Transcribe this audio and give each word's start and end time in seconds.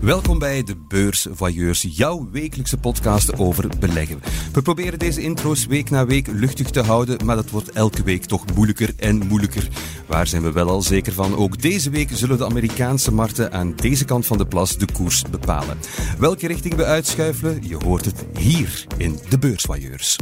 Welkom 0.00 0.38
bij 0.38 0.62
de 0.62 0.76
Beursvoyeurs, 0.76 1.86
jouw 1.90 2.28
wekelijkse 2.30 2.76
podcast 2.76 3.38
over 3.38 3.68
beleggen. 3.80 4.20
We 4.52 4.62
proberen 4.62 4.98
deze 4.98 5.22
intro's 5.22 5.66
week 5.66 5.90
na 5.90 6.06
week 6.06 6.26
luchtig 6.26 6.70
te 6.70 6.82
houden, 6.82 7.24
maar 7.24 7.36
dat 7.36 7.50
wordt 7.50 7.70
elke 7.70 8.02
week 8.02 8.24
toch 8.24 8.44
moeilijker 8.54 8.92
en 8.96 9.26
moeilijker. 9.26 9.68
Waar 10.06 10.26
zijn 10.26 10.42
we 10.42 10.52
wel 10.52 10.68
al 10.68 10.82
zeker 10.82 11.12
van? 11.12 11.36
Ook 11.36 11.62
deze 11.62 11.90
week 11.90 12.10
zullen 12.12 12.38
de 12.38 12.44
Amerikaanse 12.44 13.12
markten 13.12 13.52
aan 13.52 13.74
deze 13.76 14.04
kant 14.04 14.26
van 14.26 14.38
de 14.38 14.46
plas 14.46 14.76
de 14.76 14.86
koers 14.92 15.22
bepalen. 15.30 15.78
Welke 16.18 16.46
richting 16.46 16.74
we 16.74 16.84
uitschuifelen, 16.84 17.68
je 17.68 17.76
hoort 17.84 18.04
het 18.04 18.24
hier 18.38 18.86
in 18.96 19.18
de 19.28 19.38
Beursvoyeurs. 19.38 20.16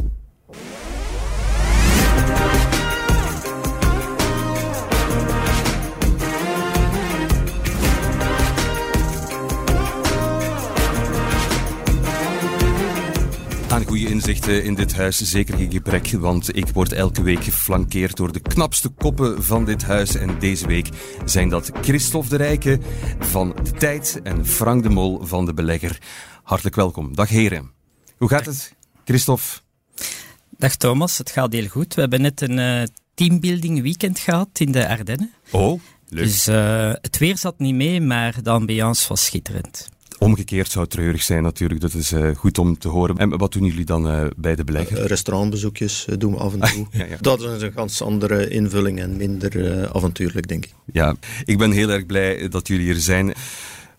Aan 13.71 13.85
goede 13.85 14.09
inzichten 14.09 14.63
in 14.63 14.75
dit 14.75 14.95
huis 14.95 15.21
zeker 15.21 15.57
geen 15.57 15.71
gebrek, 15.71 16.11
want 16.11 16.55
ik 16.55 16.67
word 16.67 16.91
elke 16.91 17.21
week 17.21 17.43
geflankeerd 17.43 18.15
door 18.15 18.31
de 18.31 18.39
knapste 18.39 18.89
koppen 18.89 19.43
van 19.43 19.65
dit 19.65 19.83
huis. 19.83 20.15
En 20.15 20.39
deze 20.39 20.67
week 20.67 20.89
zijn 21.25 21.49
dat 21.49 21.71
Christophe 21.81 22.29
de 22.29 22.35
Rijke 22.35 22.79
van 23.19 23.55
De 23.63 23.71
Tijd 23.71 24.19
en 24.23 24.45
Frank 24.45 24.83
de 24.83 24.89
Mol 24.89 25.25
van 25.25 25.45
De 25.45 25.53
Belegger. 25.53 25.97
Hartelijk 26.43 26.75
welkom. 26.75 27.15
Dag 27.15 27.29
heren. 27.29 27.71
Hoe 28.17 28.29
gaat 28.29 28.45
het, 28.45 28.73
Christophe? 29.05 29.43
Dag 30.57 30.75
Thomas, 30.75 31.17
het 31.17 31.31
gaat 31.31 31.53
heel 31.53 31.67
goed. 31.67 31.93
We 31.93 32.01
hebben 32.01 32.21
net 32.21 32.41
een 32.41 32.57
uh, 32.57 32.83
teambuilding 33.13 33.81
weekend 33.81 34.19
gehad 34.19 34.49
in 34.53 34.71
de 34.71 34.87
Ardennen. 34.87 35.33
Oh, 35.51 35.81
leuk. 36.07 36.23
Dus 36.23 36.47
uh, 36.47 36.93
het 37.01 37.17
weer 37.17 37.37
zat 37.37 37.59
niet 37.59 37.75
mee, 37.75 38.01
maar 38.01 38.43
de 38.43 38.49
ambiance 38.49 39.07
was 39.07 39.25
schitterend. 39.25 39.89
Omgekeerd 40.19 40.71
zou 40.71 40.83
het 40.85 40.93
treurig 40.93 41.23
zijn 41.23 41.43
natuurlijk, 41.43 41.81
dat 41.81 41.93
is 41.93 42.13
uh, 42.13 42.35
goed 42.35 42.57
om 42.57 42.77
te 42.77 42.87
horen. 42.87 43.17
En 43.17 43.37
wat 43.37 43.53
doen 43.53 43.65
jullie 43.65 43.85
dan 43.85 44.11
uh, 44.11 44.25
bij 44.35 44.55
de 44.55 44.63
belegger? 44.63 44.97
Uh, 44.97 45.05
restaurantbezoekjes 45.05 46.07
doen 46.17 46.31
we 46.31 46.37
af 46.37 46.53
en 46.53 46.59
toe. 46.59 46.87
ja, 46.91 47.05
ja. 47.05 47.17
Dat 47.21 47.41
is 47.41 47.61
een 47.61 47.71
ganz 47.71 48.01
andere 48.01 48.49
invulling 48.49 48.99
en 48.99 49.17
minder 49.17 49.89
avontuurlijk, 49.93 50.47
denk 50.47 50.65
ik. 50.65 50.73
Ja, 50.91 51.15
ik 51.45 51.57
ben 51.57 51.71
heel 51.71 51.89
erg 51.89 52.05
blij 52.05 52.47
dat 52.49 52.67
jullie 52.67 52.85
hier 52.85 52.95
zijn. 52.95 53.33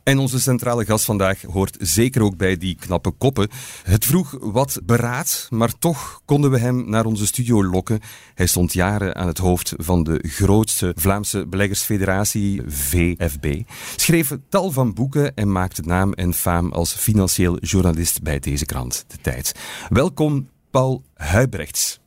En 0.09 0.19
onze 0.19 0.41
centrale 0.41 0.85
gast 0.85 1.05
vandaag 1.05 1.43
hoort 1.43 1.77
zeker 1.81 2.23
ook 2.23 2.37
bij 2.37 2.57
die 2.57 2.77
knappe 2.81 3.11
koppen. 3.11 3.49
Het 3.83 4.05
vroeg 4.05 4.37
wat 4.41 4.81
beraad, 4.85 5.47
maar 5.51 5.79
toch 5.79 6.21
konden 6.25 6.51
we 6.51 6.59
hem 6.59 6.91
naar 6.91 7.05
onze 7.05 7.27
studio 7.27 7.65
lokken. 7.65 8.01
Hij 8.35 8.47
stond 8.47 8.73
jaren 8.73 9.15
aan 9.15 9.27
het 9.27 9.39
hoofd 9.39 9.75
van 9.77 10.03
de 10.03 10.25
grootste 10.29 10.93
Vlaamse 10.97 11.47
beleggersfederatie, 11.47 12.63
VFB. 12.67 13.63
Schreef 13.97 14.37
tal 14.49 14.71
van 14.71 14.95
boeken 14.95 15.35
en 15.35 15.53
maakte 15.53 15.83
naam 15.83 16.13
en 16.13 16.35
faam 16.35 16.73
als 16.73 16.93
financieel 16.93 17.59
journalist 17.59 18.23
bij 18.23 18.39
deze 18.39 18.65
krant, 18.65 19.05
De 19.09 19.17
Tijd. 19.21 19.53
Welkom, 19.89 20.49
Paul 20.71 21.03
Huibrechts. 21.15 22.01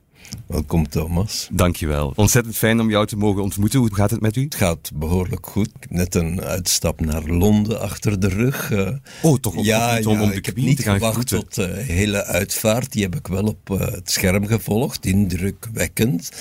Welkom 0.48 0.90
Thomas. 0.90 1.48
Dankjewel. 1.52 2.14
Ontzettend 2.16 2.56
fijn 2.56 2.80
om 2.80 2.90
jou 2.90 3.06
te 3.06 3.18
mogen 3.18 3.42
ontmoeten. 3.42 3.80
Hoe 3.80 3.96
gaat 3.96 4.12
het 4.12 4.22
met 4.22 4.36
u? 4.36 4.44
Het 4.44 4.56
gaat 4.56 4.92
behoorlijk 4.94 5.46
goed. 5.46 5.68
Ik 5.68 5.76
heb 5.80 5.90
net 5.90 6.16
een 6.16 6.42
uitstap 6.42 7.00
naar 7.00 7.24
Londen 7.24 7.82
achter 7.82 8.20
de 8.20 8.28
rug. 8.28 8.72
Uh, 8.72 8.90
oh, 9.22 9.38
toch 9.38 9.56
op, 9.56 9.64
ja, 9.64 9.96
ja, 9.96 10.10
om 10.10 10.18
de 10.30 10.36
ik 10.36 10.46
heb 10.46 10.56
niet 10.56 10.78
te 10.78 10.84
gaan 10.84 10.98
gewacht 10.98 11.14
groeten. 11.14 11.40
tot 11.40 11.56
de 11.56 11.68
hele 11.68 12.26
uitvaart. 12.26 12.92
Die 12.92 13.04
heb 13.04 13.16
ik 13.16 13.28
wel 13.28 13.44
op 13.44 13.70
uh, 13.70 13.80
het 13.80 14.12
scherm 14.12 14.46
gevolgd. 14.46 15.06
Indrukwekkend. 15.06 16.32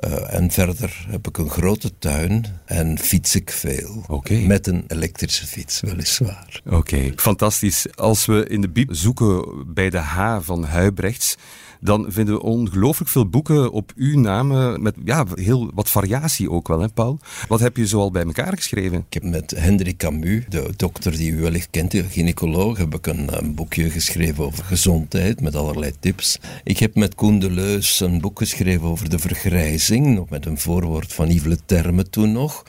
Uh, 0.00 0.34
en 0.34 0.50
verder 0.50 1.06
heb 1.08 1.28
ik 1.28 1.38
een 1.38 1.50
grote 1.50 1.92
tuin 1.98 2.44
en 2.64 2.98
fiets 2.98 3.34
ik 3.34 3.50
veel. 3.50 4.04
Okay. 4.06 4.42
Met 4.42 4.66
een 4.66 4.84
elektrische 4.86 5.46
fiets, 5.46 5.80
weliswaar. 5.80 6.60
Oké, 6.66 6.76
okay. 6.76 7.12
fantastisch. 7.16 7.86
Als 7.94 8.26
we 8.26 8.46
in 8.48 8.60
de 8.60 8.68
bieb 8.68 8.88
zoeken 8.92 9.64
bij 9.74 9.90
de 9.90 9.98
H 9.98 10.38
van 10.40 10.64
Huibrechts 10.64 11.36
dan 11.80 12.06
vinden 12.08 12.34
we 12.34 12.42
ongelooflijk 12.42 13.10
veel 13.10 13.28
boeken 13.28 13.72
op 13.72 13.92
uw 13.96 14.20
naam, 14.20 14.82
met 14.82 14.94
ja, 15.04 15.24
heel 15.34 15.70
wat 15.74 15.90
variatie 15.90 16.50
ook 16.50 16.68
wel, 16.68 16.80
hè 16.80 16.88
Paul? 16.88 17.18
Wat 17.48 17.60
heb 17.60 17.76
je 17.76 17.86
zoal 17.86 18.10
bij 18.10 18.24
elkaar 18.24 18.56
geschreven? 18.56 18.98
Ik 19.08 19.14
heb 19.14 19.22
met 19.22 19.50
Hendrik 19.50 19.96
Camus, 19.96 20.44
de 20.48 20.70
dokter 20.76 21.16
die 21.16 21.32
u 21.32 21.40
wellicht 21.40 21.68
kent, 21.70 21.90
de 21.90 22.02
gynaecoloog, 22.02 22.78
heb 22.78 22.94
ik 22.94 23.06
een, 23.06 23.38
een, 23.38 23.54
boekje 23.54 23.90
geschreven 23.90 24.44
over 24.44 24.64
gezondheid, 24.64 25.40
met 25.40 25.56
allerlei 25.56 25.92
tips. 26.00 26.38
Ik 26.64 26.78
heb 26.78 26.94
met 26.94 27.14
Koen 27.14 27.38
Deleus 27.38 28.00
een 28.00 28.20
boek 28.20 28.38
geschreven 28.38 28.88
over 28.88 29.10
de 29.10 29.18
vergrijzing, 29.18 30.14
nog 30.14 30.28
met 30.28 30.46
een 30.46 30.58
voorwoord 30.58 31.12
van 31.12 31.28
Yves 31.28 31.46
Le 31.46 31.58
Terme 31.64 32.10
toen 32.10 32.32
nog. 32.32 32.62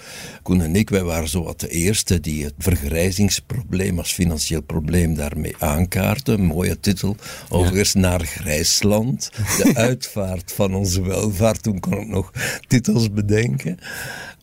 Koen 0.44 0.62
en 0.62 0.75
ik, 0.75 0.89
wij 0.89 1.03
waren 1.03 1.29
zo 1.29 1.44
wat 1.44 1.59
de 1.59 1.69
eerste 1.69 2.19
die 2.19 2.44
het 2.44 2.53
vergrijzingsprobleem 2.57 3.97
als 3.97 4.13
financieel 4.13 4.62
probleem 4.62 5.16
daarmee 5.16 5.56
aankaarten. 5.59 6.41
Mooie 6.41 6.79
titel, 6.79 7.16
overigens 7.50 7.91
ja. 7.91 8.00
naar 8.00 8.19
Grijsland 8.19 8.98
de 9.05 9.71
uitvaart 9.87 10.51
van 10.51 10.73
onze 10.73 11.01
welvaart. 11.01 11.63
Toen 11.63 11.79
kon 11.79 11.99
ik 11.99 12.07
nog 12.07 12.31
titels 12.67 13.11
bedenken. 13.11 13.77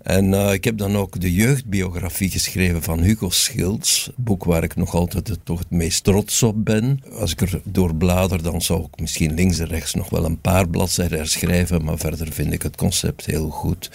En 0.06 0.32
uh, 0.32 0.52
ik 0.52 0.64
heb 0.64 0.78
dan 0.78 0.96
ook 0.96 1.20
de 1.20 1.32
jeugdbiografie 1.32 2.30
geschreven 2.30 2.82
van 2.82 3.00
Hugo 3.00 3.30
Schilds. 3.30 4.10
Boek 4.16 4.44
waar 4.44 4.62
ik 4.62 4.76
nog 4.76 4.94
altijd 4.94 5.28
het, 5.28 5.38
toch 5.44 5.58
het 5.58 5.70
meest 5.70 6.04
trots 6.04 6.42
op 6.42 6.64
ben. 6.64 7.00
Als 7.12 7.32
ik 7.32 7.40
er 7.40 7.60
doorblader, 7.64 8.42
dan 8.42 8.62
zou 8.62 8.82
ik 8.82 9.00
misschien 9.00 9.34
links 9.34 9.58
en 9.58 9.66
rechts 9.66 9.94
nog 9.94 10.10
wel 10.10 10.24
een 10.24 10.40
paar 10.40 10.68
bladzijden 10.68 11.18
herschrijven. 11.18 11.84
Maar 11.84 11.98
verder 11.98 12.32
vind 12.32 12.52
ik 12.52 12.62
het 12.62 12.76
concept 12.76 13.26
heel 13.26 13.50
goed. 13.50 13.90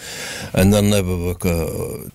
En 0.51 0.69
dan 0.69 0.85
hebben 0.85 1.23
we 1.23 1.29
ook 1.29 1.45
uh, 1.45 1.63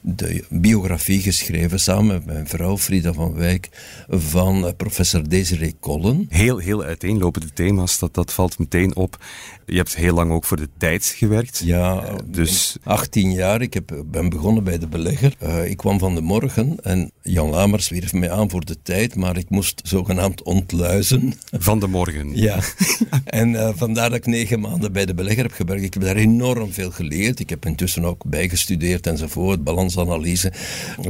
de 0.01 0.45
biografie 0.51 1.21
geschreven 1.21 1.81
samen 1.81 2.07
met 2.07 2.27
mijn 2.27 2.49
vrouw 2.49 2.79
Frida 2.79 3.13
van 3.13 3.35
Wijk 3.35 3.69
van 4.09 4.65
uh, 4.65 4.71
professor 4.77 5.29
Desiree 5.29 5.77
Collen. 5.81 6.27
Heel, 6.29 6.59
heel 6.59 6.83
uiteenlopende 6.83 7.53
thema's, 7.53 7.99
dat, 7.99 8.15
dat 8.15 8.33
valt 8.33 8.59
meteen 8.59 8.97
op. 8.97 9.19
Je 9.67 9.77
hebt 9.77 9.97
heel 9.97 10.15
lang 10.15 10.33
ook 10.33 10.45
voor 10.45 10.57
de 10.57 10.69
tijd 10.79 11.05
gewerkt. 11.05 11.61
Ja, 11.65 12.17
dus 12.27 12.77
18 12.83 13.33
jaar. 13.33 13.63
Ik 13.63 13.75
heb 13.75 13.86
ben 14.07 14.29
begonnen 14.29 14.65
bij 14.65 14.79
de 14.79 14.87
belegger. 14.87 15.35
Uh, 15.43 15.71
ik 15.71 15.77
kwam 15.77 15.99
van 15.99 16.15
de 16.15 16.21
morgen 16.21 16.77
en 16.83 17.11
Jan 17.23 17.51
Lamers 17.51 17.89
wierf 17.89 18.13
mij 18.13 18.31
aan 18.31 18.51
voor 18.51 18.65
de 18.65 18.77
tijd, 18.83 19.15
maar 19.15 19.37
ik 19.37 19.51
moest 19.51 19.81
zogenaamd 19.85 20.43
ontluizen. 20.43 21.35
Van 21.51 21.81
de 21.81 21.87
morgen? 21.87 22.37
Ja. 22.37 22.59
en 23.25 23.51
uh, 23.51 23.71
vandaar 23.75 24.09
dat 24.09 24.19
ik 24.19 24.27
negen 24.27 24.61
maanden 24.61 24.93
bij 24.93 25.07
de 25.07 25.15
belegger 25.15 25.43
heb 25.43 25.53
gewerkt. 25.53 25.83
Ik 25.83 25.95
heb 25.95 26.03
daar 26.03 26.17
enorm 26.17 26.73
veel 26.73 26.91
geleerd. 26.91 27.41
Ik 27.41 27.51
heb 27.51 27.67
intussen 27.67 28.05
ook 28.05 28.25
bijgestudeerd 28.25 29.07
enzovoort, 29.07 29.65
balansanalyse, 29.65 30.53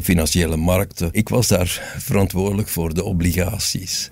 financiële 0.03 0.57
markten. 0.57 1.09
Ik 1.13 1.29
was 1.29 1.49
daar 1.49 1.95
verantwoordelijk 1.99 2.69
voor 2.69 2.95
de 2.95 3.05
obligaties. 3.05 4.11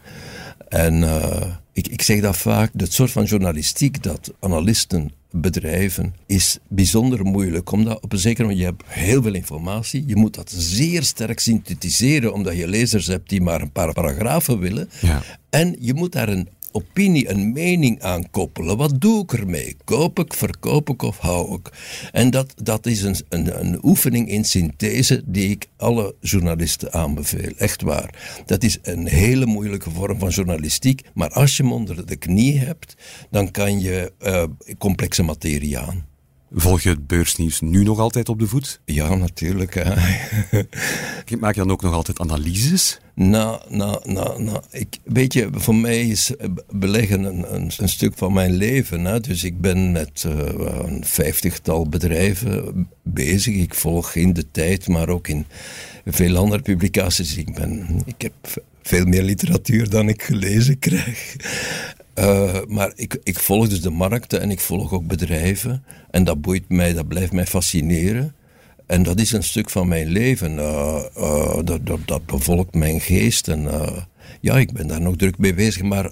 En 0.68 1.02
uh, 1.02 1.42
ik, 1.72 1.88
ik 1.88 2.02
zeg 2.02 2.20
dat 2.20 2.36
vaak, 2.36 2.70
het 2.76 2.92
soort 2.92 3.10
van 3.10 3.24
journalistiek 3.24 4.02
dat 4.02 4.32
analisten 4.40 5.12
bedrijven 5.36 6.14
is 6.26 6.58
bijzonder 6.68 7.24
moeilijk, 7.24 7.72
omdat 7.72 8.02
op 8.02 8.12
een 8.12 8.18
zeker 8.18 8.42
moment 8.42 8.60
je 8.60 8.66
hebt 8.66 8.82
heel 8.86 9.22
veel 9.22 9.34
informatie, 9.34 10.04
je 10.06 10.16
moet 10.16 10.34
dat 10.34 10.52
zeer 10.56 11.02
sterk 11.02 11.40
synthetiseren, 11.40 12.32
omdat 12.32 12.56
je 12.56 12.68
lezers 12.68 13.06
hebt 13.06 13.28
die 13.28 13.40
maar 13.40 13.60
een 13.60 13.72
paar 13.72 13.92
paragrafen 13.92 14.58
willen, 14.58 14.88
ja. 15.00 15.22
en 15.50 15.76
je 15.80 15.94
moet 15.94 16.12
daar 16.12 16.28
een 16.28 16.48
opinie, 16.74 17.30
een 17.30 17.52
mening 17.52 18.02
aan 18.02 18.30
koppelen. 18.30 18.76
Wat 18.76 19.00
doe 19.00 19.22
ik 19.22 19.32
ermee? 19.32 19.76
Koop 19.84 20.18
ik, 20.18 20.34
verkoop 20.34 20.88
ik 20.88 21.02
of 21.02 21.18
hou 21.18 21.54
ik? 21.54 21.72
En 22.12 22.30
dat, 22.30 22.54
dat 22.62 22.86
is 22.86 23.02
een, 23.02 23.16
een, 23.28 23.60
een 23.60 23.84
oefening 23.84 24.28
in 24.28 24.44
synthese 24.44 25.22
die 25.26 25.50
ik 25.50 25.68
alle 25.76 26.14
journalisten 26.20 26.92
aanbeveel. 26.92 27.52
Echt 27.56 27.82
waar. 27.82 28.42
Dat 28.46 28.62
is 28.62 28.78
een 28.82 29.06
hele 29.06 29.46
moeilijke 29.46 29.90
vorm 29.90 30.18
van 30.18 30.28
journalistiek, 30.28 31.02
maar 31.14 31.30
als 31.30 31.56
je 31.56 31.62
hem 31.62 31.72
onder 31.72 32.06
de 32.06 32.16
knie 32.16 32.58
hebt, 32.58 32.94
dan 33.30 33.50
kan 33.50 33.80
je 33.80 34.12
uh, 34.22 34.44
complexe 34.78 35.22
materie 35.22 35.78
aan. 35.78 36.13
Volg 36.52 36.80
je 36.80 36.88
het 36.88 37.06
beursnieuws 37.06 37.60
nu 37.60 37.82
nog 37.82 37.98
altijd 37.98 38.28
op 38.28 38.38
de 38.38 38.46
voet? 38.46 38.80
Ja, 38.84 39.14
natuurlijk. 39.14 39.74
Maak 41.40 41.54
je 41.54 41.60
dan 41.60 41.70
ook 41.70 41.82
nog 41.82 41.92
altijd 41.92 42.20
analyses? 42.20 43.00
Nou, 43.14 43.60
nou, 43.68 44.12
nou, 44.12 44.42
nou. 44.42 44.62
Ik, 44.70 44.98
weet 45.04 45.32
je, 45.32 45.48
voor 45.52 45.74
mij 45.74 46.06
is 46.06 46.32
beleggen 46.70 47.24
een, 47.24 47.54
een, 47.54 47.70
een 47.76 47.88
stuk 47.88 48.12
van 48.16 48.32
mijn 48.32 48.52
leven. 48.52 49.04
Hè? 49.04 49.20
Dus 49.20 49.44
ik 49.44 49.60
ben 49.60 49.92
met 49.92 50.24
uh, 50.26 50.38
een 50.84 51.04
vijftigtal 51.04 51.88
bedrijven 51.88 52.88
bezig. 53.02 53.54
Ik 53.54 53.74
volg 53.74 54.14
in 54.14 54.32
de 54.32 54.50
tijd, 54.50 54.88
maar 54.88 55.08
ook 55.08 55.28
in 55.28 55.46
veel 56.04 56.36
andere 56.36 56.62
publicaties. 56.62 57.36
Ik, 57.36 57.54
ben, 57.54 58.02
ik 58.04 58.22
heb 58.22 58.62
veel 58.82 59.04
meer 59.04 59.22
literatuur 59.22 59.90
dan 59.90 60.08
ik 60.08 60.22
gelezen 60.22 60.78
krijg. 60.78 61.36
Uh, 62.18 62.58
maar 62.66 62.92
ik, 62.94 63.18
ik 63.22 63.38
volg 63.38 63.68
dus 63.68 63.80
de 63.80 63.90
markten 63.90 64.40
en 64.40 64.50
ik 64.50 64.60
volg 64.60 64.92
ook 64.92 65.06
bedrijven. 65.06 65.84
En 66.10 66.24
dat 66.24 66.40
boeit 66.40 66.68
mij, 66.68 66.92
dat 66.92 67.08
blijft 67.08 67.32
mij 67.32 67.46
fascineren. 67.46 68.34
En 68.86 69.02
dat 69.02 69.20
is 69.20 69.32
een 69.32 69.42
stuk 69.42 69.70
van 69.70 69.88
mijn 69.88 70.08
leven. 70.08 70.56
Uh, 70.56 71.04
uh, 71.16 71.58
dat, 71.64 71.86
dat, 71.86 72.00
dat, 72.04 72.26
bevolkt 72.26 72.74
mijn 72.74 73.00
geest. 73.00 73.48
En 73.48 73.68
ja, 74.40 74.58
ik 74.58 74.72
ben 74.72 74.86
daar 74.86 75.00
nog 75.00 75.16
druk 75.16 75.38
mee 75.38 75.54
bezig. 75.54 75.82
Maar 75.82 76.10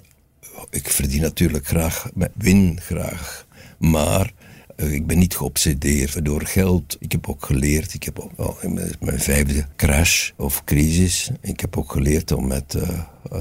ik 0.69 0.89
verdien 0.89 1.21
natuurlijk 1.21 1.67
graag, 1.67 2.09
win 2.33 2.79
graag. 2.81 3.45
Maar 3.79 4.33
Eh, 4.75 4.93
ik 4.93 5.07
ben 5.07 5.17
niet 5.17 5.35
geobsedeerd 5.35 6.25
door 6.25 6.45
geld. 6.45 6.97
Ik 6.99 7.11
heb 7.11 7.29
ook 7.29 7.45
geleerd, 7.45 7.93
ik 7.93 8.03
heb 8.03 8.19
ook 8.35 8.63
mijn 8.99 9.19
vijfde 9.19 9.65
crash 9.75 10.31
of 10.37 10.63
crisis, 10.63 11.31
ik 11.41 11.59
heb 11.59 11.77
ook 11.77 11.91
geleerd 11.91 12.31
om 12.31 12.47
met 12.47 12.73
uh, 12.73 12.99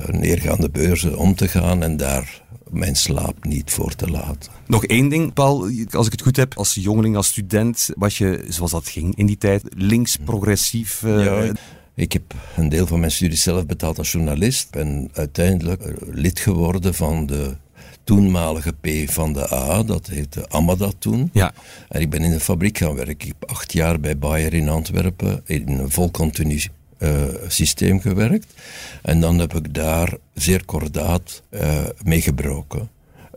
neergaande 0.08 0.70
beurzen 0.70 1.18
om 1.18 1.34
te 1.34 1.48
gaan 1.48 1.82
en 1.82 1.96
daar 1.96 2.41
mijn 2.72 2.96
slaap 2.96 3.44
niet 3.44 3.70
voor 3.70 3.94
te 3.94 4.10
laten. 4.10 4.52
Nog 4.66 4.84
één 4.84 5.08
ding, 5.08 5.32
Paul, 5.32 5.70
als 5.90 6.06
ik 6.06 6.12
het 6.12 6.22
goed 6.22 6.36
heb, 6.36 6.56
als 6.56 6.74
jongeling, 6.74 7.16
als 7.16 7.26
student, 7.26 7.90
was 7.96 8.18
je, 8.18 8.44
zoals 8.48 8.70
dat 8.70 8.88
ging 8.88 9.16
in 9.16 9.26
die 9.26 9.38
tijd, 9.38 9.62
links, 9.74 10.16
progressief? 10.16 11.02
Uh... 11.02 11.24
Ja, 11.24 11.52
ik 11.94 12.12
heb 12.12 12.34
een 12.56 12.68
deel 12.68 12.86
van 12.86 13.00
mijn 13.00 13.12
studie 13.12 13.36
zelf 13.36 13.66
betaald 13.66 13.98
als 13.98 14.12
journalist. 14.12 14.70
Ben 14.70 15.08
uiteindelijk 15.12 15.94
lid 16.10 16.40
geworden 16.40 16.94
van 16.94 17.26
de 17.26 17.56
toenmalige 18.04 18.72
P 18.72 19.10
van 19.10 19.32
de 19.32 19.52
A, 19.54 19.82
dat 19.82 20.06
heette 20.06 20.48
Amada 20.48 20.90
toen. 20.98 21.30
Ja. 21.32 21.52
En 21.88 22.00
ik 22.00 22.10
ben 22.10 22.22
in 22.22 22.30
de 22.30 22.40
fabriek 22.40 22.78
gaan 22.78 22.94
werken. 22.94 23.14
Ik 23.14 23.22
heb 23.22 23.50
acht 23.50 23.72
jaar 23.72 24.00
bij 24.00 24.18
Bayer 24.18 24.54
in 24.54 24.68
Antwerpen 24.68 25.42
in 25.46 25.68
een 25.68 25.90
volcontinu 25.90 26.62
uh, 27.02 27.22
systeem 27.48 28.00
gewerkt. 28.00 28.54
En 29.02 29.20
dan 29.20 29.38
heb 29.38 29.54
ik 29.54 29.74
daar 29.74 30.16
zeer 30.34 30.64
kordaat 30.64 31.42
uh, 31.50 31.84
mee 32.04 32.20
gebroken. 32.20 32.90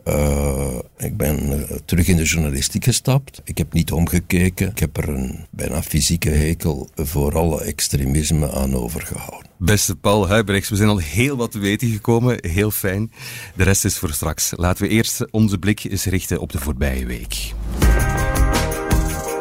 Uh, 0.08 0.78
ik 0.98 1.16
ben 1.16 1.66
terug 1.84 2.08
in 2.08 2.16
de 2.16 2.22
journalistiek 2.22 2.84
gestapt. 2.84 3.40
Ik 3.44 3.58
heb 3.58 3.72
niet 3.72 3.92
omgekeken. 3.92 4.70
Ik 4.70 4.78
heb 4.78 4.96
er 4.96 5.08
een 5.08 5.46
bijna 5.50 5.82
fysieke 5.82 6.30
hekel 6.30 6.88
voor 6.94 7.38
alle 7.38 7.62
extremisme 7.62 8.52
aan 8.52 8.74
overgehouden. 8.74 9.50
Beste 9.56 9.96
Paul 9.96 10.28
Huibrechts, 10.28 10.68
we 10.68 10.76
zijn 10.76 10.88
al 10.88 10.98
heel 10.98 11.36
wat 11.36 11.50
te 11.50 11.58
weten 11.58 11.88
gekomen. 11.88 12.38
Heel 12.40 12.70
fijn. 12.70 13.12
De 13.54 13.64
rest 13.64 13.84
is 13.84 13.98
voor 13.98 14.12
straks. 14.12 14.52
Laten 14.56 14.82
we 14.82 14.88
eerst 14.88 15.30
onze 15.30 15.58
blik 15.58 15.84
eens 15.84 16.04
richten 16.04 16.40
op 16.40 16.52
de 16.52 16.58
voorbije 16.58 17.06
week. 17.06 17.52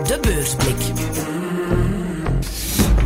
De 0.07 0.17
beursblik. 0.21 1.34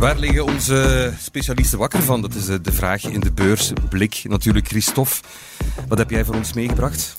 Waar 0.00 0.18
liggen 0.18 0.44
onze 0.44 1.12
specialisten 1.18 1.78
wakker 1.78 2.02
van? 2.02 2.22
Dat 2.22 2.34
is 2.34 2.46
de 2.46 2.72
vraag 2.72 3.04
in 3.04 3.20
de 3.20 3.32
beursblik. 3.32 4.20
Natuurlijk, 4.22 4.68
Christophe. 4.68 5.14
Wat 5.88 5.98
heb 5.98 6.10
jij 6.10 6.24
voor 6.24 6.34
ons 6.34 6.52
meegebracht? 6.52 7.16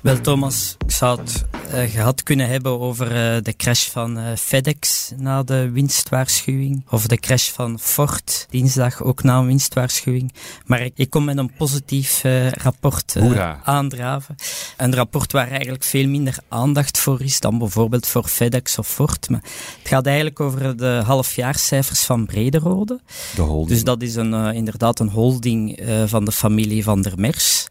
Wel, 0.00 0.20
Thomas, 0.20 0.76
ik 0.84 0.90
zou 0.90 1.20
het 1.20 1.44
uh, 1.74 1.90
gehad 1.90 2.22
kunnen 2.22 2.48
hebben 2.48 2.80
over 2.80 3.06
uh, 3.06 3.42
de 3.42 3.56
crash 3.56 3.88
van 3.88 4.18
uh, 4.18 4.24
FedEx 4.36 5.10
na 5.16 5.42
de 5.42 5.70
winstwaarschuwing. 5.70 6.84
Of 6.90 7.06
de 7.06 7.16
crash 7.16 7.50
van 7.50 7.78
Ford 7.78 8.46
dinsdag 8.50 9.02
ook 9.02 9.22
na 9.22 9.38
een 9.38 9.46
winstwaarschuwing. 9.46 10.32
Maar 10.66 10.80
ik, 10.80 10.92
ik 10.94 11.10
kom 11.10 11.24
met 11.24 11.38
een 11.38 11.52
positief 11.56 12.22
rapport 12.50 13.16
aandraven. 13.64 14.34
Een 14.76 14.94
rapport 14.94 15.32
waar 15.32 15.50
eigenlijk 15.50 15.84
veel 15.84 16.08
minder 16.08 16.38
aandacht 16.48 16.98
voor 16.98 17.22
is 17.22 17.40
dan 17.40 17.58
bijvoorbeeld 17.58 18.06
voor 18.06 18.24
FedEx 18.24 18.78
of 18.78 18.88
Ford. 18.88 19.28
Maar 19.28 19.42
het 19.78 19.88
gaat 19.88 20.06
eigenlijk 20.06 20.40
over 20.40 20.76
de 20.76 21.02
halfjaarscijfers 21.04 22.04
van 22.04 22.26
Brederode. 22.26 23.00
De 23.34 23.42
holding. 23.42 23.68
Dus 23.68 23.84
dat 23.84 24.02
is 24.02 24.14
een, 24.14 24.54
inderdaad 24.54 25.00
een 25.00 25.08
holding 25.10 25.80
van 26.06 26.24
de 26.24 26.32
familie 26.32 26.82
van 26.82 27.02
der 27.02 27.12
Mers. 27.16 27.68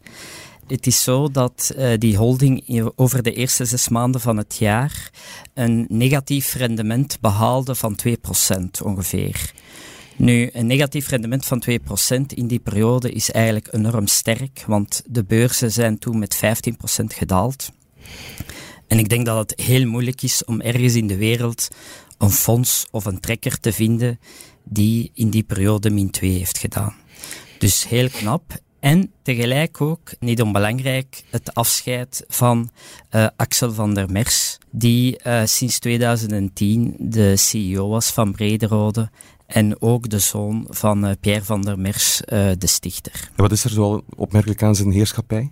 Het 0.67 0.87
is 0.87 1.03
zo 1.03 1.31
dat 1.31 1.73
uh, 1.77 1.93
die 1.97 2.17
holding 2.17 2.91
over 2.95 3.23
de 3.23 3.33
eerste 3.33 3.65
zes 3.65 3.89
maanden 3.89 4.21
van 4.21 4.37
het 4.37 4.55
jaar 4.59 5.11
een 5.53 5.85
negatief 5.89 6.53
rendement 6.53 7.17
behaalde 7.21 7.75
van 7.75 7.99
2% 8.07 8.11
ongeveer. 8.83 9.53
Nu, 10.15 10.49
een 10.53 10.67
negatief 10.67 11.09
rendement 11.09 11.45
van 11.45 11.63
2% 11.69 11.73
in 12.27 12.47
die 12.47 12.59
periode 12.59 13.11
is 13.11 13.31
eigenlijk 13.31 13.73
enorm 13.73 14.07
sterk, 14.07 14.63
want 14.67 15.03
de 15.05 15.23
beurzen 15.23 15.71
zijn 15.71 15.99
toen 15.99 16.19
met 16.19 16.35
15% 16.35 16.39
gedaald. 17.05 17.71
En 18.87 18.99
ik 18.99 19.09
denk 19.09 19.25
dat 19.25 19.37
het 19.49 19.61
heel 19.61 19.85
moeilijk 19.87 20.21
is 20.21 20.45
om 20.45 20.61
ergens 20.61 20.95
in 20.95 21.07
de 21.07 21.17
wereld 21.17 21.67
een 22.17 22.31
fonds 22.31 22.85
of 22.91 23.05
een 23.05 23.19
trekker 23.19 23.59
te 23.59 23.73
vinden 23.73 24.19
die 24.63 25.11
in 25.13 25.29
die 25.29 25.43
periode 25.43 25.89
min 25.89 26.09
2 26.09 26.31
heeft 26.31 26.57
gedaan. 26.57 26.95
Dus 27.59 27.87
heel 27.87 28.09
knap. 28.09 28.65
En 28.79 29.11
tegelijk 29.21 29.81
ook, 29.81 30.11
niet 30.19 30.41
onbelangrijk, 30.41 31.23
het 31.29 31.53
afscheid 31.53 32.23
van 32.27 32.69
uh, 33.11 33.27
Axel 33.35 33.73
van 33.73 33.93
der 33.93 34.11
Mers, 34.11 34.57
die 34.71 35.19
uh, 35.27 35.41
sinds 35.45 35.79
2010 35.79 36.95
de 36.99 37.35
CEO 37.35 37.89
was 37.89 38.11
van 38.11 38.31
Brederode 38.31 39.09
en 39.45 39.81
ook 39.81 40.09
de 40.09 40.19
zoon 40.19 40.65
van 40.69 41.05
uh, 41.05 41.11
Pierre 41.19 41.43
van 41.43 41.61
der 41.61 41.79
Mers, 41.79 42.21
de 42.57 42.57
stichter. 42.59 43.29
En 43.35 43.41
wat 43.41 43.51
is 43.51 43.63
er 43.63 43.69
zo 43.69 44.03
opmerkelijk 44.15 44.63
aan 44.63 44.75
zijn 44.75 44.91
heerschappij? 44.91 45.51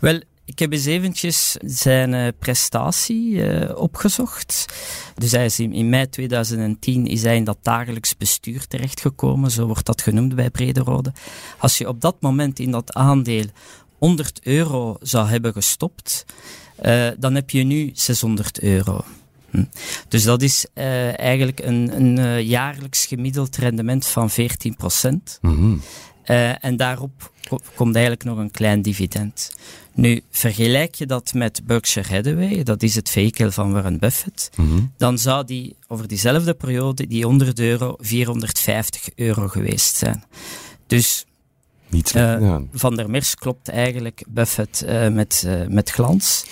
Wel, 0.00 0.20
ik 0.46 0.58
heb 0.58 0.72
eens 0.72 0.84
eventjes 0.84 1.56
zijn 1.64 2.12
uh, 2.12 2.28
prestatie 2.38 3.30
uh, 3.30 3.76
opgezocht. 3.76 4.66
Dus 5.14 5.32
hij 5.32 5.44
is 5.44 5.60
in, 5.60 5.72
in, 5.72 5.88
mei 5.88 6.08
2010 6.08 7.06
is 7.06 7.22
hij 7.22 7.36
in 7.36 7.44
dat 7.44 7.58
dagelijks 7.62 8.16
bestuur 8.16 8.66
terechtgekomen, 8.66 9.50
zo 9.50 9.66
wordt 9.66 9.86
dat 9.86 10.02
genoemd 10.02 10.34
bij 10.34 10.50
Brederode. 10.50 11.12
Als 11.58 11.78
je 11.78 11.88
op 11.88 12.00
dat 12.00 12.16
moment 12.20 12.58
in 12.58 12.70
dat 12.70 12.94
aandeel 12.94 13.44
100 13.98 14.40
euro 14.42 14.96
zou 15.00 15.28
hebben 15.28 15.52
gestopt, 15.52 16.24
uh, 16.84 17.08
dan 17.18 17.34
heb 17.34 17.50
je 17.50 17.62
nu 17.62 17.90
600 17.92 18.60
euro. 18.60 19.04
Hm. 19.50 19.64
Dus 20.08 20.22
dat 20.22 20.42
is 20.42 20.66
eigenlijk 20.74 21.60
een, 21.60 21.96
een 21.96 22.44
jaarlijks 22.44 23.06
gemiddeld 23.06 23.56
rendement 23.56 24.06
van 24.06 24.30
14 24.30 24.76
procent. 24.76 25.38
Mm 25.40 25.54
-hmm. 25.54 25.80
en 26.60 26.76
daarop 26.76 27.30
komt 27.74 27.94
eigenlijk 27.94 28.24
nog 28.24 28.38
een 28.38 28.50
klein 28.50 28.82
dividend. 28.82 29.50
Nu, 29.96 30.22
vergelijk 30.30 30.94
je 30.94 31.06
dat 31.06 31.34
met 31.34 31.60
Berkshire 31.64 32.14
Hathaway, 32.14 32.62
dat 32.62 32.82
is 32.82 32.94
het 32.94 33.10
vehikel 33.10 33.50
van 33.50 33.72
Warren 33.72 33.98
Buffett, 33.98 34.50
mhm. 34.56 34.80
dan 34.96 35.18
zou 35.18 35.44
die 35.44 35.76
over 35.86 36.08
diezelfde 36.08 36.54
periode 36.54 37.06
die 37.06 37.24
100 37.24 37.58
euro 37.58 37.94
450 37.98 39.08
euro 39.14 39.48
geweest 39.48 39.96
zijn. 39.96 40.24
Dus 40.86 41.24
Niet 41.88 42.14
uh, 42.14 42.56
Van 42.72 42.96
der 42.96 43.10
Mers 43.10 43.34
klopt 43.34 43.68
eigenlijk 43.68 44.24
Buffett 44.28 44.84
uh, 44.86 45.08
met, 45.08 45.42
uh, 45.46 45.66
met 45.66 45.90
glans. 45.90 46.44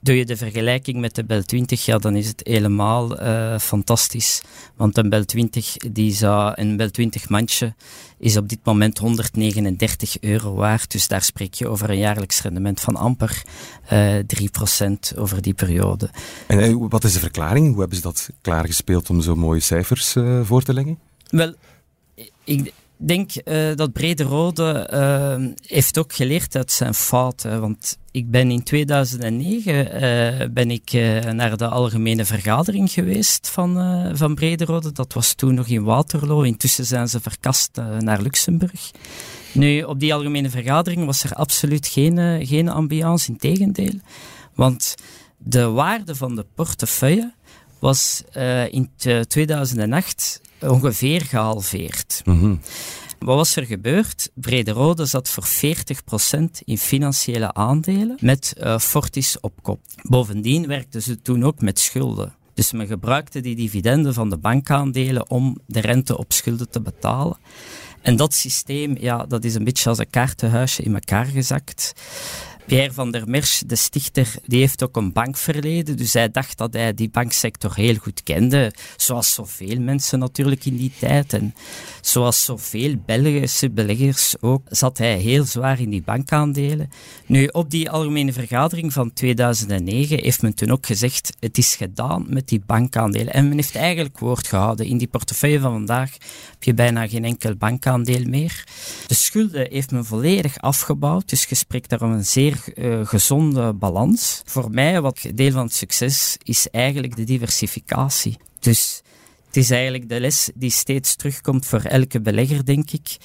Doe 0.00 0.16
je 0.16 0.24
de 0.24 0.36
vergelijking 0.36 1.00
met 1.00 1.14
de 1.14 1.24
Bel 1.24 1.42
20, 1.42 1.84
ja, 1.84 1.98
dan 1.98 2.16
is 2.16 2.26
het 2.26 2.40
helemaal 2.44 3.22
uh, 3.22 3.58
fantastisch. 3.58 4.42
Want 4.76 4.96
een 4.96 5.08
Bel 5.08 5.24
20, 5.24 5.76
die 5.76 6.12
zou, 6.12 6.52
een 6.54 6.76
Bel 6.76 6.90
20 6.90 7.28
mandje 7.28 7.74
is 8.18 8.36
op 8.36 8.48
dit 8.48 8.58
moment 8.62 8.98
139 8.98 10.20
euro 10.20 10.54
waard. 10.54 10.90
Dus 10.90 11.08
daar 11.08 11.22
spreek 11.22 11.54
je 11.54 11.68
over 11.68 11.90
een 11.90 11.98
jaarlijks 11.98 12.42
rendement 12.42 12.80
van 12.80 12.96
amper 12.96 13.42
uh, 13.92 14.18
3% 15.12 15.16
over 15.16 15.42
die 15.42 15.54
periode. 15.54 16.10
En 16.46 16.58
uh, 16.58 16.86
wat 16.88 17.04
is 17.04 17.12
de 17.12 17.18
verklaring? 17.18 17.68
Hoe 17.68 17.78
hebben 17.78 17.96
ze 17.96 18.02
dat 18.02 18.30
klaargespeeld 18.40 19.10
om 19.10 19.20
zo 19.20 19.36
mooie 19.36 19.60
cijfers 19.60 20.16
voor 20.42 20.62
te 20.62 20.74
leggen? 20.74 20.98
Wel, 21.30 21.54
ik, 22.44 22.72
denk 22.98 23.30
uh, 23.44 23.74
dat 23.74 23.92
Brederode 23.92 24.90
uh, 24.92 25.52
heeft 25.66 25.98
ook 25.98 26.12
geleerd 26.12 26.56
uit 26.56 26.72
zijn 26.72 26.94
fouten. 26.94 27.60
Want 27.60 27.98
ik 28.10 28.30
ben 28.30 28.50
in 28.50 28.62
2009 28.62 29.74
uh, 29.74 30.48
ben 30.50 30.70
ik, 30.70 30.92
naar 31.32 31.56
de 31.56 31.68
algemene 31.68 32.24
vergadering 32.24 32.90
geweest 32.90 33.48
van, 33.48 33.76
van 34.16 34.34
Brederode. 34.34 34.92
Dat 34.92 35.12
was 35.12 35.34
toen 35.34 35.54
nog 35.54 35.66
in 35.66 35.84
Waterloo. 35.84 36.42
Intussen 36.42 36.84
zijn 36.84 37.08
ze 37.08 37.20
verkast 37.20 37.70
naar 37.98 38.22
Luxemburg. 38.22 38.90
Nu, 39.52 39.82
op 39.82 40.00
die 40.00 40.14
algemene 40.14 40.50
vergadering 40.50 41.04
was 41.04 41.24
er 41.24 41.32
absoluut 41.32 41.86
geen, 41.86 42.46
geen 42.46 42.68
ambiance, 42.68 43.30
in 43.30 43.36
tegendeel. 43.36 44.00
Want 44.54 44.94
de 45.36 45.68
waarde 45.68 46.14
van 46.14 46.34
de 46.34 46.46
portefeuille 46.54 47.32
was 47.78 48.22
in 48.70 48.90
2008 49.28 50.40
ongeveer 50.60 51.20
gehalveerd. 51.20 52.22
Mm 52.24 52.38
-hmm. 52.38 52.60
Wat 53.18 53.36
was 53.36 53.56
er 53.56 53.66
gebeurd? 53.66 54.30
Brederode 54.34 55.06
zat 55.06 55.28
voor 55.28 55.46
40% 55.46 56.44
in 56.64 56.78
financiële 56.78 57.54
aandelen 57.54 58.16
met 58.20 58.54
uh, 58.58 58.78
Fortis 58.78 59.40
op 59.40 59.52
kop. 59.62 59.80
Bovendien 60.02 60.66
werkten 60.66 61.02
ze 61.02 61.22
toen 61.22 61.44
ook 61.44 61.60
met 61.60 61.78
schulden. 61.78 62.34
Dus 62.54 62.72
men 62.72 62.86
gebruikte 62.86 63.40
die 63.40 63.56
dividenden 63.56 64.14
van 64.14 64.30
de 64.30 64.36
bankaandelen 64.36 65.30
om 65.30 65.58
de 65.66 65.80
rente 65.80 66.18
op 66.18 66.32
schulden 66.32 66.70
te 66.70 66.80
betalen. 66.80 67.36
En 68.02 68.16
dat 68.16 68.34
systeem, 68.34 68.96
ja, 69.00 69.26
dat 69.26 69.44
is 69.44 69.54
een 69.54 69.64
beetje 69.64 69.88
als 69.88 69.98
een 69.98 70.10
kaartenhuisje 70.10 70.82
in 70.82 70.94
elkaar 70.94 71.24
gezakt. 71.24 71.92
Pierre 72.68 72.92
van 72.92 73.10
der 73.10 73.28
Mersch, 73.28 73.62
de 73.66 73.76
stichter, 73.76 74.34
die 74.46 74.58
heeft 74.58 74.82
ook 74.82 74.96
een 74.96 75.12
bankverleden. 75.12 75.96
Dus 75.96 76.12
hij 76.12 76.30
dacht 76.30 76.58
dat 76.58 76.72
hij 76.72 76.94
die 76.94 77.08
banksector 77.10 77.74
heel 77.74 77.94
goed 77.94 78.22
kende. 78.22 78.72
Zoals 78.96 79.34
zoveel 79.34 79.80
mensen 79.80 80.18
natuurlijk 80.18 80.64
in 80.64 80.76
die 80.76 80.92
tijd. 80.98 81.32
En 81.32 81.54
zoals 82.00 82.44
zoveel 82.44 82.96
Belgische 83.06 83.70
beleggers 83.70 84.34
ook, 84.40 84.62
zat 84.68 84.98
hij 84.98 85.16
heel 85.16 85.44
zwaar 85.44 85.80
in 85.80 85.90
die 85.90 86.02
bankaandelen. 86.02 86.90
Nu, 87.26 87.46
op 87.46 87.70
die 87.70 87.90
algemene 87.90 88.32
vergadering 88.32 88.92
van 88.92 89.12
2009 89.12 90.18
heeft 90.22 90.42
men 90.42 90.54
toen 90.54 90.70
ook 90.70 90.86
gezegd: 90.86 91.36
het 91.40 91.58
is 91.58 91.74
gedaan 91.74 92.26
met 92.28 92.48
die 92.48 92.62
bankaandelen. 92.66 93.32
En 93.32 93.48
men 93.48 93.56
heeft 93.56 93.76
eigenlijk 93.76 94.18
woord 94.18 94.46
gehouden. 94.46 94.86
In 94.86 94.98
die 94.98 95.08
portefeuille 95.08 95.60
van 95.60 95.72
vandaag 95.72 96.12
heb 96.50 96.62
je 96.62 96.74
bijna 96.74 97.08
geen 97.08 97.24
enkel 97.24 97.54
bankaandeel 97.56 98.24
meer. 98.24 98.64
De 99.06 99.14
schulden 99.14 99.66
heeft 99.70 99.90
men 99.90 100.04
volledig 100.04 100.58
afgebouwd. 100.58 101.28
Dus 101.28 101.44
je 101.44 101.54
spreekt 101.54 101.90
daar 101.90 102.02
om 102.02 102.12
een 102.12 102.24
zeer 102.24 102.56
uh, 102.74 103.06
gezonde 103.06 103.72
balans. 103.72 104.42
Voor 104.44 104.70
mij, 104.70 105.00
wat 105.00 105.26
deel 105.34 105.52
van 105.52 105.64
het 105.64 105.74
succes 105.74 106.36
is 106.42 106.70
eigenlijk 106.70 107.16
de 107.16 107.24
diversificatie. 107.24 108.36
Dus 108.60 109.02
het 109.46 109.56
is 109.56 109.70
eigenlijk 109.70 110.08
de 110.08 110.20
les 110.20 110.50
die 110.54 110.70
steeds 110.70 111.16
terugkomt 111.16 111.66
voor 111.66 111.80
elke 111.80 112.20
belegger, 112.20 112.64
denk 112.64 112.90
ik. 112.90 113.16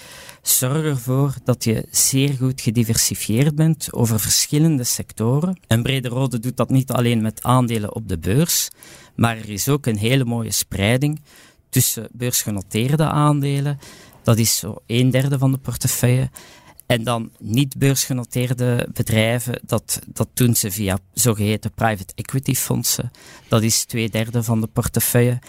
Zorg 0.42 0.84
ervoor 0.84 1.34
dat 1.44 1.64
je 1.64 1.86
zeer 1.92 2.34
goed 2.34 2.62
gediversifieerd 2.62 3.56
bent 3.56 3.94
over 3.94 4.20
verschillende 4.20 4.84
sectoren. 4.84 5.60
En 5.68 5.84
Brede 5.84 6.08
Rode 6.08 6.40
doet 6.40 6.58
dat 6.58 6.70
niet 6.70 6.92
alleen 6.92 7.22
met 7.22 7.44
aandelen 7.44 7.96
op 7.96 8.08
de 8.08 8.18
beurs, 8.18 8.70
maar 9.16 9.38
er 9.38 9.50
is 9.50 9.70
ook 9.70 9.86
een 9.86 9.98
hele 9.98 10.26
mooie 10.26 10.52
spreiding 10.52 11.22
tussen 11.70 12.08
beursgenoteerde 12.12 13.06
aandelen. 13.06 13.80
Dat 14.24 14.38
is 14.38 14.58
zo 14.58 14.76
een 14.88 15.10
derde 15.10 15.38
van 15.38 15.52
de 15.52 15.58
portefeuille. 15.58 16.30
En 16.94 17.04
dan 17.04 17.32
niet 17.40 17.78
beursgenoteerde 17.78 18.88
bedrijven, 18.94 19.60
dat, 19.66 20.00
dat 20.08 20.28
doen 20.34 20.56
ze 20.56 20.72
via 20.72 20.98
zogeheten 21.14 21.72
private 21.72 22.14
equity 22.16 22.54
fondsen. 22.54 23.12
Dat 23.48 23.64
is 23.64 23.86
twee 23.86 24.10
derde 24.10 24.44
van 24.44 24.62
de 24.62 24.68
portefeuille. 24.68 25.40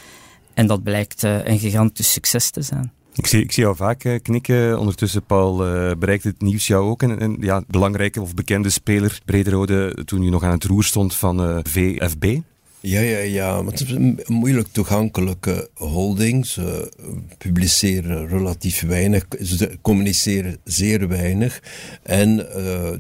En 0.55 0.67
dat 0.67 0.83
blijkt 0.83 1.25
uh, 1.25 1.45
een 1.45 1.59
gigantisch 1.59 2.13
succes 2.13 2.51
te 2.51 2.63
zijn. 2.63 2.93
Ik 3.15 3.27
zie, 3.27 3.43
ik 3.43 3.53
zie 3.53 3.63
jou 3.63 3.77
vaak 3.77 4.05
uh, 4.05 4.19
knikken. 4.23 4.79
Ondertussen, 4.79 5.25
Paul, 5.25 5.67
uh, 5.67 5.93
bereikt 5.99 6.25
het 6.25 6.41
nieuws 6.41 6.67
jou 6.67 6.89
ook. 6.89 7.03
En, 7.03 7.19
en 7.21 7.37
ja, 7.41 7.63
belangrijke 7.67 8.21
of 8.21 8.35
bekende 8.35 8.71
speler, 8.71 9.21
Brederode, 9.25 10.05
toen 10.05 10.23
u 10.23 10.31
nog 10.31 10.43
aan 10.43 10.51
het 10.51 10.65
roer 10.65 10.85
stond 10.85 11.15
van 11.15 11.61
VFB. 11.65 12.39
Ja, 12.87 13.01
ja, 13.01 13.19
ja. 13.19 13.65
Het 13.65 13.81
is 13.81 13.91
een 13.91 14.21
moeilijk 14.27 14.69
toegankelijke 14.73 15.69
holding. 15.75 16.47
Ze 16.47 16.93
publiceren 17.39 18.29
relatief 18.29 18.83
weinig, 18.83 19.27
ze 19.43 19.79
communiceren 19.83 20.57
zeer 20.65 21.09
weinig. 21.09 21.63
En 22.03 22.39
uh, 22.39 22.45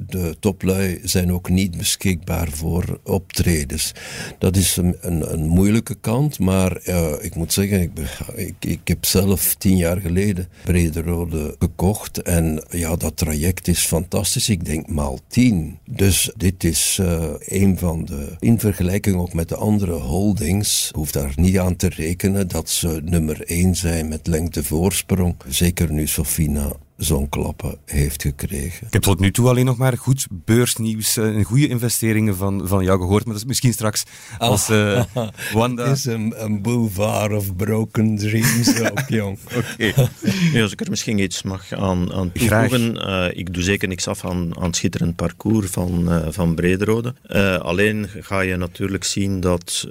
de 0.06 0.36
toplui 0.40 1.00
zijn 1.02 1.32
ook 1.32 1.48
niet 1.48 1.76
beschikbaar 1.76 2.48
voor 2.50 3.00
optredens. 3.02 3.92
Dat 4.38 4.56
is 4.56 4.76
een, 4.76 4.96
een, 5.00 5.46
moeilijke 5.46 5.96
kant, 6.00 6.38
maar 6.38 6.80
uh, 6.86 7.12
ik 7.20 7.34
moet 7.34 7.52
zeggen, 7.52 7.92
ik, 8.34 8.54
ik, 8.60 8.88
heb 8.88 9.04
zelf 9.04 9.54
tien 9.54 9.76
jaar 9.76 10.00
geleden 10.00 10.48
Brederode 10.64 11.56
gekocht. 11.58 12.22
En 12.22 12.64
ja, 12.70 12.96
dat 12.96 13.16
traject 13.16 13.68
is 13.68 13.86
fantastisch. 13.86 14.48
Ik 14.48 14.64
denk 14.64 14.88
maal 14.88 15.18
tien. 15.28 15.78
Dus 15.90 16.32
dit 16.36 16.64
is 16.64 17.00
een 17.38 17.78
van 17.78 18.04
de, 18.04 18.36
in 18.38 18.58
vergelijking 18.58 19.16
ook 19.16 19.32
met 19.32 19.48
de 19.48 19.56
andere 19.56 19.72
andere 19.74 20.00
holdings 20.00 20.90
hoeft 20.94 21.12
daar 21.12 21.32
niet 21.36 21.58
aan 21.58 21.76
te 21.76 21.88
rekenen 21.88 22.48
dat 22.48 22.70
ze 22.70 23.00
nummer 23.04 23.42
1 23.46 23.74
zijn 23.74 24.08
met 24.08 24.26
lengte 24.26 24.64
voorsprong. 24.64 25.34
Zeker 25.48 25.92
nu 25.92 26.06
Sofina 26.06 26.72
zo'n 26.96 27.28
klappen 27.28 27.78
heeft 27.84 28.22
gekregen. 28.22 28.86
Ik 28.86 28.92
heb 28.92 29.02
tot 29.02 29.20
nu 29.20 29.30
toe 29.30 29.48
alleen 29.48 29.64
nog 29.64 29.76
maar 29.76 29.98
goed 29.98 30.26
beursnieuws 30.30 31.16
en 31.16 31.36
eh, 31.36 31.44
goede 31.44 31.68
investeringen 31.68 32.36
van, 32.36 32.68
van 32.68 32.84
jou 32.84 33.00
gehoord, 33.00 33.24
maar 33.24 33.32
dat 33.32 33.42
is 33.42 33.48
misschien 33.48 33.72
straks 33.72 34.04
als 34.38 34.70
uh, 34.70 35.04
Wanda... 35.52 35.88
Het 35.88 35.96
is 35.96 36.04
een, 36.04 36.34
een 36.36 36.62
boulevard 36.62 37.32
of 37.32 37.56
broken 37.56 38.16
dreams 38.16 38.80
ook, 38.80 39.08
jong. 39.18 39.38
Oké. 39.56 40.08
Ja, 40.52 40.62
als 40.62 40.72
ik 40.72 40.80
er 40.80 40.90
misschien 40.90 41.18
iets 41.18 41.42
mag 41.42 41.72
aan, 41.72 42.12
aan 42.12 42.32
toevoegen. 42.32 43.08
Uh, 43.08 43.26
ik 43.38 43.54
doe 43.54 43.62
zeker 43.62 43.88
niks 43.88 44.08
af 44.08 44.24
aan, 44.24 44.56
aan 44.58 44.66
het 44.66 44.76
schitterend 44.76 45.16
parcours 45.16 45.70
van, 45.70 46.12
uh, 46.12 46.26
van 46.28 46.54
Brederode. 46.54 47.14
alleen 47.62 48.08
ga 48.20 48.40
je 48.40 48.56
natuurlijk 48.56 49.04
zien 49.04 49.40
dat 49.40 49.88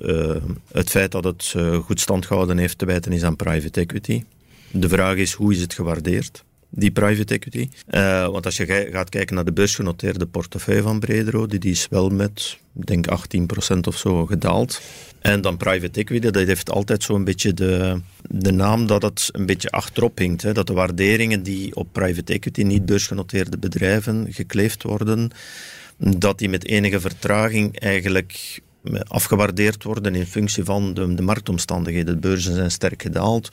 het 0.72 0.90
feit 0.90 1.12
dat 1.12 1.24
het 1.24 1.56
goed 1.84 2.00
stand 2.00 2.26
gehouden 2.26 2.58
heeft 2.58 2.78
te 2.78 2.86
wijten 2.86 3.12
is 3.12 3.24
aan 3.24 3.36
private 3.36 3.80
equity. 3.80 4.24
De 4.72 4.90
vraag 4.90 5.16
is, 5.16 5.34
hoe 5.34 5.54
is 5.54 5.62
het 5.62 5.74
gewaardeerd? 5.74 6.44
Die 6.76 6.92
private 6.92 7.34
equity. 7.34 7.70
Uh, 7.90 8.28
want 8.28 8.46
als 8.46 8.58
je 8.58 8.90
gaat 8.92 9.10
kijken 9.10 9.36
naar 9.36 9.46
de 9.46 9.54
beursgenoteerde 9.54 10.26
portefeuille 10.26 10.82
van 10.82 11.00
Brederode, 11.00 11.58
die 11.58 11.72
is 11.72 11.88
wel 11.90 12.10
met, 12.10 12.58
denk 12.72 13.06
18% 13.76 13.78
of 13.88 13.98
zo 13.98 14.26
gedaald. 14.26 14.82
En 15.20 15.42
dan 15.42 15.58
private 15.58 16.00
equity, 16.00 16.30
dat 16.30 16.48
heeft 16.48 16.70
altijd 16.70 17.04
zo'n 17.04 17.24
beetje 17.24 17.54
de, 17.54 18.02
de 18.30 18.52
naam 18.52 18.88
dat 18.88 19.02
het 19.02 19.30
een 19.32 19.46
beetje 19.46 19.70
achterop 19.70 20.18
hinkt. 20.18 20.42
Hè? 20.42 20.54
Dat 20.54 20.68
de 20.68 20.74
waarderingen 20.74 21.44
die 21.44 21.76
op 21.76 21.88
private 21.92 22.34
equity, 22.34 22.62
niet 22.62 22.86
beursgenoteerde 22.86 23.58
bedrijven, 23.58 24.28
gekleefd 24.30 24.84
worden, 24.84 25.32
dat 25.98 26.38
die 26.38 26.50
met 26.50 26.66
enige 26.66 27.00
vertraging 27.00 27.80
eigenlijk 27.80 28.62
afgewaardeerd 29.08 29.84
worden 29.84 30.16
in 30.16 30.26
functie 30.26 30.64
van 30.64 30.94
de, 30.94 31.14
de, 31.16 31.22
marktomstandigheden. 31.22 32.14
De 32.14 32.20
beurzen 32.20 32.56
zijn 32.56 32.72
sterk 32.72 33.02
gedaald. 33.02 33.50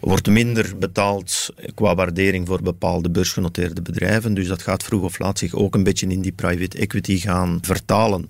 Wordt 0.00 0.28
minder 0.28 0.78
betaald 0.78 1.48
qua 1.74 1.94
waardering 1.94 2.46
voor 2.46 2.62
bepaalde 2.62 3.10
beursgenoteerde 3.10 3.82
bedrijven. 3.82 4.34
Dus 4.34 4.48
dat 4.48 4.62
gaat 4.62 4.82
vroeg 4.82 5.02
of 5.02 5.18
laat 5.18 5.38
zich 5.38 5.54
ook 5.54 5.74
een 5.74 5.84
beetje 5.84 6.06
in 6.06 6.20
die 6.20 6.32
private 6.32 6.78
equity 6.78 7.18
gaan 7.18 7.58
vertalen. 7.62 8.28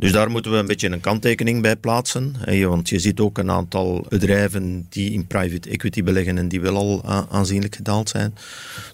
Dus 0.00 0.12
daar 0.12 0.30
moeten 0.30 0.50
we 0.50 0.56
een 0.56 0.66
beetje 0.66 0.90
een 0.90 1.00
kanttekening 1.00 1.62
bij 1.62 1.76
plaatsen. 1.76 2.34
Want 2.68 2.88
je 2.88 2.98
ziet 2.98 3.20
ook 3.20 3.38
een 3.38 3.50
aantal 3.50 4.06
bedrijven 4.08 4.86
die 4.88 5.12
in 5.12 5.26
private 5.26 5.70
equity 5.70 6.02
beleggen 6.02 6.38
en 6.38 6.48
die 6.48 6.60
wel 6.60 6.76
al 6.76 7.04
aanzienlijk 7.30 7.74
gedaald 7.74 8.08
zijn. 8.08 8.34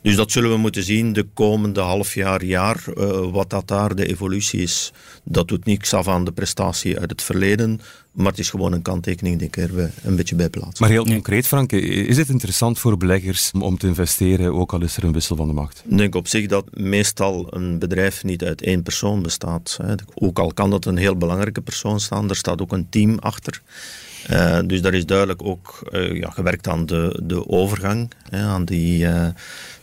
Dus 0.03 0.17
dat 0.17 0.33
zullen 0.33 0.51
we 0.51 0.57
moeten 0.57 0.83
zien 0.83 1.13
de 1.13 1.27
komende 1.35 1.81
half 1.81 2.15
jaar, 2.15 2.45
jaar, 2.45 2.85
eh, 2.97 3.33
wat 3.33 3.51
dat 3.51 3.69
daar 3.69 3.95
de 3.95 4.07
evolutie 4.07 4.61
is. 4.61 4.93
Dat 5.25 5.49
doet 5.49 5.65
niks 5.65 5.95
af 5.95 6.09
aan 6.09 6.25
de 6.25 6.33
prestatie 6.33 6.99
uit 6.99 7.11
het 7.11 7.23
verleden, 7.23 7.81
maar 8.16 8.26
het 8.26 8.38
is 8.38 8.50
gewoon 8.50 8.73
een 8.73 8.82
kanttekening 8.82 9.38
die 9.38 9.46
ik 9.46 9.56
er 9.56 9.90
een 10.02 10.16
beetje 10.16 10.35
bij 10.35 10.50
plaats. 10.50 10.80
Maar 10.80 10.88
heel 10.88 11.04
concreet, 11.04 11.46
Frank, 11.46 11.73
is 11.73 12.16
het 12.16 12.28
interessant 12.28 12.78
voor 12.78 12.96
beleggers 12.96 13.50
om 13.61 13.78
te 13.78 13.87
investeren, 13.87 14.54
ook 14.54 14.73
al 14.73 14.82
is 14.82 14.96
er 14.96 15.04
een 15.04 15.12
wissel 15.12 15.37
van 15.37 15.46
de 15.46 15.52
macht? 15.54 15.82
Ik 15.88 15.99
denk 15.99 16.14
op 16.14 16.28
zich 16.28 16.46
dat 16.46 16.64
meestal 16.76 17.46
een 17.50 17.78
bedrijf 17.78 18.25
niet 18.25 18.44
uit 18.44 18.62
één 18.62 18.82
persoon 18.82 19.23
bestaat. 19.23 19.78
Ook 20.14 20.38
al 20.38 20.52
kan 20.52 20.70
dat 20.70 20.85
een 20.85 20.96
heel 20.96 21.16
belangrijke 21.16 21.61
persoon 21.61 22.00
staan, 22.00 22.28
er 22.28 22.37
staat 22.37 22.61
ook 22.61 22.73
een 22.73 22.88
team 22.88 23.18
achter. 23.18 23.62
Uh, 24.30 24.58
dus 24.66 24.82
daar 24.82 24.94
is 24.94 25.06
duidelijk 25.06 25.42
ook 25.42 25.88
uh, 25.92 26.16
ja, 26.16 26.30
gewerkt 26.30 26.68
aan 26.68 26.87
de, 26.87 27.20
de 27.23 27.49
overgang. 27.49 28.11
Hè, 28.28 28.42
aan 28.42 28.64
die, 28.64 29.04
uh, 29.04 29.26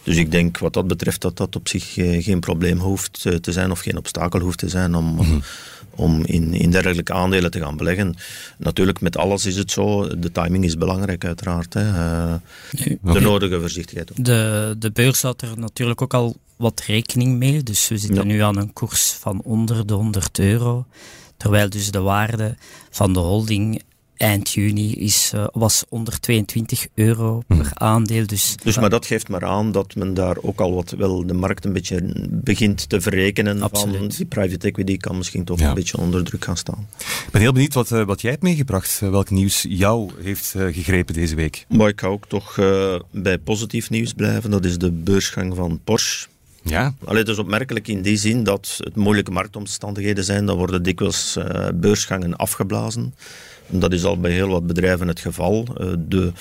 dus 0.03 0.17
ik 0.17 0.31
denk 0.31 0.57
wat 0.57 0.73
dat 0.73 0.87
betreft 0.87 1.21
dat 1.21 1.37
dat 1.37 1.55
op 1.55 1.67
zich 1.67 1.93
geen 2.23 2.39
probleem 2.39 2.77
hoeft 2.77 3.21
te 3.41 3.51
zijn 3.51 3.71
of 3.71 3.79
geen 3.79 3.97
obstakel 3.97 4.39
hoeft 4.39 4.57
te 4.57 4.69
zijn 4.69 4.95
om, 4.95 5.05
mm 5.05 5.17
-hmm 5.17 5.41
om 5.95 6.25
in, 6.25 6.53
in 6.53 6.71
dergelijke 6.71 7.13
aandelen 7.13 7.51
te 7.51 7.59
gaan 7.59 7.77
beleggen. 7.77 8.15
Natuurlijk, 8.57 9.01
met 9.01 9.17
alles 9.17 9.45
is 9.45 9.55
het 9.55 9.71
zo. 9.71 10.07
De 10.17 10.31
timing 10.31 10.63
is 10.63 10.77
belangrijk, 10.77 11.25
uiteraard. 11.25 11.73
Hè. 11.73 11.87
Uh, 11.87 12.33
de 13.13 13.19
nodige 13.19 13.59
voorzichtigheid. 13.59 14.11
De, 14.25 14.75
de 14.79 14.91
beurs 14.91 15.21
had 15.21 15.41
er 15.41 15.59
natuurlijk 15.59 16.01
ook 16.01 16.13
al 16.13 16.35
wat 16.55 16.83
rekening 16.87 17.37
mee. 17.37 17.63
Dus 17.63 17.87
we 17.87 17.97
zitten 17.97 18.27
nu 18.27 18.39
aan 18.39 18.57
een 18.57 18.73
koers 18.73 19.11
van 19.11 19.41
onder 19.43 19.87
de 19.87 19.93
100 19.93 20.39
euro. 20.39 20.85
Terwijl 21.37 21.69
dus 21.69 21.91
de 21.91 21.99
waarde 21.99 22.55
van 22.89 23.13
de 23.13 23.19
holding 23.19 23.81
eind 24.17 24.51
juni 24.51 24.93
is, 24.93 25.31
uh, 25.35 25.47
was 25.51 25.83
onder 25.89 26.19
22 26.19 26.87
euro 26.93 27.43
per 27.47 27.57
mhm. 27.57 27.69
aandeel. 27.73 28.27
Dus, 28.27 28.55
dus 28.63 28.77
maar 28.77 28.89
dat 28.89 29.05
geeft 29.05 29.29
maar 29.29 29.45
aan 29.45 29.71
dat 29.71 29.95
men 29.95 30.13
daar 30.13 30.37
ook 30.41 30.59
al 30.59 30.73
wat 30.73 30.91
wel 30.97 31.25
de 31.25 31.33
markt 31.33 31.65
een 31.65 31.73
beetje 31.73 32.27
begint 32.29 32.89
te 32.89 33.01
verrekenen. 33.01 33.61
Absoluut. 33.61 33.97
Van 33.97 34.07
die 34.07 34.25
private 34.25 34.67
equity 34.67 34.97
kan 34.97 35.17
misschien 35.17 35.43
toch 35.43 35.59
een 35.59 35.73
beetje 35.73 35.97
onder 35.97 36.23
druk 36.23 36.43
gaan 36.43 36.57
staan. 36.57 36.87
Ik 36.99 37.31
ben 37.31 37.41
heel 37.41 37.51
benieuwd 37.51 37.73
wat, 37.73 37.91
uh, 37.91 38.03
wat 38.03 38.21
jij 38.21 38.31
hebt 38.31 38.43
meegebracht. 38.43 38.99
Uh, 39.03 39.09
welk 39.09 39.29
nieuws 39.29 39.65
jou 39.69 40.11
heeft 40.21 40.55
gegrepen 40.57 41.13
deze 41.13 41.35
week? 41.35 41.65
Maar 41.69 41.87
ik 41.87 41.99
ga 41.99 42.07
ook 42.07 42.27
toch 42.27 42.55
bij 43.11 43.37
positief 43.37 43.89
nieuws 43.89 44.13
blijven. 44.13 44.51
Dat 44.51 44.65
is 44.65 44.77
de 44.77 44.91
beursgang 44.91 45.55
van 45.55 45.79
Porsche. 45.83 46.27
Ja. 46.61 46.93
Alleen 47.05 47.19
het 47.19 47.27
is 47.27 47.37
opmerkelijk 47.37 47.87
in 47.87 48.01
die 48.01 48.17
zin 48.17 48.43
dat 48.43 48.79
het 48.83 48.95
moeilijke 48.95 49.31
marktomstandigheden 49.31 50.23
zijn. 50.23 50.45
Dan 50.45 50.57
worden 50.57 50.83
dikwijls 50.83 51.37
beursgangen 51.73 52.35
afgeblazen. 52.35 53.13
Dat 53.67 53.93
is 53.93 54.03
al 54.03 54.19
bij 54.19 54.31
heel 54.31 54.47
wat 54.47 54.67
bedrijven 54.67 55.07
het 55.07 55.19
geval. 55.19 55.65
Eh, 55.77 55.87
de, 55.97 56.31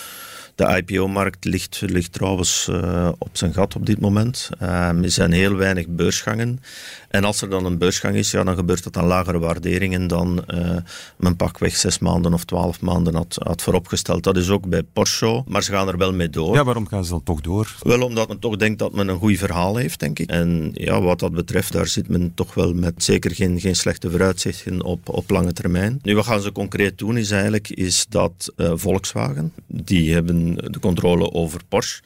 de 0.54 0.82
IPO-markt 0.86 1.44
ligt, 1.44 1.80
ligt 1.86 2.12
trouwens 2.12 2.68
uh, 2.70 3.08
op 3.18 3.28
zijn 3.32 3.52
gat 3.52 3.76
op 3.76 3.86
dit 3.86 4.00
moment. 4.00 4.50
Uh, 4.62 4.68
er 4.88 5.10
zijn 5.10 5.32
heel 5.32 5.54
weinig 5.54 5.86
beursgangen. 5.88 6.60
En 7.08 7.24
als 7.24 7.42
er 7.42 7.50
dan 7.50 7.64
een 7.64 7.78
beursgang 7.78 8.14
is, 8.14 8.30
ja, 8.30 8.44
dan 8.44 8.54
gebeurt 8.54 8.84
dat 8.84 8.96
aan 8.96 9.06
lagere 9.06 9.38
waarderingen 9.38 10.06
dan 10.06 10.44
uh, 10.48 10.76
men 11.16 11.36
pakweg 11.36 11.76
zes 11.76 11.98
maanden 11.98 12.34
of 12.34 12.44
twaalf 12.44 12.80
maanden 12.80 13.14
had, 13.14 13.38
had 13.42 13.62
vooropgesteld. 13.62 14.22
Dat 14.22 14.36
is 14.36 14.48
ook 14.48 14.68
bij 14.68 14.82
Porsche, 14.82 15.42
maar 15.46 15.62
ze 15.62 15.72
gaan 15.72 15.88
er 15.88 15.98
wel 15.98 16.12
mee 16.12 16.30
door. 16.30 16.54
Ja, 16.54 16.64
waarom 16.64 16.86
gaan 16.86 17.04
ze 17.04 17.10
dan 17.10 17.22
toch 17.22 17.40
door? 17.40 17.76
Wel 17.82 18.02
omdat 18.02 18.28
men 18.28 18.38
toch 18.38 18.56
denkt 18.56 18.78
dat 18.78 18.92
men 18.92 19.08
een 19.08 19.18
goed 19.18 19.38
verhaal 19.38 19.76
heeft, 19.76 20.00
denk 20.00 20.18
ik. 20.18 20.30
En 20.30 20.70
ja, 20.74 21.00
wat 21.00 21.18
dat 21.18 21.32
betreft, 21.32 21.72
daar 21.72 21.86
zit 21.86 22.08
men 22.08 22.32
toch 22.34 22.54
wel 22.54 22.74
met 22.74 23.04
zeker 23.04 23.34
geen, 23.34 23.60
geen 23.60 23.76
slechte 23.76 24.10
vooruitzichten 24.10 24.82
op, 24.82 25.08
op 25.08 25.30
lange 25.30 25.52
termijn. 25.52 25.98
Nu, 26.02 26.14
wat 26.14 26.26
gaan 26.26 26.40
ze 26.40 26.52
concreet 26.52 26.98
doen, 26.98 27.16
is 27.16 27.30
eigenlijk 27.30 27.68
is 27.68 28.06
dat 28.08 28.52
uh, 28.56 28.72
Volkswagen, 28.74 29.52
die 29.66 30.12
hebben 30.12 30.41
de 30.54 30.78
controle 30.80 31.32
over 31.32 31.60
Porsche 31.68 32.02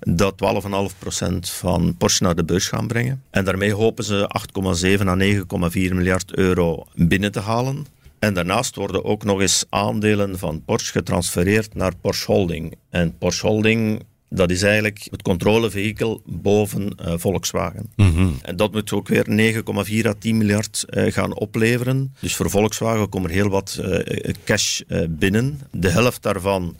dat 0.00 0.34
12,5% 1.24 1.38
van 1.40 1.96
Porsche 1.96 2.22
naar 2.22 2.34
de 2.34 2.44
beurs 2.44 2.68
gaan 2.68 2.86
brengen. 2.86 3.22
En 3.30 3.44
daarmee 3.44 3.74
hopen 3.74 4.04
ze 4.04 4.30
8,7 5.00 5.06
à 5.06 5.16
9,4 5.16 5.72
miljard 5.72 6.34
euro 6.34 6.86
binnen 6.94 7.32
te 7.32 7.40
halen. 7.40 7.86
En 8.18 8.34
daarnaast 8.34 8.74
worden 8.74 9.04
ook 9.04 9.24
nog 9.24 9.40
eens 9.40 9.64
aandelen 9.68 10.38
van 10.38 10.62
Porsche 10.64 10.92
getransfereerd 10.92 11.74
naar 11.74 11.96
Porsche 12.00 12.32
Holding. 12.32 12.74
En 12.90 13.18
Porsche 13.18 13.46
Holding 13.46 14.02
Dat 14.30 14.50
is 14.50 14.62
eigenlijk 14.62 15.06
het 15.10 15.22
controlevehikel 15.22 16.22
boven 16.24 16.92
uh, 17.00 17.12
Volkswagen. 17.16 17.90
Mhm. 17.96 18.28
En 18.42 18.56
dat 18.56 18.72
moet 18.72 18.92
ook 18.92 19.08
weer 19.08 19.54
9,4 20.02 20.06
à 20.06 20.14
10 20.18 20.36
miljard 20.36 20.84
uh, 20.88 21.12
gaan 21.12 21.34
opleveren. 21.34 22.14
Dus 22.20 22.36
voor 22.36 22.50
Volkswagen 22.50 23.08
komt 23.08 23.24
er 23.24 23.30
heel 23.30 23.48
wat 23.48 23.80
uh, 23.80 24.34
cash 24.44 24.80
binnen. 25.08 25.60
De 25.70 25.88
helft 25.88 26.22
daarvan 26.22 26.76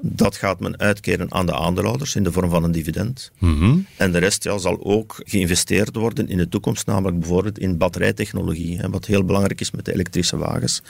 dat 0.00 0.36
gaat 0.36 0.60
men 0.60 0.78
uitkeren 0.78 1.32
aan 1.32 1.46
de 1.46 1.54
aandeelhouders 1.54 2.14
in 2.14 2.22
de 2.22 2.32
vorm 2.32 2.50
van 2.50 2.64
een 2.64 2.72
dividend. 2.72 3.30
Mhm. 3.38 3.78
En 3.96 4.12
de 4.12 4.18
rest 4.18 4.44
ja, 4.44 4.58
zal 4.58 4.84
ook 4.84 5.20
geïnvesteerd 5.24 5.96
worden 5.96 6.28
in 6.28 6.36
de 6.36 6.48
toekomst, 6.48 6.86
namelijk 6.86 7.18
bijvoorbeeld 7.18 7.58
in 7.58 7.76
batterijtechnologie, 7.76 8.78
hè, 8.78 8.90
wat 8.90 9.06
heel 9.06 9.24
belangrijk 9.24 9.60
is 9.60 9.70
met 9.70 9.84
de 9.84 9.92
elektrische 9.92 10.36
wagens. 10.36 10.82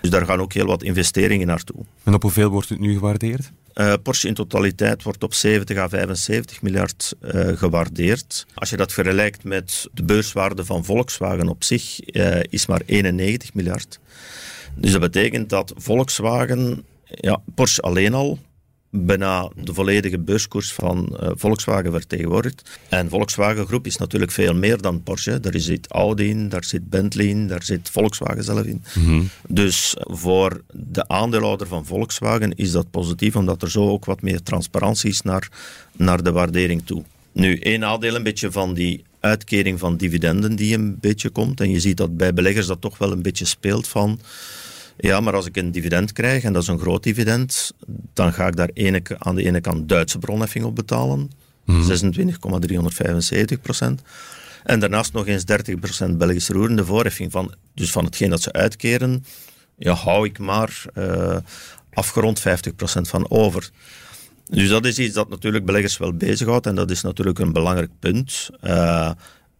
Dus 0.00 0.10
daar 0.10 0.26
gaan 0.26 0.40
ook 0.40 0.52
heel 0.52 0.66
wat 0.66 0.82
investeringen 0.82 1.46
naartoe. 1.46 1.84
En 2.02 2.14
op 2.14 2.22
hoeveel 2.22 2.48
wordt 2.50 2.68
het 2.68 2.80
nu 2.80 2.92
gewaardeerd? 2.92 3.50
Uh, 3.74 3.92
Porsche 4.02 4.28
in 4.28 4.34
totaliteit 4.34 5.02
wordt 5.02 5.24
op 5.24 5.34
70 5.34 5.76
à 5.76 5.88
75 5.88 6.62
miljard 6.62 7.14
uh, 7.20 7.48
gewaardeerd. 7.56 8.46
Als 8.54 8.70
je 8.70 8.76
dat 8.76 8.92
vergelijkt 8.92 9.44
met 9.44 9.88
de 9.92 10.02
beurswaarde 10.02 10.64
van 10.64 10.84
Volkswagen 10.84 11.48
op 11.48 11.64
zich, 11.64 12.14
uh, 12.14 12.40
is 12.48 12.66
maar 12.66 12.82
91 12.86 13.54
miljard. 13.54 14.00
Dus 14.74 14.90
dat 14.90 15.00
betekent 15.00 15.48
dat 15.48 15.72
Volkswagen, 15.76 16.84
ja, 17.04 17.40
Porsche 17.54 17.82
alleen 17.82 18.14
al, 18.14 18.38
bijna 18.90 19.50
de 19.62 19.74
volledige 19.74 20.18
beurskoers 20.18 20.72
van 20.72 21.18
uh, 21.22 21.30
Volkswagen 21.34 21.92
vertegenwoordigt. 21.92 22.80
En 22.88 23.08
Volkswagen 23.08 23.66
Groep 23.66 23.86
is 23.86 23.96
natuurlijk 23.96 24.32
veel 24.32 24.54
meer 24.54 24.80
dan 24.80 25.02
Porsche. 25.02 25.40
Daar 25.40 25.58
zit 25.60 25.90
Audi 25.90 26.28
in, 26.28 26.48
daar 26.48 26.64
zit 26.64 26.90
Bentley 26.90 27.26
in, 27.26 27.46
daar 27.46 27.62
zit 27.62 27.90
Volkswagen 27.90 28.44
zelf 28.44 28.64
in. 28.64 28.82
Mm 28.94 29.28
Dus 29.48 29.96
voor 29.98 30.62
de 30.72 31.08
aandeelhouder 31.08 31.66
van 31.66 31.86
Volkswagen 31.86 32.54
is 32.54 32.72
dat 32.72 32.90
positief, 32.90 33.36
omdat 33.36 33.62
er 33.62 33.70
zo 33.70 33.88
ook 33.88 34.04
wat 34.04 34.22
meer 34.22 34.42
transparantie 34.42 35.10
is 35.10 35.22
naar, 35.22 35.48
naar 35.96 36.22
de 36.22 36.32
waardering 36.32 36.82
toe. 36.84 37.02
Nu, 37.32 37.58
één 37.58 37.80
nadeel 37.80 38.14
een 38.14 38.22
beetje 38.22 38.52
van 38.52 38.74
die 38.74 39.04
uitkering 39.20 39.78
van 39.78 39.96
dividenden 39.96 40.56
die 40.56 40.74
een 40.74 40.98
beetje 41.00 41.30
komt. 41.30 41.60
En 41.60 41.70
je 41.70 41.80
ziet 41.80 41.96
dat 41.96 42.16
bij 42.16 42.34
beleggers 42.34 42.66
dat 42.66 42.80
toch 42.80 42.98
wel 42.98 43.12
een 43.12 43.22
beetje 43.22 43.44
speelt 43.44 43.88
van 43.88 44.20
ja, 44.98 45.20
maar 45.20 45.34
als 45.34 45.46
ik 45.46 45.56
een 45.56 45.72
dividend 45.72 46.12
krijg, 46.12 46.42
en 46.42 46.52
dat 46.52 46.62
is 46.62 46.68
een 46.68 46.78
groot 46.78 47.02
dividend, 47.02 47.72
dan 48.12 48.32
ga 48.32 48.46
ik 48.46 48.56
daar 48.56 48.70
ene, 48.72 49.02
aan 49.18 49.34
de 49.34 49.44
ene 49.44 49.60
kant 49.60 49.88
Duitse 49.88 50.18
bronheffing 50.18 50.64
op 50.64 50.74
betalen, 50.74 51.30
Mhm. 51.68 51.82
26,375 51.82 53.60
procent. 53.60 54.02
En 54.64 54.80
daarnaast 54.80 55.12
nog 55.12 55.26
eens 55.26 55.44
30 55.44 55.78
procent 55.78 56.18
Belgische 56.18 56.52
roerende 56.52 56.84
voorheffing. 56.84 57.32
Van, 57.32 57.54
dus 57.74 57.90
van 57.90 58.04
hetgeen 58.04 58.30
dat 58.30 58.42
ze 58.42 58.52
uitkeren, 58.52 59.24
ja, 59.76 59.92
hou 59.92 60.26
ik 60.26 60.38
maar 60.38 60.82
uh, 60.98 61.36
afgerond 61.92 62.40
50 62.40 62.74
procent 62.74 63.08
van 63.08 63.30
over. 63.30 63.70
Dus 64.50 64.68
dat 64.68 64.84
is 64.84 64.98
iets 64.98 65.14
dat 65.14 65.28
natuurlijk 65.28 65.64
beleggers 65.64 65.98
wel 65.98 66.12
bezighoudt 66.12 66.66
en 66.66 66.74
dat 66.74 66.90
is 66.90 67.02
natuurlijk 67.02 67.38
een 67.38 67.52
belangrijk 67.52 67.90
punt. 67.98 68.50
Uh, 68.62 69.10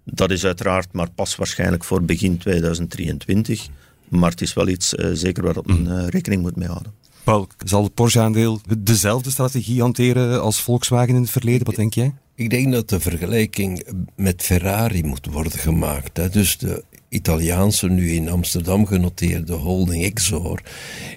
dat 0.04 0.30
is 0.30 0.44
uiteraard 0.44 0.92
maar 0.92 1.10
pas 1.10 1.36
waarschijnlijk 1.36 1.84
voor 1.84 2.02
begin 2.02 2.38
2023. 2.38 3.66
Maar 4.10 4.30
het 4.30 4.40
is 4.40 4.54
wel 4.54 4.68
iets 4.68 4.94
uh, 4.94 5.10
zeker 5.12 5.42
waar 5.42 5.56
men 5.64 5.86
uh, 5.86 6.06
rekening 6.06 6.42
moet 6.42 6.56
mee 6.56 6.68
houden. 6.68 6.92
Paul, 7.24 7.46
zal 7.64 7.82
het 7.82 7.94
Porsche-aandeel 7.94 8.60
dezelfde 8.78 9.30
strategie 9.30 9.80
hanteren 9.80 10.42
als 10.42 10.60
Volkswagen 10.60 11.14
in 11.14 11.20
het 11.20 11.30
verleden? 11.30 11.66
Wat 11.66 11.74
denk 11.74 11.94
jij? 11.94 12.14
Ik 12.34 12.50
denk 12.50 12.72
dat 12.72 12.88
de 12.88 13.00
vergelijking 13.00 13.86
met 14.16 14.42
Ferrari 14.42 15.04
moet 15.04 15.26
worden 15.26 15.58
gemaakt. 15.58 16.16
Hè. 16.16 16.28
Dus 16.28 16.58
de 16.58 16.84
Italiaanse, 17.08 17.88
nu 17.88 18.10
in 18.10 18.28
Amsterdam 18.28 18.86
genoteerde 18.86 19.52
holding 19.52 20.04
Exor 20.04 20.62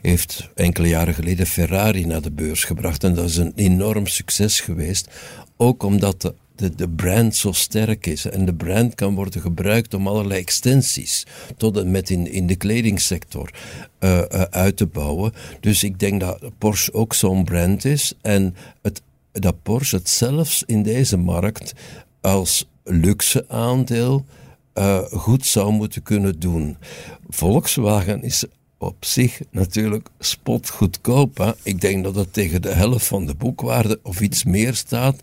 heeft 0.02 0.50
enkele 0.56 0.88
jaren 0.88 1.14
geleden 1.14 1.46
Ferrari 1.48 2.06
naar 2.06 2.22
de 2.22 2.32
beurs 2.32 2.64
gebracht. 2.64 3.04
En 3.04 3.14
dat 3.14 3.30
is 3.30 3.38
een 3.38 3.54
enorm 3.56 4.08
succes 4.08 4.60
geweest. 4.60 5.08
Ook 5.58 5.84
omdat 5.84 6.22
de 6.22 6.34
de, 6.62 6.76
de 6.76 6.90
brand 6.90 7.36
zo 7.36 7.52
sterk 7.52 8.08
is. 8.08 8.26
En 8.26 8.46
de 8.46 8.54
brand 8.54 8.96
kan 8.96 9.16
worden 9.16 9.42
gebruikt 9.42 9.94
om 9.94 10.08
allerlei 10.08 10.40
extensies, 10.40 11.26
tot 11.58 11.78
en 11.78 11.92
met 11.92 12.10
in, 12.10 12.32
in 12.32 12.48
de 12.48 12.56
kledingsector, 12.56 13.54
uh, 14.00 14.18
uh, 14.18 14.42
uit 14.42 14.78
te 14.78 14.86
bouwen. 14.86 15.34
Dus 15.60 15.84
ik 15.84 16.00
denk 16.00 16.20
dat 16.20 16.40
Porsche 16.58 16.94
ook 16.94 17.14
zo'n 17.14 17.44
brand 17.44 17.86
is. 17.86 18.14
En 18.22 18.56
het, 18.82 19.02
dat 19.32 19.56
Porsche 19.64 19.96
het 19.96 20.10
zelfs 20.10 20.64
in 20.66 20.84
deze 20.84 21.18
markt 21.18 21.74
als 22.22 22.68
luxe 22.84 23.46
aandeel 23.50 24.26
uh, 24.74 25.00
goed 25.04 25.46
zou 25.46 25.72
moeten 25.72 26.04
kunnen 26.04 26.40
doen. 26.40 26.78
Volkswagen 27.30 28.24
is 28.24 28.46
op 28.78 29.06
zich 29.06 29.42
natuurlijk 29.52 30.10
spotgoedkoop. 30.20 31.56
Ik 31.64 31.82
denk 31.82 32.04
dat 32.04 32.16
het 32.16 32.34
tegen 32.34 32.62
de 32.62 32.72
helft 32.74 33.06
van 33.06 33.26
de 33.26 33.36
boekwaarde 33.36 34.00
of 34.04 34.22
iets 34.22 34.44
meer 34.44 34.76
staat. 34.76 35.16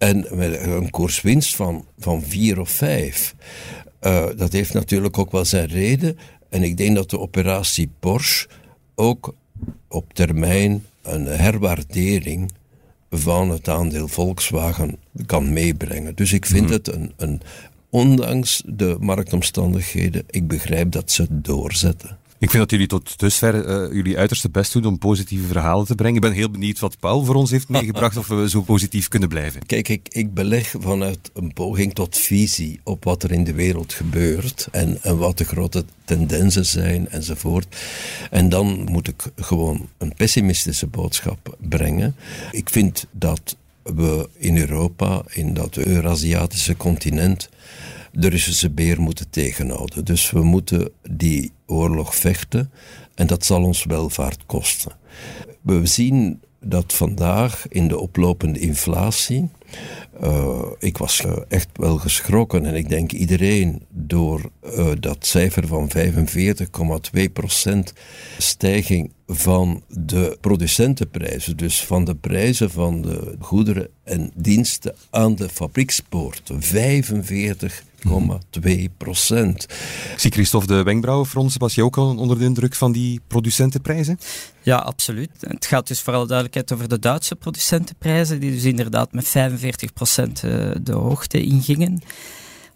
En 0.00 0.26
met 0.30 0.60
een 0.60 0.90
koerswinst 0.90 1.56
van, 1.56 1.86
van 1.98 2.22
vier 2.22 2.60
of 2.60 2.70
vijf. 2.70 3.34
Uh, 4.02 4.26
dat 4.36 4.52
heeft 4.52 4.72
natuurlijk 4.72 5.18
ook 5.18 5.30
wel 5.30 5.44
zijn 5.44 5.66
reden. 5.66 6.18
En 6.48 6.62
ik 6.62 6.76
denk 6.76 6.96
dat 6.96 7.10
de 7.10 7.18
operatie 7.18 7.90
Porsche 7.98 8.48
ook 8.94 9.34
op 9.88 10.12
termijn 10.12 10.84
een 11.02 11.26
herwaardering 11.26 12.52
van 13.10 13.50
het 13.50 13.68
aandeel 13.68 14.08
Volkswagen 14.08 14.96
kan 15.26 15.52
meebrengen. 15.52 16.14
Dus 16.14 16.32
ik 16.32 16.46
vind 16.46 16.66
mm. 16.66 16.72
het 16.72 16.92
een, 16.92 17.12
een, 17.16 17.40
ondanks 17.90 18.62
de 18.66 18.96
marktomstandigheden, 19.00 20.24
ik 20.30 20.48
begrijp 20.48 20.90
dat 20.90 21.10
ze 21.10 21.22
het 21.22 21.44
doorzetten. 21.44 22.18
Ik 22.40 22.50
vind 22.50 22.62
dat 22.62 22.70
jullie 22.70 22.86
tot 22.86 23.18
dusver 23.18 23.68
uh, 23.68 23.94
jullie 23.94 24.18
uiterste 24.18 24.50
best 24.50 24.72
doen 24.72 24.84
om 24.84 24.98
positieve 24.98 25.46
verhalen 25.46 25.86
te 25.86 25.94
brengen. 25.94 26.14
Ik 26.14 26.20
ben 26.20 26.32
heel 26.32 26.50
benieuwd 26.50 26.78
wat 26.78 26.98
Paul 26.98 27.24
voor 27.24 27.34
ons 27.34 27.50
heeft 27.50 27.68
meegebracht 27.78 28.16
of 28.16 28.26
we 28.26 28.48
zo 28.48 28.62
positief 28.62 29.08
kunnen 29.08 29.28
blijven. 29.28 29.66
Kijk, 29.66 29.88
ik, 29.88 30.08
ik 30.10 30.34
beleg 30.34 30.74
vanuit 30.78 31.30
een 31.34 31.52
poging 31.52 31.94
tot 31.94 32.18
visie 32.18 32.80
op 32.84 33.04
wat 33.04 33.22
er 33.22 33.32
in 33.32 33.44
de 33.44 33.52
wereld 33.52 33.92
gebeurt 33.92 34.68
en, 34.70 35.02
en 35.02 35.18
wat 35.18 35.38
de 35.38 35.44
grote 35.44 35.84
tendensen 36.04 36.66
zijn 36.66 37.08
enzovoort. 37.08 37.76
En 38.30 38.48
dan 38.48 38.88
moet 38.90 39.08
ik 39.08 39.22
gewoon 39.36 39.88
een 39.98 40.14
pessimistische 40.14 40.86
boodschap 40.86 41.56
brengen. 41.58 42.16
Ik 42.50 42.70
vind 42.70 43.06
dat 43.10 43.56
we 43.82 44.28
in 44.36 44.58
Europa, 44.58 45.22
in 45.28 45.54
dat 45.54 45.76
Eurasiatische 45.76 46.76
continent, 46.76 47.48
de 48.12 48.28
Russische 48.28 48.70
beer 48.70 49.00
moeten 49.00 49.30
tegenhouden. 49.30 50.04
Dus 50.04 50.30
we 50.30 50.42
moeten 50.42 50.90
die 51.10 51.52
oorlog 51.66 52.14
vechten 52.14 52.70
en 53.14 53.26
dat 53.26 53.44
zal 53.44 53.62
ons 53.62 53.84
welvaart 53.84 54.46
kosten. 54.46 54.92
We 55.60 55.86
zien 55.86 56.40
dat 56.60 56.92
vandaag 56.92 57.68
in 57.68 57.88
de 57.88 57.98
oplopende 57.98 58.58
inflatie. 58.58 59.48
Uh, 60.22 60.62
ik 60.78 60.98
was 60.98 61.24
echt 61.48 61.68
wel 61.72 61.96
geschrokken 61.96 62.66
en 62.66 62.74
ik 62.74 62.88
denk 62.88 63.12
iedereen 63.12 63.82
door 63.88 64.50
uh, 64.64 64.90
dat 65.00 65.26
cijfer 65.26 65.66
van 65.66 65.90
45,2% 65.96 67.78
stijging 68.38 69.12
van 69.32 69.82
de 69.88 70.38
producentenprijzen, 70.40 71.56
dus 71.56 71.84
van 71.84 72.04
de 72.04 72.14
prijzen 72.14 72.70
van 72.70 73.02
de 73.02 73.36
goederen 73.40 73.88
en 74.04 74.30
diensten 74.34 74.94
aan 75.10 75.34
de 75.34 75.48
fabriekspoort. 75.48 76.50
45 76.58 77.82
2 78.50 78.90
procent. 78.96 79.66
Zie 80.16 80.30
Christophe 80.30 80.66
de 80.66 80.82
wenkbrauwen 80.82 81.26
fronsen. 81.26 81.60
Was 81.60 81.74
je 81.74 81.84
ook 81.84 81.96
al 81.96 82.16
onder 82.16 82.38
de 82.38 82.44
indruk 82.44 82.74
van 82.74 82.92
die 82.92 83.20
producentenprijzen? 83.26 84.18
Ja, 84.62 84.76
absoluut. 84.76 85.30
Het 85.40 85.66
gaat 85.66 85.86
dus 85.86 86.00
voor 86.00 86.14
alle 86.14 86.26
duidelijkheid 86.26 86.72
over 86.72 86.88
de 86.88 86.98
Duitse 86.98 87.36
producentenprijzen, 87.36 88.40
die 88.40 88.52
dus 88.52 88.64
inderdaad 88.64 89.12
met 89.12 89.28
45 89.28 89.92
procent 89.92 90.40
de 90.82 90.92
hoogte 90.92 91.42
ingingen. 91.42 92.02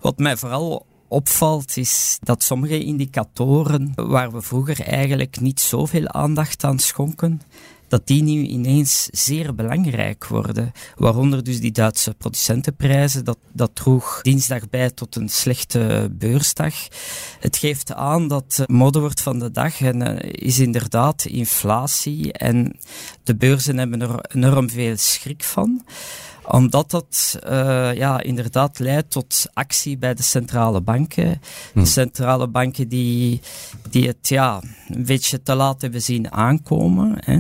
Wat 0.01 0.19
mij 0.19 0.37
vooral 0.37 0.87
opvalt 1.09 1.77
is 1.77 2.19
dat 2.23 2.43
sommige 2.43 2.85
indicatoren 2.85 3.93
waar 3.95 4.33
we 4.33 4.43
vroeger 4.43 4.81
eigenlijk 4.81 5.41
niet 5.41 5.61
zoveel 5.61 6.09
aandacht 6.09 6.65
aan 6.65 6.79
schonken, 6.79 7.41
dat 7.89 8.07
die 8.07 8.23
nu 8.23 8.47
ineens 8.47 9.09
zeer 9.11 9.55
belangrijk 9.55 10.27
worden. 10.27 10.73
Waaronder 10.97 11.45
dus 11.45 11.61
die 11.61 11.73
Duitse 11.73 12.15
producentenprijzen. 12.15 13.25
Dat, 13.25 13.39
dat 13.53 13.75
droeg 13.75 14.21
dinsdag 14.23 14.69
bij 14.71 14.91
tot 14.91 15.17
een 15.17 15.29
slechte 15.29 16.11
beursdag. 16.13 16.75
Het 17.41 17.57
geeft 17.57 17.93
aan 17.93 18.29
dat 18.29 18.65
mode 18.67 19.01
wordt 19.01 19.21
van 19.21 19.39
de 19.39 19.51
dag 19.51 19.81
en 19.81 20.01
uh, 20.01 20.17
is 20.21 20.59
inderdaad 20.59 21.25
inflatie. 21.25 22.33
En 22.33 22.79
de 23.23 23.37
beurzen 23.37 23.79
hebben 23.79 24.03
er 24.03 24.25
enorm 24.35 24.71
veel 24.71 24.97
schrik 24.97 25.45
van. 25.45 25.85
Omdat 26.47 26.91
dat 26.91 27.39
uh, 27.47 27.95
ja, 27.95 28.21
inderdaad 28.21 28.79
leidt 28.79 29.11
tot 29.11 29.47
actie 29.53 29.99
bij 29.99 30.15
de 30.15 30.23
centrale 30.23 30.81
banken. 30.81 31.41
De 31.73 31.81
hm. 31.81 31.85
centrale 31.85 32.49
banken 32.49 32.89
die, 32.89 33.41
die 33.91 34.07
het 34.07 34.29
ja, 34.29 34.63
een 34.89 35.05
beetje 35.05 35.43
te 35.43 35.55
laat 35.55 35.81
hebben 35.81 36.03
zien 36.03 36.33
aankomen. 36.33 37.17
Hè. 37.25 37.39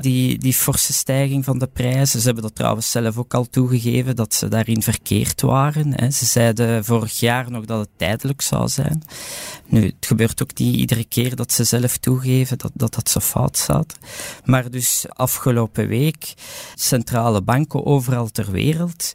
Die, 0.00 0.38
die 0.38 0.54
forse 0.54 0.92
stijging 0.92 1.44
van 1.44 1.58
de 1.58 1.66
prijzen. 1.66 2.20
Ze 2.20 2.26
hebben 2.26 2.42
dat 2.42 2.54
trouwens 2.54 2.90
zelf 2.90 3.18
ook 3.18 3.34
al 3.34 3.48
toegegeven 3.48 4.16
dat 4.16 4.34
ze 4.34 4.48
daarin 4.48 4.82
verkeerd 4.82 5.40
waren. 5.40 6.00
Hè. 6.00 6.10
Ze 6.10 6.24
zeiden 6.24 6.84
vorig 6.84 7.20
jaar 7.20 7.50
nog 7.50 7.64
dat 7.64 7.80
het 7.80 7.90
tijdelijk 7.96 8.42
zou 8.42 8.68
zijn. 8.68 9.02
Nu, 9.66 9.84
het 9.84 10.06
gebeurt 10.06 10.42
ook 10.42 10.58
niet 10.58 10.76
iedere 10.76 11.04
keer 11.04 11.36
dat 11.36 11.52
ze 11.52 11.64
zelf 11.64 11.96
toegeven 11.96 12.58
dat 12.58 12.70
dat, 12.74 12.94
dat 12.94 13.08
zo 13.10 13.20
fout 13.20 13.56
staat. 13.56 13.98
Maar 14.44 14.70
dus 14.70 15.04
afgelopen 15.08 15.88
week 15.88 16.34
centrale 16.74 17.42
banken 17.42 17.86
overal 17.86 18.29
ter 18.30 18.50
wereld 18.50 19.12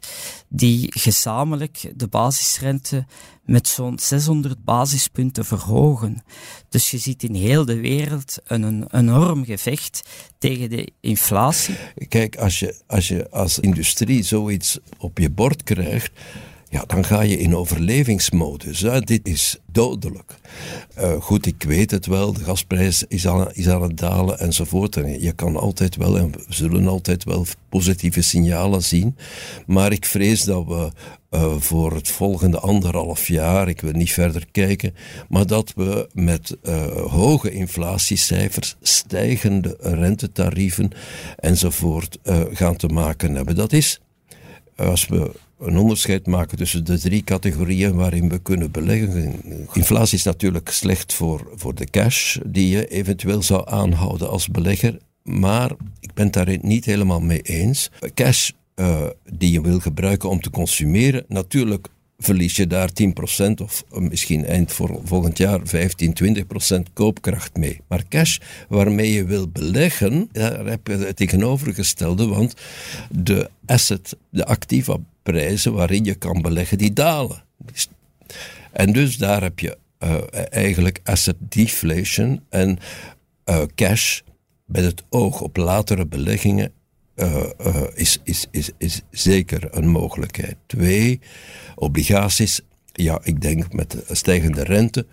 die 0.48 0.86
gezamenlijk 0.90 1.92
de 1.94 2.06
basisrente 2.06 3.06
met 3.44 3.68
zo'n 3.68 3.98
600 3.98 4.64
basispunten 4.64 5.44
verhogen. 5.44 6.22
Dus 6.68 6.90
je 6.90 6.98
ziet 6.98 7.22
in 7.22 7.34
heel 7.34 7.64
de 7.64 7.80
wereld 7.80 8.36
een, 8.44 8.62
een 8.62 8.86
enorm 8.90 9.44
gevecht 9.44 10.02
tegen 10.38 10.70
de 10.70 10.92
inflatie. 11.00 11.76
Kijk, 12.08 12.36
als 12.36 12.58
je, 12.58 12.80
als 12.86 13.08
je 13.08 13.30
als 13.30 13.58
industrie 13.58 14.22
zoiets 14.22 14.78
op 14.98 15.18
je 15.18 15.30
bord 15.30 15.62
krijgt, 15.62 16.10
ja, 16.68 16.84
dan 16.86 17.04
ga 17.04 17.20
je 17.20 17.38
in 17.38 17.56
overlevingsmodus. 17.56 18.80
Hè. 18.80 19.00
Dit 19.00 19.28
is 19.28 19.58
dodelijk. 19.72 20.34
Uh, 20.98 21.20
goed, 21.20 21.46
ik 21.46 21.62
weet 21.62 21.90
het 21.90 22.06
wel, 22.06 22.32
de 22.32 22.44
gasprijs 22.44 23.04
is 23.08 23.26
aan, 23.26 23.52
is 23.52 23.68
aan 23.68 23.82
het 23.82 23.96
dalen 23.96 24.38
enzovoort. 24.38 24.96
En 24.96 25.20
je 25.20 25.32
kan 25.32 25.56
altijd 25.56 25.96
wel, 25.96 26.18
en 26.18 26.30
we 26.30 26.44
zullen 26.48 26.86
altijd 26.86 27.24
wel 27.24 27.46
positieve 27.68 28.22
signalen 28.22 28.82
zien. 28.82 29.16
Maar 29.66 29.92
ik 29.92 30.04
vrees 30.04 30.44
dat 30.44 30.66
we 30.66 30.90
uh, 31.30 31.54
voor 31.58 31.94
het 31.94 32.08
volgende 32.08 32.58
anderhalf 32.58 33.28
jaar, 33.28 33.68
ik 33.68 33.80
wil 33.80 33.92
niet 33.92 34.12
verder 34.12 34.46
kijken, 34.50 34.94
maar 35.28 35.46
dat 35.46 35.72
we 35.76 36.08
met 36.12 36.56
uh, 36.62 36.86
hoge 36.86 37.50
inflatiecijfers, 37.50 38.76
stijgende 38.80 39.76
rentetarieven 39.80 40.90
enzovoort 41.36 42.18
gaan 42.52 42.76
te 42.76 42.88
maken 42.88 43.34
hebben. 43.34 43.56
Dat 43.56 43.72
is, 43.72 44.00
als 44.76 45.06
we 45.06 45.30
een 45.58 45.76
onderscheid 45.76 46.26
maken 46.26 46.56
tussen 46.56 46.84
de 46.84 46.98
drie 46.98 47.24
categorieën 47.24 47.94
waarin 47.94 48.28
we 48.28 48.38
kunnen 48.38 48.70
beleggen. 48.70 49.40
Inflatie 49.72 50.18
is 50.18 50.24
natuurlijk 50.24 50.68
slecht 50.70 51.14
voor, 51.14 51.48
voor 51.54 51.74
de 51.74 51.84
cash 51.84 52.36
die 52.46 52.68
je 52.68 52.88
eventueel 52.88 53.42
zou 53.42 53.70
aanhouden 53.70 54.28
als 54.28 54.48
belegger, 54.48 54.98
maar 55.22 55.70
ik 56.00 56.14
ben 56.14 56.24
het 56.24 56.32
daar 56.32 56.56
niet 56.60 56.84
helemaal 56.84 57.20
mee 57.20 57.42
eens. 57.42 57.90
Cash 58.14 58.50
uh, 58.76 59.06
die 59.32 59.52
je 59.52 59.60
wil 59.60 59.80
gebruiken 59.80 60.28
om 60.28 60.40
te 60.40 60.50
consumeren, 60.50 61.24
natuurlijk 61.28 61.88
verlies 62.18 62.56
je 62.56 62.66
daar 62.66 62.90
10% 63.02 63.62
of 63.62 63.84
misschien 63.90 64.44
eind 64.44 64.72
volgend 65.04 65.38
jaar 65.38 65.60
15, 65.64 66.44
20% 66.88 66.92
koopkracht 66.92 67.56
mee. 67.56 67.80
Maar 67.88 68.08
cash 68.08 68.38
waarmee 68.68 69.12
je 69.12 69.24
wil 69.24 69.48
beleggen, 69.48 70.28
daar 70.32 70.66
heb 70.66 70.86
je 70.86 70.92
het 70.96 71.16
tegenovergestelde, 71.16 72.26
want 72.26 72.54
de 73.10 73.50
asset, 73.66 74.16
de 74.30 74.46
activa 74.46 74.96
prijzen 75.22 75.72
waarin 75.72 76.04
je 76.04 76.14
kan 76.14 76.42
beleggen, 76.42 76.78
die 76.78 76.92
dalen. 76.92 77.44
En 78.72 78.92
dus 78.92 79.16
daar 79.16 79.42
heb 79.42 79.58
je 79.58 79.78
uh, 80.00 80.16
eigenlijk 80.50 81.00
asset 81.04 81.36
deflation 81.38 82.40
en 82.48 82.78
uh, 83.46 83.62
cash 83.74 84.20
met 84.64 84.84
het 84.84 85.02
oog 85.08 85.40
op 85.40 85.56
latere 85.56 86.06
beleggingen 86.06 86.72
uh, 87.16 87.44
is, 87.94 88.20
is, 88.24 88.46
is, 88.50 88.70
is 88.78 89.02
zeker 89.10 89.68
een 89.70 89.88
mogelijkheid. 89.88 90.56
Twee, 90.66 91.20
obligaties. 91.74 92.60
Ja, 92.92 93.20
ik 93.22 93.40
denk 93.40 93.72
met 93.72 93.96
stijgende 94.10 94.62
rente 94.64 95.06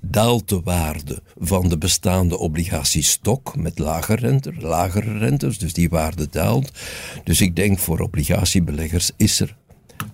daalt 0.00 0.48
de 0.48 0.60
waarde 0.60 1.22
van 1.38 1.68
de 1.68 1.78
bestaande 1.78 2.38
obligatiestok 2.38 3.56
met 3.56 3.78
lagere 3.78 4.26
rente, 4.26 4.52
lagere 4.58 5.18
rentes, 5.18 5.58
dus 5.58 5.72
die 5.72 5.88
waarde 5.88 6.28
daalt. 6.30 6.70
Dus 7.24 7.40
ik 7.40 7.56
denk 7.56 7.78
voor 7.78 8.00
obligatiebeleggers 8.00 9.10
is 9.16 9.40
er 9.40 9.56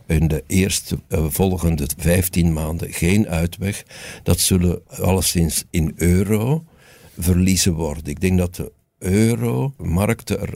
in 0.06 0.28
de 0.28 0.44
eerste 0.46 0.98
uh, 1.08 1.24
volgende 1.28 1.88
15 1.96 2.52
maanden 2.52 2.92
geen 2.92 3.28
uitweg. 3.28 3.84
Dat 4.22 4.40
zullen 4.40 4.80
alleszins 4.86 5.64
in 5.70 5.92
euro 5.96 6.64
verliezen 7.18 7.72
worden. 7.72 8.04
Ik 8.04 8.20
denk 8.20 8.38
dat 8.38 8.54
de 8.54 8.72
euro-markten 8.98 10.40
er 10.40 10.54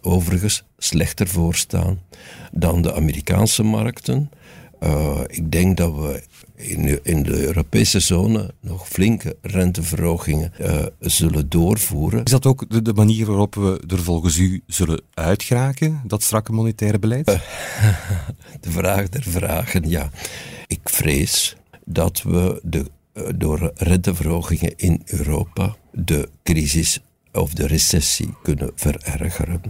overigens 0.00 0.64
slechter 0.78 1.28
voor 1.28 1.54
staan 1.54 2.00
dan 2.52 2.82
de 2.82 2.94
Amerikaanse 2.94 3.62
markten. 3.62 4.30
Uh, 4.82 5.20
ik 5.26 5.52
denk 5.52 5.76
dat 5.76 5.94
we 5.94 6.22
in, 6.54 7.04
in, 7.04 7.22
de 7.22 7.46
Europese 7.46 8.00
zone 8.00 8.50
nog 8.60 8.88
flinke 8.88 9.36
renteverhogingen 9.42 10.52
uh, 10.60 10.86
zullen 11.00 11.48
doorvoeren. 11.48 12.24
Is 12.24 12.30
dat 12.30 12.46
ook 12.46 12.70
de, 12.70 12.82
de, 12.82 12.92
manier 12.92 13.26
waarop 13.26 13.54
we 13.54 13.82
er 13.86 14.02
volgens 14.02 14.38
u 14.38 14.62
zullen 14.66 15.02
uitgeraken, 15.14 16.00
dat 16.06 16.22
strakke 16.22 16.52
monetaire 16.52 16.98
beleid? 16.98 17.28
Uh, 17.28 17.34
de 18.60 18.70
vraag 18.70 19.08
der 19.08 19.22
vragen, 19.22 19.88
ja. 19.88 20.10
Ik 20.66 20.80
vrees 20.84 21.56
dat 21.84 22.22
we 22.22 22.60
de, 22.62 22.84
door 23.36 23.72
renteverhogingen 23.74 24.72
in 24.76 25.02
Europa 25.04 25.76
de 25.92 26.28
crisis 26.42 27.00
of 27.32 27.52
de 27.52 27.66
recessie 27.66 28.34
kunnen 28.42 28.70
verergeren. 28.74 29.60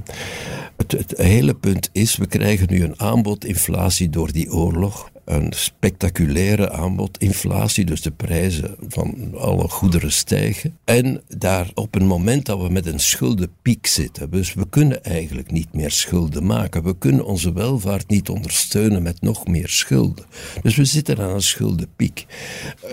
Het, 0.77 0.93
het, 0.93 1.15
hele 1.17 1.55
punt 1.55 1.89
is, 1.93 2.17
we 2.17 2.27
krijgen 2.27 2.67
nu 2.71 2.83
een 2.83 3.01
aanbodinflatie 3.01 4.11
door 4.11 4.33
die 4.33 4.53
oorlog. 4.53 5.11
Een 5.25 5.53
spectaculaire 5.57 6.71
aanbodinflatie, 6.73 7.85
dus 7.85 8.03
de 8.03 8.11
prijzen 8.11 8.77
van 8.89 9.35
alle 9.37 9.69
goederen 9.69 10.13
stijgen. 10.13 10.79
En 10.85 11.23
daar 11.29 11.71
op 11.75 11.95
een 11.95 12.07
moment 12.07 12.47
dat 12.47 12.61
we 12.61 12.69
met 12.69 12.87
een 12.87 13.01
schuldenpiek 13.01 13.87
zitten, 13.87 14.31
dus 14.31 14.55
we 14.55 14.69
kunnen 14.69 15.05
eigenlijk 15.05 15.51
niet 15.51 15.73
meer 15.73 15.91
schulden 15.91 16.47
maken. 16.47 16.83
We 16.83 16.99
kunnen 16.99 17.25
onze 17.25 17.53
welvaart 17.53 18.09
niet 18.09 18.29
ondersteunen 18.29 19.03
met 19.03 19.21
nog 19.21 19.47
meer 19.47 19.69
schulden. 19.69 20.25
Dus 20.63 20.77
we 20.77 20.85
zitten 20.85 21.19
aan 21.19 21.35
een 21.35 21.43
schuldenpiek. 21.43 22.27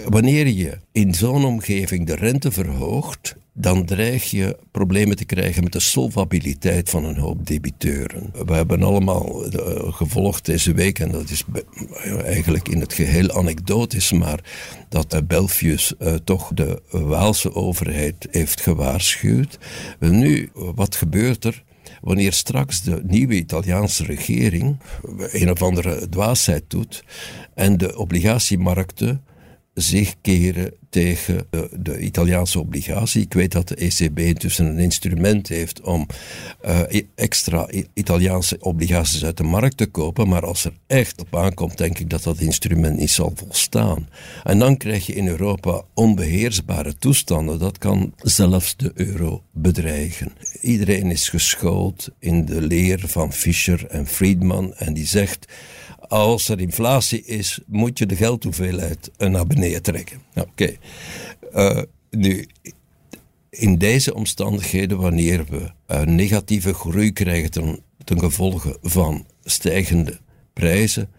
Wanneer 0.05 0.47
je 0.47 0.77
in 0.91 1.13
zo'n 1.13 1.45
omgeving 1.45 2.07
de 2.07 2.15
rente 2.15 2.51
verhoogt, 2.51 3.35
dan 3.57 3.85
dreig 3.85 4.31
je 4.31 4.57
problemen 4.71 5.15
te 5.15 5.25
krijgen 5.25 5.63
met 5.63 5.71
de 5.71 5.79
solvabiliteit 5.79 6.89
van 6.89 7.03
een 7.03 7.17
hoop 7.17 7.47
debiteuren. 7.47 8.31
We 8.45 8.53
hebben 8.53 8.83
allemaal 8.83 9.45
uh, 9.45 9.93
gevolgd 9.93 10.45
deze 10.45 10.73
week, 10.73 10.99
en 10.99 11.11
dat 11.11 11.29
is 11.29 11.43
eigenlijk 12.23 12.67
in 12.67 12.79
het 12.79 12.93
geheel 12.93 13.31
anekdotisch, 13.31 14.11
maar 14.11 14.39
dat 14.89 15.13
uh, 15.13 15.19
Belfius 15.27 15.93
toch 16.23 16.51
de 16.53 16.81
Waalse 16.89 17.55
overheid 17.55 18.27
heeft 18.31 18.61
gewaarschuwd. 18.61 19.57
Nu, 19.99 20.49
wat 20.53 20.95
gebeurt 20.95 21.45
er? 21.45 21.63
Wanneer 22.01 22.33
straks 22.33 22.81
de 22.81 23.01
nieuwe 23.03 23.33
Italiaanse 23.33 24.03
regering 24.03 24.77
een 25.17 25.51
of 25.51 25.61
andere 25.61 26.09
dwaasheid 26.09 26.63
doet 26.67 27.03
en 27.53 27.77
de 27.77 27.97
obligatiemarkten 27.97 29.23
zich 29.75 30.15
keren 30.21 30.73
tegen 30.89 31.47
de, 31.49 31.69
de, 31.79 31.99
Italiaanse 31.99 32.59
obligatie. 32.59 33.21
Ik 33.21 33.33
weet 33.33 33.51
dat 33.51 33.67
de 33.67 33.75
ECB 33.75 34.19
intussen 34.19 34.65
een 34.65 34.79
instrument 34.79 35.47
heeft 35.47 35.81
om 35.81 36.07
uh, 36.65 36.79
extra 37.15 37.69
Italiaanse 37.93 38.57
obligaties 38.59 39.25
uit 39.25 39.37
de 39.37 39.43
markt 39.43 39.77
te 39.77 39.85
kopen, 39.85 40.27
maar 40.27 40.45
als 40.45 40.65
er 40.65 40.73
echt 40.87 41.21
op 41.21 41.35
aankomt, 41.35 41.77
denk 41.77 41.99
ik 41.99 42.09
dat 42.09 42.23
dat 42.23 42.39
instrument 42.39 42.97
niet 42.97 43.11
zal 43.11 43.33
volstaan. 43.35 44.09
En 44.43 44.59
dan 44.59 44.77
krijg 44.77 45.05
je 45.05 45.15
in 45.15 45.27
Europa 45.27 45.81
onbeheersbare 45.93 46.95
toestanden. 46.95 47.59
Dat 47.59 47.77
kan 47.77 48.13
zelfs 48.17 48.77
de 48.77 48.91
euro 48.93 49.43
bedreigen. 49.51 50.31
Iedereen 50.61 51.11
is 51.11 51.29
geschoold 51.29 52.09
in 52.19 52.45
de 52.45 52.61
leer 52.61 53.03
van 53.05 53.33
Fischer 53.33 53.85
en 53.87 54.07
Friedman 54.07 54.73
en 54.73 54.93
die 54.93 55.07
zegt 55.07 55.45
als 56.07 56.49
er 56.49 56.59
inflatie 56.59 57.25
is, 57.25 57.59
moet 57.65 57.99
je 57.99 58.05
de 58.05 58.15
geldhoeveelheid 58.15 59.11
naar 59.17 59.47
beneden 59.47 59.81
trekken. 59.81 60.21
Oké. 60.35 60.75
Eh, 61.53 61.81
nu, 62.09 62.47
in 63.49 63.77
deze 63.77 64.13
omstandigheden, 64.13 64.97
wanneer 64.97 65.45
we 65.49 65.71
een 65.85 66.15
negatieve 66.15 66.73
groei 66.73 67.13
krijgen 67.13 67.51
ten, 67.51 67.79
ten 68.03 68.19
gevolge 68.19 68.77
van 68.81 69.25
stijgende 69.43 70.19
prijzen, 70.53 71.09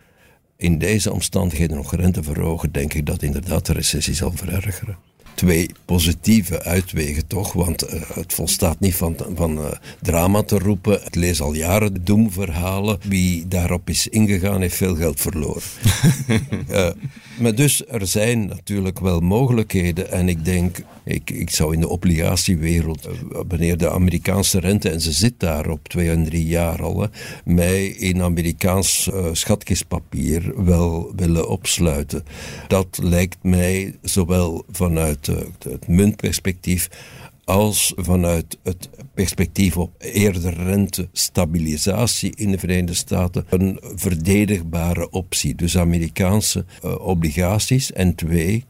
in 0.57 0.79
deze 0.79 1.13
omstandigheden 1.13 1.77
nog 1.77 1.95
rente 1.95 2.23
verhogen, 2.23 2.73
denk 2.73 2.95
ik 2.95 3.07
dat 3.07 3.23
inderdaad 3.23 3.67
de 3.67 3.73
recessie 3.73 4.15
zal 4.15 4.33
verergeren. 4.35 4.99
Twee 5.37 5.71
positieve 5.85 6.63
uitwegen, 6.63 7.27
toch? 7.27 7.53
Want 7.53 7.95
uh, 7.95 8.01
het 8.15 8.33
volstaat 8.33 8.81
niet 8.81 8.95
van, 8.95 9.17
van 9.35 9.59
uh, 9.59 9.67
drama 10.03 10.43
te 10.43 10.59
roepen. 10.59 11.07
Ik 11.07 11.15
lees 11.15 11.41
al 11.41 11.55
jaren 11.55 11.93
de 11.93 12.03
doemverhalen. 12.03 12.99
Wie 13.09 13.49
daarop 13.49 13.89
is 13.89 14.09
ingegaan, 14.09 14.61
heeft 14.61 14.77
veel 14.77 14.95
geld 14.95 15.21
verloren. 15.21 15.63
uh, 16.71 16.89
maar 17.41 17.55
dus, 17.55 17.87
er 17.87 18.07
zijn 18.07 18.47
natuurlijk 18.47 18.99
wel 18.99 19.21
mogelijkheden. 19.21 20.11
En 20.11 20.29
ik 20.29 20.45
denk, 20.45 20.79
ik, 21.05 21.31
ik 21.31 21.51
zou 21.51 21.75
in 21.75 21.81
de 21.81 21.89
obligatiewereld, 21.89 23.09
wanneer 23.49 23.77
de 23.77 23.91
Amerikaanse 23.91 24.61
rente, 24.61 24.91
en 24.91 25.01
ze 25.01 25.13
zit 25.13 25.35
daar 25.39 25.69
op 25.69 25.89
twee 25.89 26.11
en 26.11 26.25
drie 26.25 26.47
jaar 26.47 26.83
al, 26.83 27.01
hè, 27.01 27.07
mij 27.45 27.87
in 27.87 28.23
Amerikaans 28.23 29.11
schatkistpapier 29.33 30.65
wel 30.65 31.13
willen 31.17 31.49
opsluiten. 31.49 32.25
Dat 32.69 32.99
lijkt 33.03 33.39
mij 33.43 33.95
zowel 34.03 34.65
vanuit 34.71 35.26
het 35.59 35.89
muntperspectief 35.89 36.89
als 37.47 37.93
vanuit 37.97 38.59
het 38.63 38.89
perspectief 39.15 39.77
op 39.77 39.91
eerder 39.99 40.55
rentestabilisatie 40.55 42.33
in 42.37 42.51
de 42.51 42.59
Verenigde 42.59 42.95
Staten 42.95 43.47
een 43.49 43.81
verdedigbare 43.95 45.11
optie. 45.11 45.55
Dus 45.55 45.79
Amerikaanse 45.79 46.65
uh, 46.85 47.01
obligaties. 47.01 47.93
En 47.93 48.15
twee, 48.15 48.65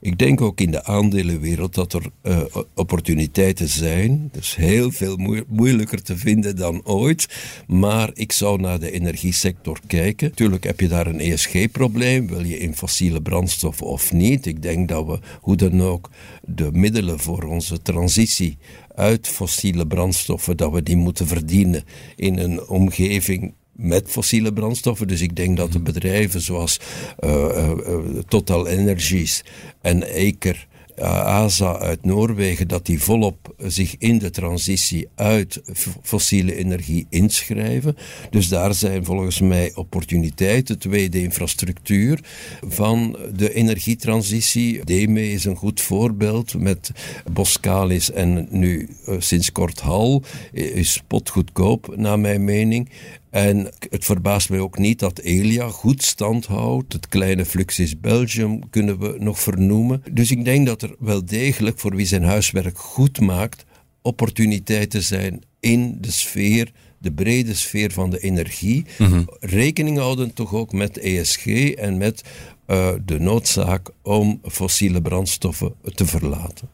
ik 0.00 0.18
denk 0.18 0.40
ook 0.40 0.60
in 0.60 0.70
de 0.70 0.84
aandelenwereld 0.84 1.74
dat 1.74 1.92
er 1.92 2.02
uh, 2.22 2.40
opportuniteiten 2.74 3.68
zijn. 3.68 4.30
Is 4.38 4.54
heel 4.54 4.90
veel 4.90 5.44
moeilijker 5.48 6.02
te 6.02 6.16
vinden 6.16 6.56
dan 6.56 6.80
ooit. 6.84 7.28
Maar 7.66 8.10
ik 8.14 8.32
zou 8.32 8.60
naar 8.60 8.80
de 8.80 8.90
energiesector 8.90 9.80
kijken. 9.86 10.28
Natuurlijk 10.28 10.64
heb 10.64 10.80
je 10.80 10.88
daar 10.88 11.06
een 11.06 11.20
ESG-probleem. 11.20 12.26
Wil 12.26 12.44
je 12.44 12.58
in 12.58 12.76
fossiele 12.76 13.22
brandstoffen 13.22 13.86
of 13.86 14.12
niet? 14.12 14.46
Ik 14.46 14.62
denk 14.62 14.88
dat 14.88 15.06
we 15.06 15.18
hoe 15.40 15.56
dan 15.56 15.82
ook 15.82 16.10
de 16.44 16.72
middelen 16.72 17.18
voor 17.18 17.42
onze 17.42 17.82
transitie 17.82 18.58
uit 18.94 19.28
fossiele 19.28 19.86
brandstoffen, 19.86 20.56
dat 20.56 20.72
we 20.72 20.82
die 20.82 20.96
moeten 20.96 21.26
verdienen 21.26 21.84
in 22.16 22.38
een 22.38 22.66
omgeving 22.68 23.54
met 23.80 24.10
fossiele 24.10 24.52
brandstoffen. 24.52 25.08
Dus 25.08 25.20
ik 25.20 25.36
denk 25.36 25.56
dat 25.56 25.72
de 25.72 25.80
bedrijven 25.80 26.40
zoals 26.40 26.80
uh, 27.20 27.30
uh, 27.30 27.98
Total 28.28 28.66
Energies 28.66 29.44
en 29.80 30.02
Eker 30.02 30.68
ASA 31.02 31.78
uit 31.78 32.04
Noorwegen, 32.04 32.68
dat 32.68 32.86
die 32.86 33.02
volop 33.02 33.54
zich 33.58 33.94
in 33.98 34.18
de 34.18 34.30
transitie 34.30 35.08
uit 35.14 35.60
fossiele 36.02 36.54
energie 36.54 37.06
inschrijven. 37.08 37.96
Dus 38.30 38.48
daar 38.48 38.74
zijn 38.74 39.04
volgens 39.04 39.40
mij 39.40 39.72
opportuniteiten. 39.74 40.78
Tweede, 40.78 41.22
infrastructuur 41.22 42.20
van 42.66 43.18
de 43.34 43.54
energietransitie. 43.54 44.84
DEME 44.84 45.32
is 45.32 45.44
een 45.44 45.56
goed 45.56 45.80
voorbeeld 45.80 46.58
met 46.58 46.90
Boskalis 47.32 48.10
en 48.10 48.46
nu 48.50 48.88
sinds 49.18 49.52
kort 49.52 49.80
Hal. 49.80 50.22
Is 50.52 50.92
spotgoedkoop, 50.92 51.96
naar 51.96 52.18
mijn 52.18 52.44
mening. 52.44 52.88
En 53.30 53.70
het 53.90 54.04
verbaast 54.04 54.50
mij 54.50 54.58
ook 54.58 54.78
niet 54.78 54.98
dat 54.98 55.18
Elia 55.18 55.68
goed 55.68 56.02
stand 56.02 56.46
houdt. 56.46 56.92
Het 56.92 57.08
kleine 57.08 57.44
Fluxus 57.44 58.00
Belgium 58.00 58.70
kunnen 58.70 58.98
we 58.98 59.16
nog 59.18 59.40
vernoemen. 59.40 60.02
Dus 60.12 60.30
ik 60.30 60.44
denk 60.44 60.66
dat 60.66 60.82
er 60.82 60.94
wel 60.98 61.24
degelijk, 61.24 61.78
voor 61.78 61.96
wie 61.96 62.06
zijn 62.06 62.22
huiswerk 62.22 62.78
goed 62.78 63.20
maakt, 63.20 63.64
opportuniteiten 64.02 65.02
zijn 65.02 65.42
in 65.60 65.98
de 66.00 66.10
sfeer 66.10 66.72
de 67.00 67.12
brede 67.12 67.54
sfeer 67.54 67.92
van 67.92 68.10
de 68.10 68.18
energie. 68.18 68.84
Mhm. 68.98 69.22
Rekening 69.40 69.98
houden 69.98 70.32
toch 70.32 70.54
ook 70.54 70.72
met 70.72 70.98
ESG 70.98 71.46
en 71.70 71.98
met 71.98 72.22
uh, 72.66 72.92
de 73.04 73.18
noodzaak 73.18 73.90
om 74.02 74.40
fossiele 74.42 75.02
brandstoffen 75.02 75.74
te 75.94 76.06
verlaten. 76.06 76.68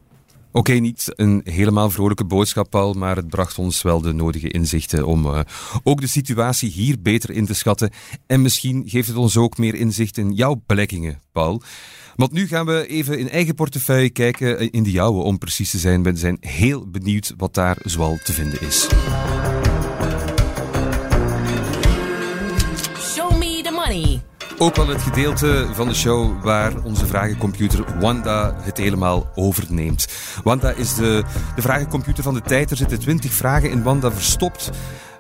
Oké, 0.57 0.73
niet 0.73 1.13
een 1.17 1.41
helemaal 1.45 1.91
vrolijke 1.91 2.25
boodschap, 2.25 2.71
Paul, 2.71 2.93
maar 2.93 3.17
het 3.17 3.29
bracht 3.29 3.59
ons 3.59 3.83
wel 3.83 4.01
de 4.01 4.13
nodige 4.13 4.51
inzichten 4.51 5.07
om 5.07 5.27
uh, 5.27 5.41
ook 5.83 6.01
de 6.01 6.07
situatie 6.07 6.71
hier 6.71 6.97
beter 7.01 7.31
in 7.31 7.47
te 7.47 7.55
schatten. 7.55 7.91
En 8.27 8.43
misschien 8.43 8.83
geeft 8.87 9.09
het 9.09 9.17
ons 9.17 9.37
ook 9.37 9.59
meer 9.59 9.75
inzicht 9.75 10.19
in 10.19 10.33
jouw 10.33 10.63
beleggingen, 10.67 11.21
Paul. 11.33 11.63
Want 12.15 12.33
nu 12.33 12.47
gaan 12.47 12.67
we 12.67 12.87
even 12.87 13.19
in 13.19 13.31
eigen 13.31 13.55
portefeuille 13.55 14.11
kijken, 14.11 14.59
eh, 14.59 14.69
in 14.71 14.83
de 14.83 14.91
jouwe 14.91 15.23
om 15.23 15.39
precies 15.39 15.71
te 15.71 15.79
zijn. 15.79 16.03
We 16.03 16.17
zijn 16.17 16.37
heel 16.41 16.91
benieuwd 16.91 17.35
wat 17.37 17.55
daar 17.55 17.77
zoal 17.85 18.19
te 18.25 18.33
vinden 18.33 18.61
is. 18.61 18.89
Show 22.99 23.39
me 23.39 23.61
the 23.63 23.71
money. 23.71 24.21
Ook 24.59 24.77
wel 24.77 24.89
het 24.89 25.03
gedeelte 25.03 25.69
van 25.73 25.89
de 25.89 25.95
show 25.95 26.43
waar 26.43 26.83
onze 26.83 27.07
vragencomputer 27.07 27.99
Wanda 28.01 28.57
het 28.61 28.79
helemaal 28.79 29.31
overneemt. 29.35 30.09
Wanda 30.43 30.71
is 30.71 30.95
de, 30.95 31.25
de 31.55 31.63
vragencomputer 31.63 32.23
van 32.23 32.35
de 32.35 32.41
tijd. 32.41 32.71
Er 32.71 32.77
zitten 32.77 32.99
20 32.99 33.33
vragen 33.33 33.71
in 33.71 33.83
Wanda 33.83 34.13
verstopt. 34.13 34.71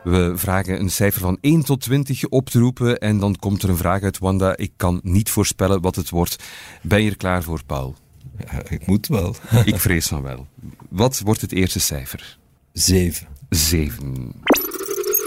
We 0.04 0.32
vragen 0.36 0.80
een 0.80 0.90
cijfer 0.90 1.20
van 1.20 1.38
1 1.40 1.64
tot 1.64 1.80
20 1.80 2.26
op 2.26 2.50
te 2.50 2.58
roepen 2.58 2.98
en 2.98 3.18
dan 3.18 3.36
komt 3.36 3.62
er 3.62 3.68
een 3.68 3.76
vraag 3.76 4.02
uit 4.02 4.18
Wanda. 4.18 4.56
Ik 4.56 4.72
kan 4.76 5.00
niet 5.02 5.30
voorspellen 5.30 5.80
wat 5.80 5.96
het 5.96 6.10
wordt. 6.10 6.36
Ben 6.82 7.02
je 7.02 7.10
er 7.10 7.16
klaar 7.16 7.42
voor, 7.42 7.64
Paul? 7.66 7.94
Ja, 8.38 8.62
ik 8.68 8.86
moet 8.86 9.06
wel. 9.06 9.36
ik 9.64 9.80
vrees 9.80 10.06
van 10.06 10.22
wel. 10.22 10.46
Wat 10.88 11.20
wordt 11.24 11.40
het 11.40 11.52
eerste 11.52 11.80
cijfer? 11.80 12.38
7. 12.72 13.26
7. 13.48 14.32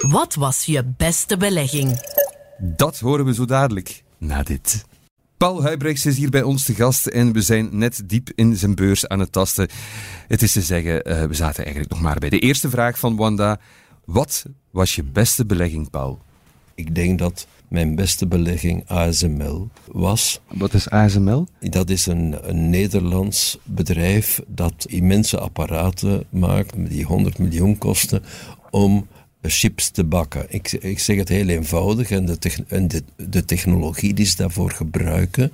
Wat 0.01 0.35
was 0.35 0.65
je 0.65 0.85
beste 0.97 1.37
belegging? 1.37 1.99
Dat 2.61 2.99
horen 2.99 3.25
we 3.25 3.33
zo 3.33 3.45
dadelijk 3.45 4.03
na 4.17 4.43
dit. 4.43 4.85
Paul 5.37 5.63
Huibrechts 5.63 6.05
is 6.05 6.17
hier 6.17 6.29
bij 6.29 6.43
ons 6.43 6.65
te 6.65 6.73
gast 6.73 7.07
en 7.07 7.33
we 7.33 7.41
zijn 7.41 7.69
net 7.71 8.01
diep 8.05 8.29
in 8.35 8.55
zijn 8.55 8.75
beurs 8.75 9.07
aan 9.07 9.19
het 9.19 9.31
tasten. 9.31 9.67
Het 10.27 10.41
is 10.41 10.51
te 10.51 10.61
zeggen, 10.61 11.09
uh, 11.09 11.23
we 11.23 11.33
zaten 11.33 11.63
eigenlijk 11.63 11.93
nog 11.93 12.01
maar 12.01 12.19
bij 12.19 12.29
de 12.29 12.39
eerste 12.39 12.69
vraag 12.69 12.99
van 12.99 13.15
Wanda. 13.15 13.59
Wat 14.05 14.45
was 14.71 14.95
je 14.95 15.03
beste 15.03 15.45
belegging, 15.45 15.89
Paul? 15.89 16.19
Ik 16.75 16.95
denk 16.95 17.19
dat 17.19 17.47
mijn 17.67 17.95
beste 17.95 18.27
belegging 18.27 18.87
ASML 18.87 19.69
was. 19.91 20.41
Wat 20.47 20.73
is 20.73 20.89
ASML? 20.89 21.47
Dat 21.59 21.89
is 21.89 22.05
een, 22.05 22.49
een 22.49 22.69
Nederlands 22.69 23.57
bedrijf 23.63 24.41
dat 24.47 24.85
immense 24.89 25.39
apparaten 25.39 26.23
maakt, 26.29 26.89
die 26.89 27.05
100 27.05 27.37
miljoen 27.37 27.77
kosten, 27.77 28.23
om 28.69 29.07
chips 29.41 29.89
te 29.89 30.03
bakken. 30.03 30.45
Ik, 30.49 30.71
ik 30.71 30.99
zeg 30.99 31.17
het 31.17 31.29
heel 31.29 31.47
eenvoudig 31.47 32.11
en, 32.11 32.25
de, 32.25 32.37
en 32.67 32.87
de, 32.87 33.03
de, 33.15 33.45
technologie 33.45 34.13
die 34.13 34.25
ze 34.25 34.35
daarvoor 34.35 34.71
gebruiken 34.71 35.51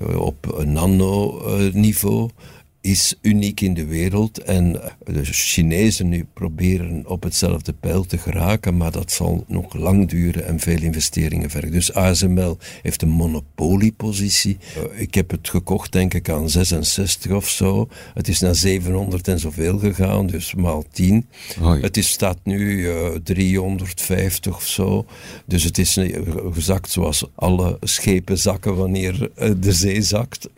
eh, 0.00 0.20
op 0.20 0.62
nano-niveau 0.66 2.30
is 2.80 3.14
uniek 3.22 3.60
in 3.60 3.74
de 3.74 3.86
wereld. 3.86 4.42
En 4.42 4.80
de 5.04 5.24
Chinezen 5.24 6.08
nu 6.08 6.26
proberen 6.34 7.02
op 7.06 7.22
hetzelfde 7.22 7.72
pijl 7.72 8.04
te 8.04 8.18
geraken, 8.18 8.76
maar 8.76 8.92
dat 8.92 9.12
zal 9.12 9.44
nog 9.46 9.74
lang 9.74 10.08
duren 10.08 10.46
en 10.46 10.60
veel 10.60 10.82
investeringen 10.82 11.50
vergen. 11.50 11.72
Dus 11.72 11.94
ASML 11.94 12.58
heeft 12.82 13.02
een 13.02 13.08
monopoliepositie. 13.08 14.58
Eh, 14.74 15.00
ik 15.00 15.14
heb 15.14 15.30
het 15.30 15.48
gekocht, 15.48 15.92
denk 15.92 16.14
ik, 16.14 16.28
aan 16.28 16.50
66 16.50 17.32
of 17.32 17.48
zo. 17.48 17.88
Het 18.14 18.28
is 18.28 18.40
naar 18.40 18.54
700 18.54 19.28
en 19.28 19.38
zoveel 19.38 19.78
gegaan, 19.78 20.26
dus 20.26 20.54
maal 20.54 20.84
10. 20.92 21.26
Het 21.80 21.96
is, 21.96 22.08
staat 22.08 22.38
nu 22.42 22.78
uh, 22.78 23.06
eh, 23.06 23.12
350 23.22 24.56
of 24.56 24.66
zo. 24.66 25.06
Dus 25.46 25.64
het 25.64 25.78
is 25.78 25.98
gezakt 26.52 26.90
zoals 26.90 27.24
alle 27.34 27.76
schepen 27.80 28.38
zakken 28.38 28.76
wanneer 28.76 29.30
eh, 29.34 29.50
de 29.60 29.72
zee 29.72 30.02
zakt. 30.02 30.48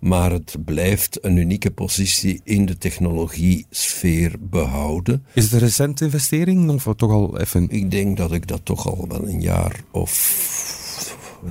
maar 0.00 0.32
het 0.32 0.56
blijft 0.64 1.18
een 1.22 1.43
unieke 1.44 1.70
positie 1.70 2.40
in 2.44 2.66
de 2.66 2.78
technologie-sfeer 2.78 4.32
behouden. 4.40 5.24
Is 5.32 5.44
het 5.44 5.52
een 5.52 5.58
recente 5.58 6.04
investering 6.04 6.70
of 6.70 6.88
toch 6.96 7.10
al 7.10 7.38
even? 7.40 7.70
Ik 7.70 7.90
denk 7.90 8.16
dat 8.16 8.32
ik 8.32 8.46
dat 8.46 8.60
toch 8.64 8.86
al 8.86 9.04
wel 9.08 9.28
een 9.28 9.40
jaar 9.40 9.80
of 9.90 10.12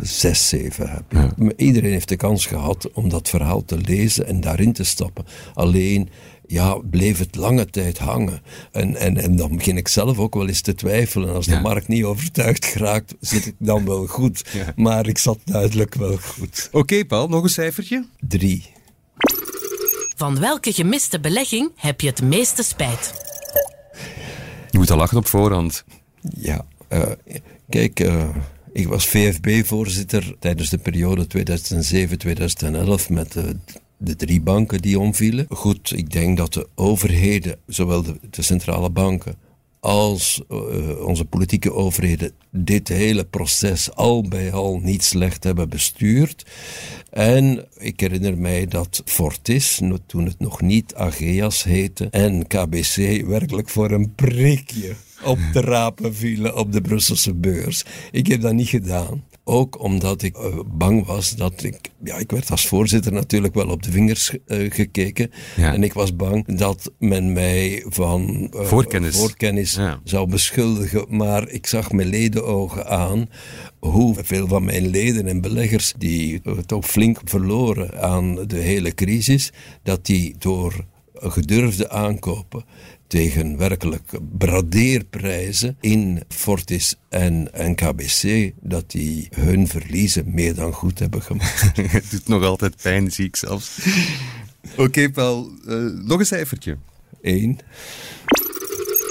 zes, 0.01 0.47
zeven 0.47 0.89
heb. 0.89 1.33
Iedereen 1.57 1.91
heeft 1.91 2.09
de 2.09 2.15
kans 2.15 2.45
gehad 2.45 2.91
om 2.91 3.09
dat 3.09 3.29
verhaal 3.29 3.65
te 3.65 3.77
lezen 3.77 4.27
en 4.27 4.41
daarin 4.41 4.73
te 4.73 4.83
stappen. 4.83 5.25
Alleen 5.53 6.09
ja, 6.47 6.77
bleef 6.77 7.19
het 7.19 7.35
lange 7.35 7.65
tijd 7.65 7.97
hangen. 7.97 8.41
En, 8.71 8.95
en, 8.95 9.17
en 9.17 9.35
dan 9.35 9.55
begin 9.55 9.77
ik 9.77 9.87
zelf 9.87 10.17
ook 10.17 10.33
wel 10.33 10.47
eens 10.47 10.61
te 10.61 10.75
twijfelen. 10.75 11.33
Als 11.33 11.45
de 11.45 11.59
markt 11.59 11.87
niet 11.87 12.03
overtuigd 12.03 12.65
geraakt, 12.65 13.15
zit 13.19 13.45
ik 13.45 13.55
dan 13.57 13.85
wel 13.85 14.07
goed. 14.07 14.43
Maar 14.75 15.07
ik 15.07 15.17
zat 15.17 15.39
duidelijk 15.43 15.95
wel 15.95 16.17
goed. 16.17 16.69
Oké, 16.71 17.05
Paul, 17.05 17.27
nog 17.27 17.43
een 17.43 17.49
cijfertje? 17.49 18.05
Drie. 18.27 18.71
Van 20.23 20.39
welke 20.39 20.73
gemiste 20.73 21.19
belegging 21.19 21.71
heb 21.75 22.01
je 22.01 22.07
het 22.07 22.21
meeste 22.21 22.63
spijt? 22.63 23.13
Je 24.71 24.77
moet 24.77 24.91
al 24.91 24.97
lachen 24.97 25.17
op 25.17 25.27
voorhand. 25.27 25.83
Ja, 26.37 26.65
uh, 26.89 27.03
kijk, 27.69 27.99
uh, 27.99 28.29
ik 28.73 28.87
was 28.87 29.05
VFB-voorzitter 29.05 30.35
tijdens 30.39 30.69
de 30.69 30.77
periode 30.77 31.27
2007-2011 31.27 33.09
met 33.09 33.31
de, 33.31 33.55
de, 33.97 34.15
drie 34.15 34.41
banken 34.41 34.81
die 34.81 34.99
omvielen. 34.99 35.45
Goed, 35.49 35.91
ik 35.95 36.11
denk 36.11 36.37
dat 36.37 36.53
de 36.53 36.67
overheden, 36.75 37.59
zowel 37.67 38.03
de, 38.03 38.19
de 38.29 38.41
centrale 38.41 38.89
banken 38.89 39.35
als 39.83 40.41
uh, 40.49 41.05
onze 41.05 41.25
politieke 41.25 41.73
overheden 41.73 42.31
dit 42.51 42.87
hele 42.87 43.25
proces 43.25 43.95
al 43.95 44.27
bij 44.27 44.51
al 44.51 44.79
niet 44.79 45.03
slecht 45.03 45.43
hebben 45.43 45.69
bestuurd. 45.69 46.45
En 47.09 47.65
ik 47.77 47.99
herinner 47.99 48.37
mij 48.37 48.67
dat 48.67 49.01
Fortis, 49.05 49.81
toen 50.05 50.25
het 50.25 50.39
nog 50.39 50.61
niet 50.61 50.95
Ageas 50.95 51.63
heette, 51.63 52.07
en 52.11 52.47
KBC 52.47 53.25
werkelijk 53.25 53.69
voor 53.69 53.91
een 53.91 54.15
prikje 54.15 54.95
op 55.23 55.39
de 55.53 55.61
rapen 55.61 56.15
vielen 56.15 56.57
op 56.57 56.71
de 56.71 56.81
Brusselse 56.81 57.33
beurs. 57.33 57.85
Ik 58.11 58.27
heb 58.27 58.41
dat 58.41 58.53
niet 58.53 58.69
gedaan. 58.69 59.23
Ook 59.45 59.83
omdat 59.83 60.21
ik 60.21 60.37
uh, 60.37 60.59
bang 60.65 61.05
was 61.05 61.35
dat 61.35 61.63
ik, 61.63 61.91
ja, 62.03 62.17
ik 62.17 62.31
werd 62.31 62.51
als 62.51 62.67
voorzitter 62.67 63.11
natuurlijk 63.11 63.53
wel 63.53 63.67
op 63.67 63.83
de 63.83 63.91
vingers 63.91 64.37
uh, 64.47 64.71
gekeken. 64.71 65.31
Ja. 65.55 65.73
En 65.73 65.83
ik 65.83 65.93
was 65.93 66.15
bang 66.15 66.57
dat 66.57 66.91
men 66.99 67.33
mij 67.33 67.85
van 67.87 68.51
uh, 68.55 68.61
voorkennis, 68.61 69.17
voorkennis 69.17 69.73
ja. 69.75 69.99
zou 70.03 70.29
beschuldigen. 70.29 71.05
Maar 71.09 71.49
ik 71.49 71.67
zag 71.67 71.91
mijn 71.91 72.07
ledenogen 72.07 72.87
aan 72.87 73.29
hoeveel 73.79 74.47
van 74.47 74.63
mijn 74.63 74.87
leden 74.87 75.27
en 75.27 75.41
beleggers 75.41 75.93
die 75.97 76.41
toch 76.65 76.85
flink 76.85 77.19
verloren 77.23 78.01
aan 78.01 78.47
de 78.47 78.59
hele 78.59 78.93
crisis, 78.93 79.51
dat 79.83 80.05
die 80.05 80.35
door 80.39 80.85
gedurfde 81.13 81.89
aankopen 81.89 82.63
tegen 83.07 83.57
werkelijk 83.57 84.19
bradeerprijzen 84.37 85.77
in 85.79 86.23
Fortis 86.27 86.95
en 87.09 87.49
NKBC, 87.53 88.51
dat 88.61 88.91
die 88.91 89.29
hun 89.35 89.67
verliezen 89.67 90.33
meer 90.33 90.55
dan 90.55 90.73
goed 90.73 90.99
hebben 90.99 91.21
gemaakt. 91.21 91.71
Het 91.91 92.11
doet 92.11 92.27
nog 92.27 92.43
altijd 92.43 92.81
pijn, 92.81 93.11
zie 93.11 93.25
ik 93.25 93.35
zelfs. 93.35 93.79
Oké, 94.71 94.81
okay, 94.81 95.09
Paul, 95.09 95.51
uh, 95.67 96.05
nog 96.05 96.19
een 96.19 96.25
cijfertje. 96.25 96.77
Eén. 97.21 97.59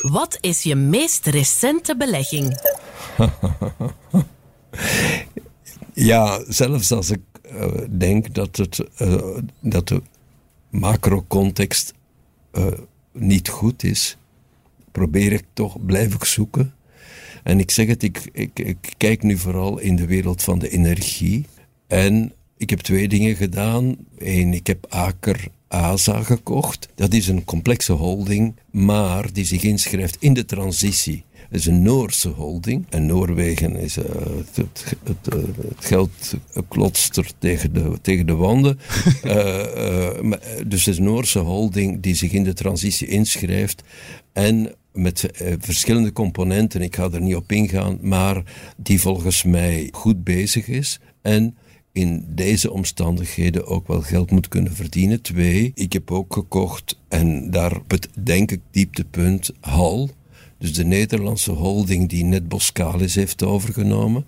Wat 0.02 0.38
is 0.40 0.62
je 0.62 0.74
meest 0.74 1.26
recente 1.26 1.96
belegging? 1.96 2.60
ja, 5.94 6.44
zelfs 6.48 6.92
als 6.92 7.10
ik 7.10 7.20
uh, 7.54 7.66
denk 7.90 8.34
dat, 8.34 8.56
het, 8.56 8.84
uh, 8.98 9.38
dat 9.60 9.88
de 9.88 10.02
macrocontext 10.70 11.94
niet 13.12 13.48
goed 13.48 13.82
is, 13.82 14.16
probeer 14.92 15.32
ik 15.32 15.44
toch, 15.52 15.84
blijf 15.86 16.14
ik 16.14 16.24
zoeken. 16.24 16.74
En 17.42 17.58
ik 17.58 17.70
zeg 17.70 17.86
het, 17.86 18.02
ik, 18.02 18.28
ik, 18.32 18.58
ik 18.58 18.92
kijk 18.96 19.22
nu 19.22 19.38
vooral 19.38 19.78
in 19.78 19.96
de 19.96 20.06
wereld 20.06 20.42
van 20.42 20.58
de 20.58 20.68
energie. 20.68 21.46
En 21.86 22.32
ik 22.56 22.70
heb 22.70 22.78
twee 22.78 23.08
dingen 23.08 23.36
gedaan. 23.36 23.96
Eén, 24.18 24.54
ik 24.54 24.66
heb 24.66 24.86
Aker 24.88 25.48
ASA 25.68 26.22
gekocht. 26.22 26.88
Dat 26.94 27.12
is 27.14 27.28
een 27.28 27.44
complexe 27.44 27.92
holding, 27.92 28.54
maar 28.70 29.32
die 29.32 29.44
zich 29.44 29.62
inschrijft 29.62 30.16
in 30.20 30.34
de 30.34 30.44
transitie. 30.44 31.24
Het 31.52 31.60
is 31.60 31.66
een 31.66 31.82
Noorse 31.82 32.28
holding. 32.28 32.86
En 32.88 33.06
Noorwegen 33.06 33.76
is 33.76 33.98
uh, 33.98 34.04
het, 34.04 34.56
het, 34.56 34.96
het, 35.04 35.34
eh, 35.34 35.40
het, 35.68 35.84
geld 35.84 36.34
klotst 36.68 37.16
er 37.16 37.30
tegen 37.38 37.72
de, 37.72 37.98
tegen 38.02 38.26
de 38.26 38.34
wanden. 38.34 38.78
uh, 39.24 40.30
dus 40.66 40.84
het 40.84 40.94
is 40.94 40.98
een 40.98 41.04
Noorse 41.04 41.38
holding 41.38 42.02
die 42.02 42.14
zich 42.14 42.32
in 42.32 42.44
de 42.44 42.52
transitie 42.52 43.06
inschrijft. 43.06 43.82
En 44.32 44.74
met 44.92 45.30
verschillende 45.58 46.12
componenten, 46.12 46.80
ik 46.82 46.96
ga 46.96 47.10
er 47.10 47.20
niet 47.20 47.36
op 47.36 47.52
ingaan, 47.52 47.98
maar 48.00 48.42
die 48.76 49.00
volgens 49.00 49.42
mij 49.42 49.88
goed 49.90 50.24
bezig 50.24 50.68
is. 50.68 51.00
En 51.22 51.56
in 51.92 52.24
deze 52.28 52.72
omstandigheden 52.72 53.66
ook 53.66 53.86
wel 53.86 54.00
geld 54.00 54.30
moet 54.30 54.48
kunnen 54.48 54.74
verdienen. 54.74 55.22
Twee, 55.22 55.72
ik 55.74 55.92
heb 55.92 56.10
ook 56.10 56.32
gekocht, 56.32 56.98
en 57.08 57.50
daar 57.50 57.80
het 57.86 58.08
denk 58.22 58.50
ik 58.50 58.60
dieptepunt, 58.70 59.50
Hal. 59.60 60.10
Dus 60.62 60.72
de 60.72 60.84
Nederlandse 60.84 61.50
holding 61.50 62.08
die 62.08 62.24
net 62.24 62.48
Boskalis 62.48 63.14
heeft 63.14 63.42
overgenomen. 63.42 64.24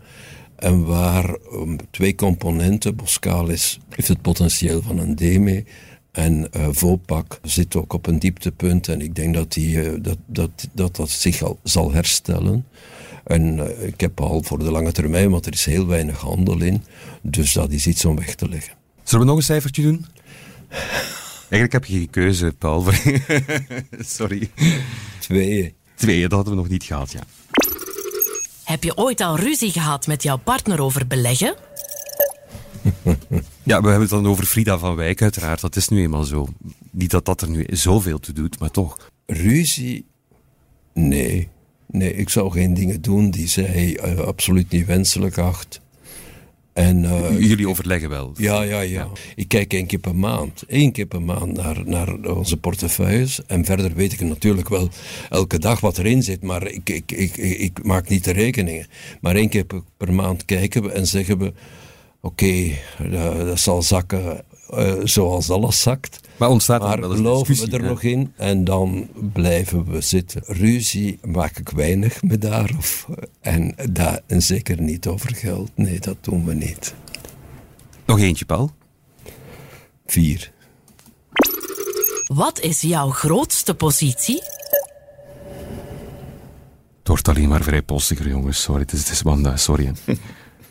En 0.56 0.84
waar 0.84 1.36
um, 1.52 1.76
twee 1.90 2.14
componenten, 2.14 2.96
Boskalis 2.96 3.78
heeft 3.88 4.08
het 4.08 4.22
potentieel 4.22 4.82
van 4.82 4.98
een 4.98 5.14
DME 5.14 5.64
en 6.12 6.48
uh, 6.56 6.68
Vopak 6.70 7.38
zit 7.42 7.76
ook 7.76 7.92
op 7.92 8.06
een 8.06 8.18
dieptepunt. 8.18 8.88
En 8.88 9.00
ik 9.00 9.14
denk 9.14 9.34
dat 9.34 9.52
die, 9.52 9.76
uh, 9.76 9.92
dat, 10.02 10.18
dat, 10.26 10.68
dat, 10.72 10.96
dat 10.96 11.10
zich 11.10 11.42
al 11.42 11.58
zal 11.62 11.92
herstellen. 11.92 12.66
En 13.24 13.56
uh, 13.56 13.86
ik 13.86 14.00
heb 14.00 14.20
al 14.20 14.42
voor 14.42 14.58
de 14.58 14.70
lange 14.70 14.92
termijn, 14.92 15.30
want 15.30 15.46
er 15.46 15.52
is 15.52 15.64
heel 15.64 15.86
weinig 15.86 16.20
handel 16.20 16.62
in. 16.62 16.82
Dus 17.22 17.52
dat 17.52 17.72
is 17.72 17.86
iets 17.86 18.04
om 18.04 18.16
weg 18.16 18.34
te 18.34 18.48
leggen. 18.48 18.74
Zullen 19.02 19.24
we 19.24 19.30
nog 19.30 19.36
een 19.38 19.44
cijfertje 19.46 19.82
doen? 19.82 20.06
Eigenlijk 21.50 21.72
heb 21.72 21.84
je 21.84 21.96
geen 21.96 22.10
keuze, 22.10 22.54
Paul. 22.58 22.84
Sorry. 24.16 24.50
Twee. 25.18 25.74
Dat 26.04 26.32
hadden 26.32 26.54
we 26.54 26.60
nog 26.60 26.68
niet 26.68 26.84
gehad, 26.84 27.12
ja. 27.12 27.20
Heb 28.64 28.84
je 28.84 28.96
ooit 28.96 29.20
al 29.20 29.38
ruzie 29.38 29.70
gehad 29.70 30.06
met 30.06 30.22
jouw 30.22 30.36
partner 30.36 30.80
over 30.80 31.06
beleggen? 31.06 31.54
Ja, 33.62 33.80
we 33.80 33.88
hebben 33.88 34.00
het 34.00 34.10
dan 34.10 34.26
over 34.26 34.44
Frida 34.44 34.78
van 34.78 34.96
Wijk, 34.96 35.22
uiteraard. 35.22 35.60
Dat 35.60 35.76
is 35.76 35.88
nu 35.88 36.02
eenmaal 36.02 36.24
zo. 36.24 36.48
Niet 36.90 37.10
dat 37.10 37.24
dat 37.24 37.40
er 37.40 37.48
nu 37.50 37.66
zoveel 37.70 38.20
toe 38.20 38.34
doet, 38.34 38.58
maar 38.58 38.70
toch. 38.70 39.10
Ruzie? 39.26 40.06
Nee. 40.92 41.48
Nee, 41.86 42.14
ik 42.14 42.28
zou 42.28 42.50
geen 42.50 42.74
dingen 42.74 43.02
doen 43.02 43.30
die 43.30 43.48
zij 43.48 44.00
uh, 44.04 44.18
absoluut 44.18 44.70
niet 44.70 44.86
wenselijk 44.86 45.38
acht. 45.38 45.80
En, 46.74 47.04
uh, 47.04 47.40
Jullie 47.40 47.68
overleggen 47.68 48.08
wel? 48.08 48.32
Ja, 48.36 48.62
ja, 48.62 48.80
ja, 48.80 49.08
Ik 49.34 49.48
kijk 49.48 49.72
één 49.72 49.86
keer 49.86 49.98
per 49.98 50.16
maand. 50.16 50.62
Één 50.66 50.92
keer 50.92 51.06
per 51.06 51.22
maand 51.22 51.52
naar, 51.52 51.82
naar 51.84 52.14
onze 52.18 52.56
portefeuilles. 52.56 53.40
En 53.46 53.64
verder 53.64 53.94
weet 53.94 54.12
ik 54.12 54.20
natuurlijk 54.20 54.68
wel 54.68 54.88
elke 55.30 55.58
dag 55.58 55.80
wat 55.80 55.98
erin 55.98 56.22
zit. 56.22 56.42
Maar 56.42 56.66
ik, 56.66 56.90
ik, 56.90 57.12
ik, 57.12 57.36
ik 57.36 57.84
maak 57.84 58.08
niet 58.08 58.24
de 58.24 58.32
rekeningen. 58.32 58.86
Maar 59.20 59.34
één 59.34 59.48
keer 59.48 59.64
per, 59.96 60.12
maand 60.12 60.44
kijken 60.44 60.82
we 60.82 60.90
en 60.90 61.06
zeggen 61.06 61.38
we... 61.38 61.52
Oké, 62.20 62.44
okay, 62.44 62.78
uh, 63.10 63.44
dat 63.44 63.60
zal 63.60 63.82
zakken 63.82 64.44
uh, 64.70 64.92
zoals 65.04 65.50
alles 65.50 65.82
zakt. 65.82 66.20
Maar 66.36 66.48
ontstaat 66.48 66.80
maar 66.80 67.00
wel 67.00 67.10
geloven 67.10 67.70
we 67.70 67.76
er 67.76 67.82
nog 67.82 68.02
in 68.02 68.32
en 68.36 68.64
dan 68.64 69.08
blijven 69.32 69.90
we 69.90 70.00
zitten. 70.00 70.42
Ruzie 70.46 71.18
maak 71.22 71.56
ik 71.56 71.68
weinig 71.68 72.22
met 72.22 72.40
daar. 72.40 72.70
Of, 72.78 73.08
en, 73.40 73.74
daar, 73.90 74.20
en 74.26 74.42
zeker 74.42 74.80
niet 74.80 75.06
over 75.06 75.34
geld. 75.34 75.70
Nee, 75.74 76.00
dat 76.00 76.16
doen 76.20 76.44
we 76.44 76.54
niet. 76.54 76.94
Nog 78.06 78.18
eentje, 78.18 78.44
Paul. 78.44 78.70
Vier. 80.06 80.52
Wat 82.26 82.60
is 82.60 82.80
jouw 82.80 83.10
grootste 83.10 83.74
positie? 83.74 84.42
Het 86.98 87.08
wordt 87.12 87.28
alleen 87.28 87.48
maar 87.48 87.62
vrij 87.62 87.82
postiger, 87.82 88.28
jongens. 88.28 88.62
Sorry, 88.62 88.80
het 88.80 88.92
is, 88.92 88.98
het 88.98 89.08
is 89.08 89.22
Wanda, 89.22 89.56
sorry. 89.56 89.92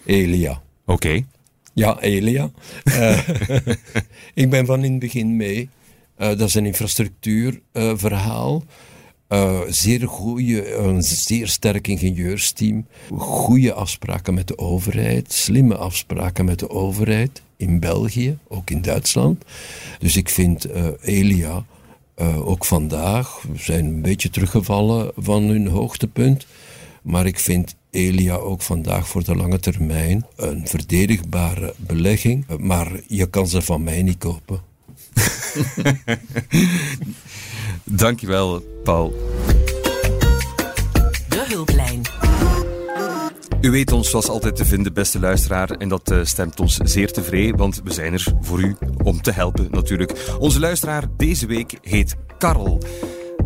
Elia. 0.05 0.61
Oké. 0.85 1.25
Ja, 1.73 1.99
Elia. 1.99 2.51
Uh, 2.83 3.19
ik 4.43 4.49
ben 4.49 4.65
van 4.65 4.83
in 4.83 4.91
het 4.91 4.99
begin 4.99 5.35
mee. 5.35 5.69
Uh, 6.17 6.27
dat 6.27 6.41
is 6.41 6.53
een 6.53 6.65
infrastructuurverhaal. 6.65 8.63
Uh, 9.29 9.59
zeer 9.67 10.07
goede, 10.07 10.75
een 10.75 11.03
zeer 11.03 11.47
sterk 11.47 11.87
ingenieursteam. 11.87 12.85
Goede 13.17 13.73
afspraken 13.73 14.33
met 14.33 14.47
de 14.47 14.57
overheid. 14.57 15.31
Slimme 15.33 15.77
afspraken 15.77 16.45
met 16.45 16.59
de 16.59 16.69
overheid. 16.69 17.41
In 17.57 17.79
België, 17.79 18.37
ook 18.47 18.69
in 18.69 18.81
Duitsland. 18.81 19.43
Dus 19.99 20.15
ik 20.15 20.29
vind 20.29 20.67
Elia 21.01 21.65
ook 22.43 22.65
vandaag. 22.65 23.41
We 23.41 23.59
zijn 23.59 23.85
een 23.85 24.01
beetje 24.01 24.29
teruggevallen 24.29 25.11
van 25.15 25.43
hun 25.43 25.67
hoogtepunt. 25.67 26.45
Maar 27.01 27.25
ik 27.25 27.39
vind 27.39 27.75
Elia 27.93 28.35
ook 28.35 28.61
vandaag 28.61 29.07
voor 29.07 29.23
de 29.23 29.35
lange 29.35 29.59
termijn 29.59 30.25
een 30.35 30.67
verdedigbare 30.67 31.73
belegging. 31.77 32.45
Maar 32.57 32.91
je 33.07 33.29
kan 33.29 33.47
ze 33.47 33.61
van 33.61 33.83
mij 33.83 34.03
niet 34.03 34.17
kopen. 34.17 34.61
Dankjewel, 37.83 38.59
Paul. 38.83 39.13
De 41.29 41.45
hulplijn. 41.47 42.01
U 43.61 43.71
weet 43.71 43.91
ons 43.91 44.09
zoals 44.09 44.29
altijd 44.29 44.55
te 44.55 44.65
vinden, 44.65 44.93
beste 44.93 45.19
luisteraar. 45.19 45.69
En 45.69 45.89
dat 45.89 46.11
uh, 46.11 46.19
stemt 46.23 46.59
ons 46.59 46.77
zeer 46.77 47.11
tevreden, 47.11 47.57
want 47.57 47.81
we 47.83 47.93
zijn 47.93 48.13
er 48.13 48.33
voor 48.41 48.61
u 48.61 48.75
om 49.03 49.21
te 49.21 49.31
helpen 49.31 49.67
natuurlijk. 49.71 50.35
Onze 50.39 50.59
luisteraar 50.59 51.03
deze 51.17 51.45
week 51.45 51.77
heet 51.81 52.15
Karel. 52.37 52.81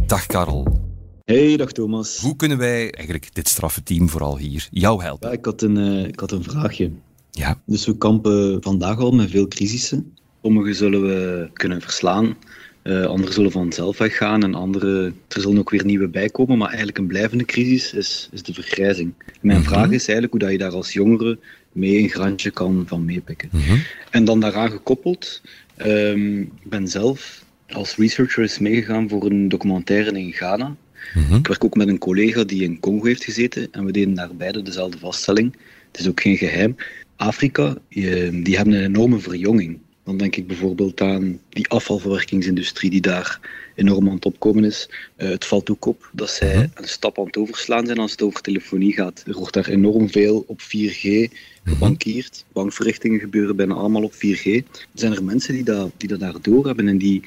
Dag 0.05 0.25
Karel. 0.25 0.86
Hey, 1.27 1.57
dag 1.57 1.71
Thomas. 1.71 2.19
Hoe 2.19 2.35
kunnen 2.35 2.57
wij 2.57 2.91
eigenlijk 2.91 3.35
dit 3.35 3.47
straffe 3.47 3.83
team 3.83 4.09
vooral 4.09 4.37
hier 4.37 4.67
jou 4.71 5.03
helpen? 5.03 5.29
Ja, 5.29 5.35
ik, 5.35 5.45
had 5.45 5.61
een, 5.61 5.77
uh, 5.77 6.07
ik 6.07 6.19
had 6.19 6.31
een 6.31 6.43
vraagje. 6.43 6.91
Ja. 7.31 7.61
Dus 7.65 7.85
we 7.85 7.97
kampen 7.97 8.63
vandaag 8.63 8.97
al 8.97 9.11
met 9.11 9.29
veel 9.29 9.47
crisissen. 9.47 10.13
Sommige 10.41 10.73
zullen 10.73 11.01
we 11.01 11.49
kunnen 11.53 11.81
verslaan, 11.81 12.37
uh, 12.83 13.05
andere 13.05 13.31
zullen 13.31 13.51
vanzelf 13.51 13.97
weggaan 13.97 14.43
en 14.43 14.53
andere, 14.53 15.13
er 15.27 15.41
zullen 15.41 15.59
ook 15.59 15.69
weer 15.69 15.85
nieuwe 15.85 16.07
bijkomen. 16.07 16.57
Maar 16.57 16.67
eigenlijk 16.67 16.97
een 16.97 17.07
blijvende 17.07 17.45
crisis 17.45 17.93
is, 17.93 18.29
is 18.31 18.43
de 18.43 18.53
vergrijzing. 18.53 19.13
Mijn 19.41 19.57
mm-hmm. 19.57 19.73
vraag 19.73 19.91
is 19.91 20.07
eigenlijk 20.07 20.31
hoe 20.31 20.39
dat 20.39 20.51
je 20.51 20.57
daar 20.57 20.75
als 20.75 20.93
jongere 20.93 21.39
mee 21.71 21.97
een 21.97 22.09
grantje 22.09 22.51
kan 22.51 22.83
van 22.87 23.05
meepikken. 23.05 23.49
Mm-hmm. 23.51 23.83
En 24.09 24.25
dan 24.25 24.39
daaraan 24.39 24.71
gekoppeld, 24.71 25.41
um, 25.77 26.41
ik 26.41 26.69
ben 26.69 26.87
zelf 26.87 27.45
als 27.69 27.95
researcher 27.95 28.41
eens 28.41 28.59
meegegaan 28.59 29.09
voor 29.09 29.25
een 29.25 29.49
documentaire 29.49 30.19
in 30.19 30.31
Ghana 30.31 30.75
Mhm. 31.13 31.35
Ik 31.35 31.47
werk 31.47 31.63
ook 31.63 31.75
met 31.75 31.87
een 31.87 31.97
collega 31.97 32.43
die 32.43 32.63
in 32.63 32.79
Congo 32.79 33.05
heeft 33.05 33.23
gezeten 33.23 33.67
en 33.71 33.85
we 33.85 33.91
deden 33.91 34.13
daar 34.13 34.35
beide 34.35 34.61
dezelfde 34.61 34.97
vaststelling. 34.97 35.55
Het 35.91 35.99
is 35.99 36.07
ook 36.07 36.21
geen 36.21 36.37
geheim. 36.37 36.75
Afrika, 37.15 37.77
die 37.89 38.55
hebben 38.55 38.73
een 38.73 38.83
enorme 38.83 39.19
verjonging. 39.19 39.79
Dan 40.03 40.17
denk 40.17 40.35
ik 40.35 40.47
bijvoorbeeld 40.47 41.01
aan 41.01 41.39
die 41.49 41.67
afvalverwerkingsindustrie 41.67 42.89
die 42.89 43.01
daar 43.01 43.39
enorm 43.75 44.07
aan 44.07 44.15
het 44.15 44.25
opkomen 44.25 44.63
is. 44.63 44.89
Uh, 45.17 45.29
het 45.29 45.45
valt 45.45 45.69
ook 45.69 45.85
op 45.85 46.09
dat 46.13 46.29
zij 46.29 46.55
mhm. 46.55 46.67
een 46.73 46.87
stap 46.87 47.19
aan 47.19 47.25
het 47.25 47.37
overslaan 47.37 47.85
zijn 47.85 47.97
als 47.97 48.11
het 48.11 48.21
over 48.21 48.41
telefonie 48.41 48.93
gaat. 48.93 49.23
Er 49.27 49.33
wordt 49.33 49.53
daar 49.53 49.67
enorm 49.67 50.09
veel 50.09 50.43
op 50.47 50.61
4G 50.61 51.33
gebankierd. 51.63 52.45
Bankverrichtingen 52.53 53.19
gebeuren 53.19 53.55
bijna 53.55 53.73
allemaal 53.73 54.03
op 54.03 54.13
4G. 54.13 54.63
Zijn 54.93 55.13
er 55.13 55.23
mensen 55.23 55.53
die 55.53 55.63
dat, 55.63 55.91
die 55.97 56.07
dat 56.09 56.19
daardoor 56.19 56.65
hebben 56.65 56.87
en 56.87 56.97
die, 56.97 57.23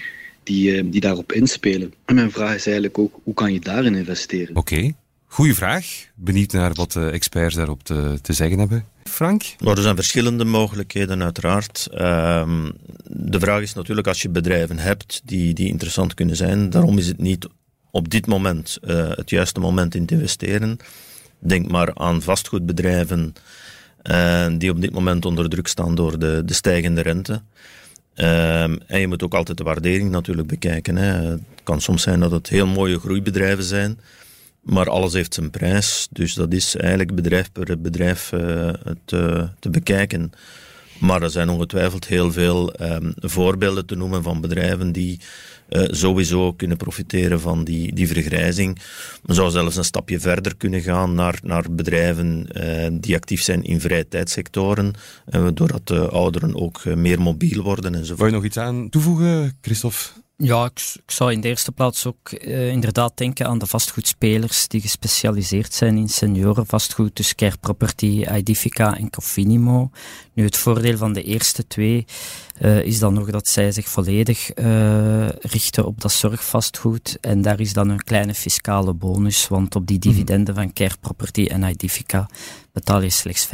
die, 0.51 0.83
uh, 0.83 0.93
die 0.93 1.01
daarop 1.01 1.33
inspelen? 1.33 1.95
En 2.05 2.15
mijn 2.15 2.31
vraag 2.31 2.55
is 2.55 2.65
eigenlijk 2.65 2.99
ook, 2.99 3.21
hoe 3.23 3.35
kan 3.35 3.53
je 3.53 3.61
daarin 3.61 3.95
investeren? 3.95 4.57
Oké. 4.57 4.93
Goeie 5.27 5.55
vraag. 5.55 5.87
Benieuwd 6.15 6.53
naar 6.53 6.73
wat 6.73 6.93
de 6.93 7.11
experts 7.11 7.55
daarop 7.55 7.83
te, 7.83 8.19
te 8.23 8.33
zeggen 8.33 8.59
hebben. 8.59 8.85
Frank? 9.05 9.43
Nou, 9.59 9.77
er 9.77 9.83
zijn 9.83 9.95
verschillende 9.95 10.45
mogelijkheden, 10.45 11.23
uiteraard. 11.23 11.89
Um, 11.93 12.73
de 13.05 13.41
vraag 13.41 13.63
is 13.63 13.75
natuurlijk, 13.75 14.07
als 14.07 14.23
je 14.23 14.29
bedrijven 14.29 14.79
hebt 14.79 15.21
die, 15.25 15.55
die 15.55 15.69
interessant 15.69 16.15
kunnen 16.15 16.37
zijn, 16.37 16.71
daarom 16.71 16.99
is 16.99 17.07
het 17.07 17.19
niet 17.19 17.49
op 17.91 18.11
dit 18.11 18.27
moment 18.27 18.79
uh, 18.83 19.09
het 19.09 19.31
juiste 19.31 19.61
moment 19.61 19.95
in 19.95 20.07
te 20.07 20.15
investeren. 20.15 20.77
Denk 21.39 21.71
maar 21.71 21.95
aan 21.95 22.23
vastgoedbedrijven 22.23 23.35
uh, 24.11 24.47
die 24.59 24.71
op 24.71 24.81
dit 24.81 24.93
moment 24.93 25.25
onder 25.25 25.49
druk 25.49 25.67
staan 25.67 25.95
door 25.95 26.19
de, 26.19 26.43
de 26.45 26.55
stijgende 26.55 27.01
rente. 27.01 27.43
Um, 28.15 28.79
en 28.87 29.01
je 29.01 29.07
moet 29.07 29.23
ook 29.23 29.35
altijd 29.35 29.59
de 29.59 29.65
waardering 29.65 30.11
natuurlijk 30.11 30.49
bekijken. 30.49 30.97
Hè. 30.97 31.29
Het 31.31 31.41
kan 31.63 31.81
soms 31.81 32.03
zijn 32.03 32.21
dat 32.21 32.31
het 32.31 32.49
heel 32.49 32.67
mooie 32.67 32.99
groeibedrijven 32.99 33.65
zijn 33.65 33.99
maar 34.61 34.91
alles 34.91 35.13
heeft 35.13 35.35
zijn 35.35 35.51
prijs, 35.51 36.09
dus 36.11 36.35
dat 36.35 36.53
is 36.53 36.77
eigenlijk 36.77 37.15
bedrijf 37.15 37.53
per 37.53 37.81
bedrijf 37.81 38.33
uh, 38.33 38.69
te, 39.05 39.49
te, 39.59 39.71
bekijken. 39.71 40.33
Maar 40.99 41.23
er 41.23 41.31
zijn 41.31 41.49
ongetwijfeld 41.49 42.07
heel 42.07 42.33
veel 42.33 42.81
um, 42.81 43.13
voorbeelden 43.17 43.87
te 43.87 43.95
noemen 43.95 44.23
van 44.23 44.41
bedrijven 44.41 44.93
die 44.93 45.21
uh, 45.71 45.85
sowieso 45.91 46.53
kunnen 46.53 46.77
profiteren 46.77 47.41
van 47.41 47.65
die, 47.65 47.95
die 47.95 48.09
vergrijzing. 48.09 48.79
Men 49.23 49.35
zou 49.35 49.51
zelfs 49.51 49.77
een 49.77 49.85
stapje 49.85 50.21
verder 50.21 50.57
kunnen 50.57 50.81
gaan 50.81 51.15
naar, 51.15 51.39
naar 51.43 51.65
bedrijven 51.71 52.47
uh, 52.53 52.87
die 53.01 53.17
actief 53.17 53.43
zijn 53.43 53.63
in 53.63 53.81
vrije 53.81 54.09
tijdsectoren, 54.09 54.93
doordat 55.55 55.87
de 55.87 56.09
ouderen 56.09 56.55
ook 56.55 56.85
meer 56.85 57.21
mobiel 57.21 57.63
worden 57.63 57.95
enzovoort. 57.95 58.19
Wil 58.19 58.27
je 58.27 58.35
nog 58.35 58.45
iets 58.45 58.57
aan 58.57 58.89
toevoegen, 58.89 59.59
Christophe? 59.61 59.99
Ja, 60.43 60.65
ik, 60.65 60.93
ik, 60.95 61.11
zou 61.11 61.33
in 61.33 61.41
de 61.41 61.49
eerste 61.49 61.73
plaats 61.73 62.07
ook 62.07 62.31
uh, 62.31 62.69
inderdaad 62.69 63.17
denken 63.17 63.47
aan 63.47 63.59
de 63.59 63.67
vastgoedspelers 63.67 64.69
die 64.69 64.81
gespecialiseerd 64.81 65.75
zijn 65.75 65.97
in 65.97 66.09
seniorenvastgoed, 66.09 67.17
dus 67.17 67.35
Care 67.35 67.57
Property, 67.61 68.25
Idifica 68.37 68.97
en 68.97 69.11
Cofinimo. 69.11 69.91
Nu, 70.33 70.45
het 70.45 70.57
voordeel 70.57 70.97
van 70.97 71.13
de 71.13 71.23
eerste 71.23 71.67
twee 71.67 72.05
uh, 72.61 72.83
is 72.83 72.99
dan 72.99 73.15
nog 73.15 73.31
dat 73.31 73.49
zij 73.49 73.73
zich 73.73 73.89
volledig 73.89 74.57
uh, 74.57 75.29
richten 75.29 75.87
op 75.87 76.01
dat 76.01 76.13
zorgvastgoed 76.13 77.19
en 77.21 77.43
daar 77.43 77.61
is 77.61 77.73
dan 77.73 77.89
een 77.89 78.05
kleine 78.05 78.35
fiscale 78.35 78.95
bonus, 78.95 79.49
want 79.49 79.75
op 79.75 79.87
die 79.87 79.99
mhm. 79.99 80.09
dividenden 80.09 80.55
van 80.55 80.73
Care 80.73 80.97
Property 81.01 81.45
en 81.45 81.63
Idifica 81.63 82.29
betaal 82.73 83.03
je 83.03 83.11
slechts 83.11 83.47
15% 83.47 83.51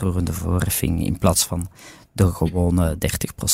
roerende 0.00 0.32
voorheffing 0.32 1.06
in 1.06 1.18
plaats 1.18 1.44
van 1.44 1.68
de 2.12 2.32
gewone 2.32 2.98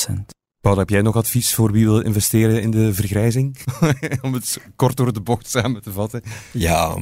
30%. 0.09 0.37
Paul, 0.67 0.79
heb 0.79 0.91
jij 0.91 1.03
nog 1.03 1.17
advies 1.17 1.55
voor 1.55 1.73
wie 1.73 1.85
wil 1.85 2.01
investeren 2.01 2.63
in 2.63 2.71
de 2.71 2.95
vergrijzing? 2.95 3.57
Om 4.23 4.33
het 4.33 4.61
kort 4.77 4.97
door 4.97 5.13
de 5.13 5.21
bocht 5.21 5.51
samen 5.51 5.83
te 5.83 5.93
vatten. 5.93 6.23
Ja, 6.53 6.97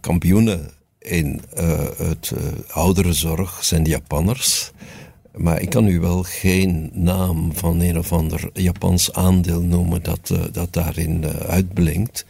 kampioenen 0.00 0.70
in 0.98 1.40
uh, 1.58 1.78
het 1.96 2.32
uh, 2.34 2.42
ouderenzorg 2.70 3.64
zijn 3.64 3.82
de 3.82 3.90
Japanners. 3.90 4.70
Maar 5.36 5.60
ik 5.60 5.70
kan 5.70 5.86
u 5.86 6.00
wel 6.00 6.22
geen 6.22 6.90
naam 6.92 7.54
van 7.54 7.80
een 7.80 7.98
of 7.98 8.12
ander 8.12 8.50
Japans 8.52 9.12
aandeel 9.12 9.60
noemen 9.60 10.02
dat, 10.02 10.30
uh, 10.32 10.38
dat 10.52 10.72
daarin 10.72 11.26
uitblinkt. 11.26 12.26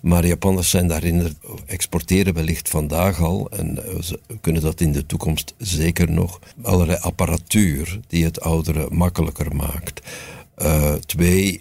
Maar 0.00 0.26
Japanners 0.26 0.70
zijn 0.70 0.88
daarin, 0.88 1.36
exporteren 1.66 2.34
wellicht 2.34 2.68
vandaag 2.68 3.20
al, 3.20 3.50
en 3.50 3.78
ze 4.00 4.20
kunnen 4.40 4.62
dat 4.62 4.80
in 4.80 4.92
de 4.92 5.06
toekomst 5.06 5.54
zeker 5.58 6.10
nog, 6.10 6.40
allerlei 6.62 6.98
apparatuur 7.00 8.00
die 8.08 8.24
het 8.24 8.40
ouderen 8.40 8.96
makkelijker 8.96 9.56
maakt. 9.56 10.00
Twee, 11.06 11.60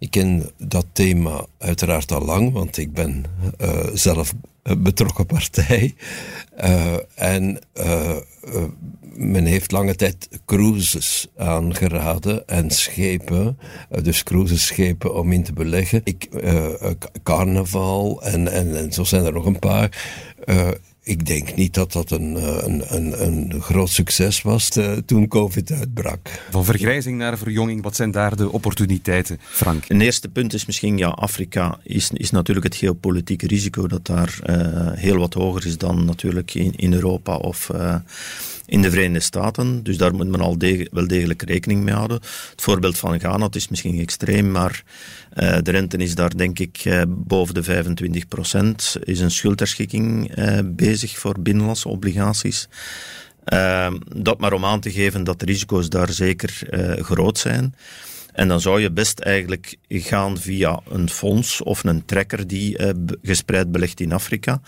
ik 0.00 0.10
ken 0.10 0.50
dat 0.56 0.86
thema 0.92 1.46
uiteraard 1.58 2.12
al 2.12 2.24
lang, 2.24 2.52
want 2.52 2.76
ik 2.76 2.92
ben 2.92 3.24
uh, 3.60 3.86
zelf 3.92 4.34
betrokken 4.78 5.26
partij. 5.26 5.94
Uh, 6.64 6.96
en 7.14 7.58
men 9.14 9.44
heeft 9.44 9.72
lange 9.72 9.94
tijd 9.94 10.28
cruises 10.44 11.26
aangeraden 11.36 12.48
en 12.48 12.70
schepen, 12.70 13.58
dus 14.02 14.22
cruiseschepen 14.22 15.14
om 15.14 15.32
in 15.32 15.42
te 15.42 15.52
beleggen. 15.52 16.00
Ik, 16.04 16.28
carnaval 17.22 18.22
en, 18.22 18.52
en, 18.52 18.76
en 18.76 18.92
zo 18.92 19.04
zijn 19.04 19.24
er 19.24 19.32
nog 19.32 19.46
een 19.46 19.58
paar 19.58 19.90
ik 21.02 21.26
denk 21.26 21.54
niet 21.54 21.74
dat 21.74 21.92
dat 21.92 22.10
een, 22.10 22.36
eh, 22.36 22.56
een, 22.66 22.94
een, 22.94 23.24
een 23.26 23.62
groot 23.62 23.88
succes 23.88 24.42
was 24.42 24.70
eh, 24.70 24.92
toen 24.92 25.28
COVID 25.28 25.72
uitbrak. 25.72 26.44
Van 26.50 26.64
vergrijzing 26.64 27.18
naar 27.18 27.38
verjonging, 27.38 27.82
wat 27.82 27.96
zijn 27.96 28.10
daar 28.10 28.36
de 28.36 28.52
opportuniteiten, 28.52 29.38
Frank? 29.40 29.84
Een 29.88 30.00
eerste 30.00 30.28
punt 30.28 30.54
is 30.54 30.66
misschien, 30.66 30.98
ja, 30.98 31.08
Afrika 31.08 31.78
is, 31.82 32.10
is 32.12 32.30
natuurlijk 32.30 32.66
het 32.66 32.76
geopolitieke 32.76 33.46
risico 33.46 33.86
dat 33.86 34.06
daar 34.06 34.38
uh, 34.46 34.56
heel 34.92 35.16
wat 35.16 35.34
hoger 35.34 35.66
is 35.66 35.78
dan 35.78 36.04
natuurlijk 36.04 36.54
in, 36.54 36.72
in 36.76 36.92
Europa 36.92 37.36
of 37.36 37.70
in 38.70 38.82
de 38.82 38.90
Verenigde 38.90 39.20
Staten. 39.20 39.82
Dus 39.82 39.96
daar 39.96 40.14
moet 40.14 40.28
men 40.28 40.40
al 40.40 40.56
wel 40.90 41.06
degelijk 41.06 41.42
rekening 41.42 41.82
mee 41.82 41.94
houden. 41.94 42.16
Het 42.50 42.62
voorbeeld 42.62 42.98
van 42.98 43.20
Ghana, 43.20 43.48
is 43.50 43.68
misschien 43.68 43.98
extreem, 43.98 44.50
maar 44.50 44.82
uh, 45.34 45.58
de 45.62 45.70
rente 45.70 45.96
is 45.96 46.14
daar 46.14 46.36
denk 46.36 46.58
ik 46.58 46.84
uh, 46.84 47.02
boven 47.08 47.54
de 47.54 47.62
25 47.62 48.28
procent. 48.28 48.96
Is 49.00 49.20
een 49.20 49.30
schuldherschikking 49.30 50.38
uh, 50.38 50.58
bezig 50.64 51.18
voor 51.18 51.40
binnenlandse 51.40 51.88
obligaties. 51.88 52.68
dat 54.16 54.38
maar 54.38 54.52
om 54.52 54.64
aan 54.64 54.80
te 54.80 54.90
geven 54.90 55.24
dat 55.24 55.40
de 55.40 55.46
risico's 55.46 55.88
daar 55.88 56.12
zeker 56.12 56.62
groot 56.98 57.38
zijn. 57.38 57.74
En 58.32 58.48
dan 58.48 58.60
zou 58.60 58.80
je 58.80 58.90
best 58.90 59.18
eigenlijk 59.18 59.76
gaan 59.88 60.38
via 60.38 60.80
een 60.88 61.10
fonds 61.10 61.62
of 61.62 61.84
een 61.84 62.04
trekker 62.04 62.46
die 62.46 62.76
gespreid 63.22 63.72
belegt 63.72 64.00
in 64.00 64.12
Afrika. 64.12 64.60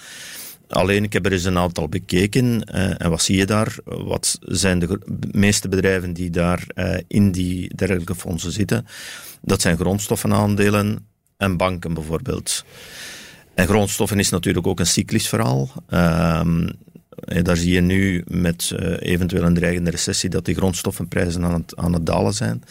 Alleen, 0.73 1.05
ik 1.05 1.13
heb 1.13 1.27
er 1.27 1.33
eens 1.33 1.45
een 1.45 1.59
aantal 1.59 1.89
bekeken. 1.89 2.45
Uh, 2.75 3.01
en 3.03 3.11
wat 3.11 3.23
zie 3.23 3.37
je 3.37 3.47
daar? 3.47 3.77
Wat 3.85 4.39
zijn 4.41 4.79
de 4.79 4.99
meeste 5.31 5.69
bedrijven 5.69 6.13
die 6.13 6.31
daar 6.31 6.67
uh, 6.75 6.95
in 7.07 7.33
die 7.33 7.75
dergelijke 7.75 8.15
fondsen 8.15 8.53
zitten? 8.53 8.87
Dat 9.41 9.61
zijn 9.61 9.77
grondstoffenaandelen 9.77 11.07
en 11.37 11.57
banken 11.57 11.95
bijvoorbeeld. 11.95 12.65
En 13.55 13.67
grondstoffen 13.67 14.19
is 14.19 14.31
natuurlijk 14.31 14.67
ook 14.67 14.81
een 14.81 14.87
cyclisch 14.87 15.29
verhaal. 15.29 15.71
Uh, 15.91 16.41
daar 17.43 17.57
zie 17.57 17.73
je 17.73 17.81
nu 17.81 18.25
met 18.27 18.75
eventueel 18.99 19.43
een 19.43 19.55
dreigende 19.55 19.91
recessie 19.91 20.31
dat 20.31 20.45
die 20.45 20.55
grondstoffenprijzen 20.55 21.45
aan 21.45 21.65
aan 21.75 21.93
het 21.93 22.07
dalen 22.07 22.35
zijn. 22.35 22.63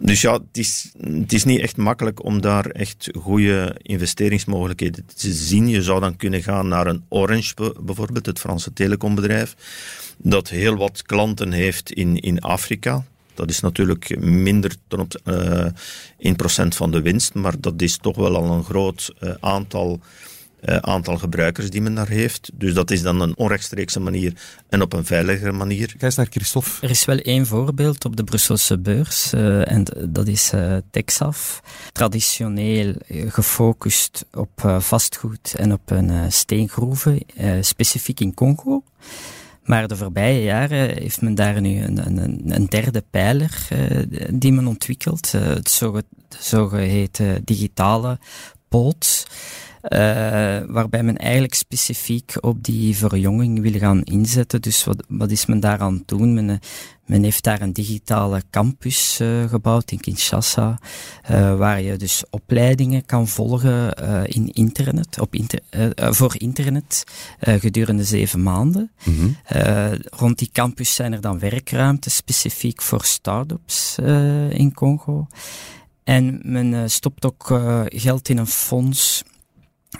Dus 0.00 0.20
ja, 0.20 0.32
het 0.32 1.32
is, 1.32 1.44
niet 1.44 1.60
echt 1.60 1.76
makkelijk 1.76 2.24
om 2.24 2.40
daar 2.40 2.66
echt 2.66 3.10
goede 3.14 3.76
investeringsmogelijkheden 3.82 5.06
te 5.14 5.32
zien. 5.32 5.68
Je 5.68 5.82
zou 5.82 6.00
dan 6.00 6.16
kunnen 6.16 6.42
gaan 6.42 6.68
naar 6.68 6.86
een 6.86 7.04
Orange, 7.08 7.54
bijvoorbeeld, 7.80 8.26
het 8.26 8.38
Franse 8.38 8.72
telecombedrijf, 8.72 9.56
dat 10.16 10.48
heel 10.48 10.76
wat 10.76 11.02
klanten 11.02 11.52
heeft 11.52 11.92
in, 11.92 12.16
in 12.16 12.40
Afrika. 12.40 13.04
Dat 13.34 13.50
is 13.50 13.60
natuurlijk 13.60 14.20
minder 14.20 14.74
dan 14.88 15.00
op 15.00 15.20
uh, 15.24 15.66
eh, 15.66 15.72
1% 16.64 16.68
van 16.68 16.90
de 16.90 17.02
winst, 17.02 17.34
maar 17.34 17.60
dat 17.60 17.82
is 17.82 17.96
toch 17.96 18.16
wel 18.16 18.36
al 18.36 18.50
een 18.50 18.64
groot 18.64 19.14
uh, 19.20 19.34
aantal 19.40 20.00
uh, 20.64 20.76
aantal 20.76 21.18
gebruikers 21.18 21.70
die 21.70 21.80
men 21.80 21.94
daar 21.94 22.08
heeft. 22.08 22.50
Dus 22.54 22.74
dat 22.74 22.90
is 22.90 23.02
dan 23.02 23.20
een 23.20 23.36
onrechtstreekse 23.36 24.00
manier 24.00 24.32
en 24.68 24.82
op 24.82 24.92
een 24.92 25.04
veiligere 25.04 25.52
manier. 25.52 25.94
Ga 25.98 26.04
eens 26.06 26.16
naar 26.16 26.26
Christophe. 26.30 26.70
Er 26.80 26.90
is 26.90 27.04
wel 27.04 27.18
één 27.18 27.46
voorbeeld 27.46 28.04
op 28.04 28.16
de 28.16 28.24
Brusselse 28.24 28.78
beurs 28.78 29.34
uh, 29.34 29.70
en 29.70 29.84
dat 30.08 30.26
is 30.26 30.52
uh, 30.54 30.76
Texaf. 30.90 31.62
Traditioneel 31.92 32.94
gefocust 33.08 34.24
op 34.32 34.76
vastgoed 34.78 35.54
en 35.56 35.72
op 35.72 35.90
een 35.90 36.32
steengroeven, 36.32 37.22
specifiek 37.60 38.20
in 38.20 38.34
Congo. 38.34 38.82
Maar 39.64 39.88
de 39.88 39.96
voorbije 39.96 40.42
jaren 40.42 40.96
heeft 40.98 41.20
men 41.20 41.34
daar 41.34 41.60
nu 41.60 41.82
een, 41.82 42.06
een, 42.06 42.42
een 42.46 42.66
derde 42.66 43.04
pijler 43.10 43.68
die 44.30 44.52
men 44.52 44.66
ontwikkelt, 44.66 45.32
het 45.32 45.82
zogeheten 46.38 47.44
digitale 47.44 48.18
poot. 48.68 49.26
Waarbij 50.66 51.02
men 51.02 51.16
eigenlijk 51.16 51.54
specifiek 51.54 52.36
op 52.40 52.64
die 52.64 52.96
verjonging 52.96 53.60
wil 53.60 53.78
gaan 53.78 54.02
inzetten. 54.02 54.62
Dus 54.62 54.84
wat, 54.84 55.04
wat 55.08 55.30
is 55.30 55.46
men 55.46 55.60
daaraan 55.60 55.94
het 55.94 56.08
doen? 56.08 56.34
Men, 56.34 56.60
men 57.08 57.22
heeft 57.22 57.44
daar 57.44 57.60
een 57.60 57.72
digitale 57.72 58.42
campus 58.50 59.18
uh, 59.20 59.48
gebouwd 59.48 59.90
in 59.90 60.00
Kinshasa, 60.00 60.78
uh, 61.30 61.56
waar 61.56 61.82
je 61.82 61.96
dus 61.96 62.24
opleidingen 62.30 63.06
kan 63.06 63.28
volgen 63.28 64.02
uh, 64.02 64.20
in 64.24 64.52
internet, 64.52 65.20
op 65.20 65.34
inter 65.34 65.60
voor 65.94 66.34
internet 66.38 67.04
gedurende 67.40 68.04
zeven 68.04 68.42
maanden. 68.42 68.90
Mm 69.04 69.14
-hmm. 69.18 69.36
rond 70.10 70.38
die 70.38 70.50
campus 70.52 70.94
zijn 70.94 71.12
er 71.12 71.20
dan 71.20 71.38
werkruimtes 71.38 72.16
specifiek 72.16 72.82
voor 72.82 73.04
start-ups 73.04 73.98
in 74.48 74.72
Congo. 74.74 75.26
En 76.04 76.40
men 76.42 76.90
stopt 76.90 77.26
ook 77.26 77.60
geld 77.86 78.28
in 78.28 78.38
een 78.38 78.46
fonds 78.46 79.22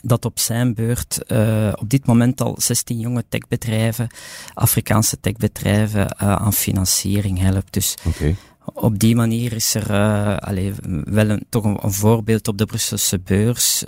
dat 0.03 0.25
op 0.25 0.39
zijn 0.39 0.75
beurt 0.75 1.19
uh, 1.27 1.73
op 1.75 1.89
dit 1.89 2.07
moment 2.07 2.41
al 2.41 2.55
16 2.59 2.99
jonge 2.99 3.25
techbedrijven, 3.29 4.09
Afrikaanse 4.55 5.21
techbedrijven, 5.21 6.01
uh, 6.01 6.33
aan 6.33 6.53
financiering 6.53 7.39
helpt. 7.39 7.73
Dus 7.73 7.95
okay. 8.07 8.37
op 8.65 8.99
die 8.99 9.17
manier 9.17 9.53
is 9.53 9.75
er 9.75 9.91
uh, 9.91 10.37
allez, 10.37 10.77
wel 11.05 11.29
een, 11.29 11.47
toch 11.49 11.65
een, 11.65 11.79
een, 11.81 11.93
voorbeeld 11.93 12.49
op 12.49 12.59
de 12.59 12.67
Brusselse 12.67 13.19
beurs. 13.19 13.85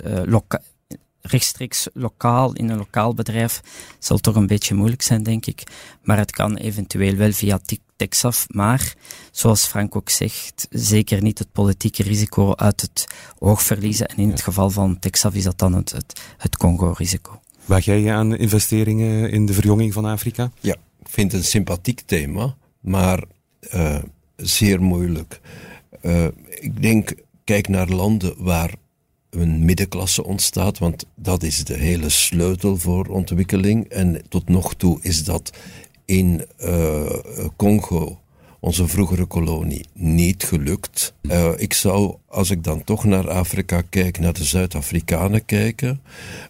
rechtstreeks 1.21 1.87
lokaal 1.93 2.53
in 2.53 2.69
een 2.69 2.77
lokaal 2.77 3.13
bedrijf 3.13 3.61
zal 3.99 4.17
toch 4.17 4.35
een 4.35 4.47
beetje 4.47 4.75
moeilijk 4.75 5.01
zijn, 5.01 5.23
denk 5.23 5.45
ik. 5.45 5.63
Maar 6.01 6.17
het 6.17 6.31
kan 6.31 6.57
eventueel 6.57 7.15
wel 7.15 7.31
via 7.31 7.59
Texaf, 8.01 8.45
maar 8.49 8.93
zoals 9.31 9.65
Frank 9.65 9.95
ook 9.95 10.09
zegt, 10.09 10.67
zeker 10.69 11.21
niet 11.21 11.39
het 11.39 11.51
politieke 11.51 12.03
risico 12.03 12.55
uit 12.55 12.81
het 12.81 13.07
oog 13.39 13.63
verliezen. 13.63 14.07
En 14.07 14.17
in 14.17 14.29
het 14.29 14.41
geval 14.41 14.69
van 14.69 14.99
Texaf 14.99 15.33
is 15.33 15.43
dat 15.43 15.57
dan 15.59 15.73
het, 15.73 15.91
het, 15.91 16.21
het 16.37 16.57
Congo-risico. 16.57 17.39
Waag 17.65 17.85
jij 17.85 17.99
je 17.99 18.11
aan 18.11 18.35
investeringen 18.35 19.31
in 19.31 19.45
de 19.45 19.53
verjonging 19.53 19.93
van 19.93 20.05
Afrika? 20.05 20.51
Ja, 20.59 20.73
ik 20.99 21.09
vind 21.09 21.31
het 21.31 21.41
een 21.41 21.47
sympathiek 21.47 22.01
thema, 22.05 22.55
maar 22.79 23.23
uh, 23.73 23.97
zeer 24.35 24.81
moeilijk. 24.81 25.39
Uh, 26.01 26.25
ik 26.49 26.81
denk, 26.81 27.13
kijk 27.43 27.67
naar 27.67 27.87
landen 27.87 28.33
waar 28.37 28.73
een 29.29 29.65
middenklasse 29.65 30.23
ontstaat, 30.23 30.77
want 30.77 31.05
dat 31.15 31.43
is 31.43 31.63
de 31.63 31.77
hele 31.77 32.09
sleutel 32.09 32.77
voor 32.77 33.05
ontwikkeling. 33.05 33.89
En 33.89 34.21
tot 34.29 34.49
nog 34.49 34.73
toe 34.73 34.99
is 35.01 35.23
dat 35.23 35.51
in 36.11 36.45
uh, 36.59 37.09
Congo, 37.55 38.19
onze 38.59 38.87
vroegere 38.87 39.25
kolonie, 39.25 39.85
niet 39.93 40.43
gelukt. 40.43 41.13
Uh, 41.21 41.49
ik 41.55 41.73
zou, 41.73 42.15
als 42.27 42.49
ik 42.49 42.63
dan 42.63 42.83
toch 42.83 43.03
naar 43.03 43.29
Afrika 43.29 43.81
kijk, 43.89 44.19
naar 44.19 44.33
de 44.33 44.43
Zuid-Afrikanen 44.43 45.45
kijken, 45.45 46.01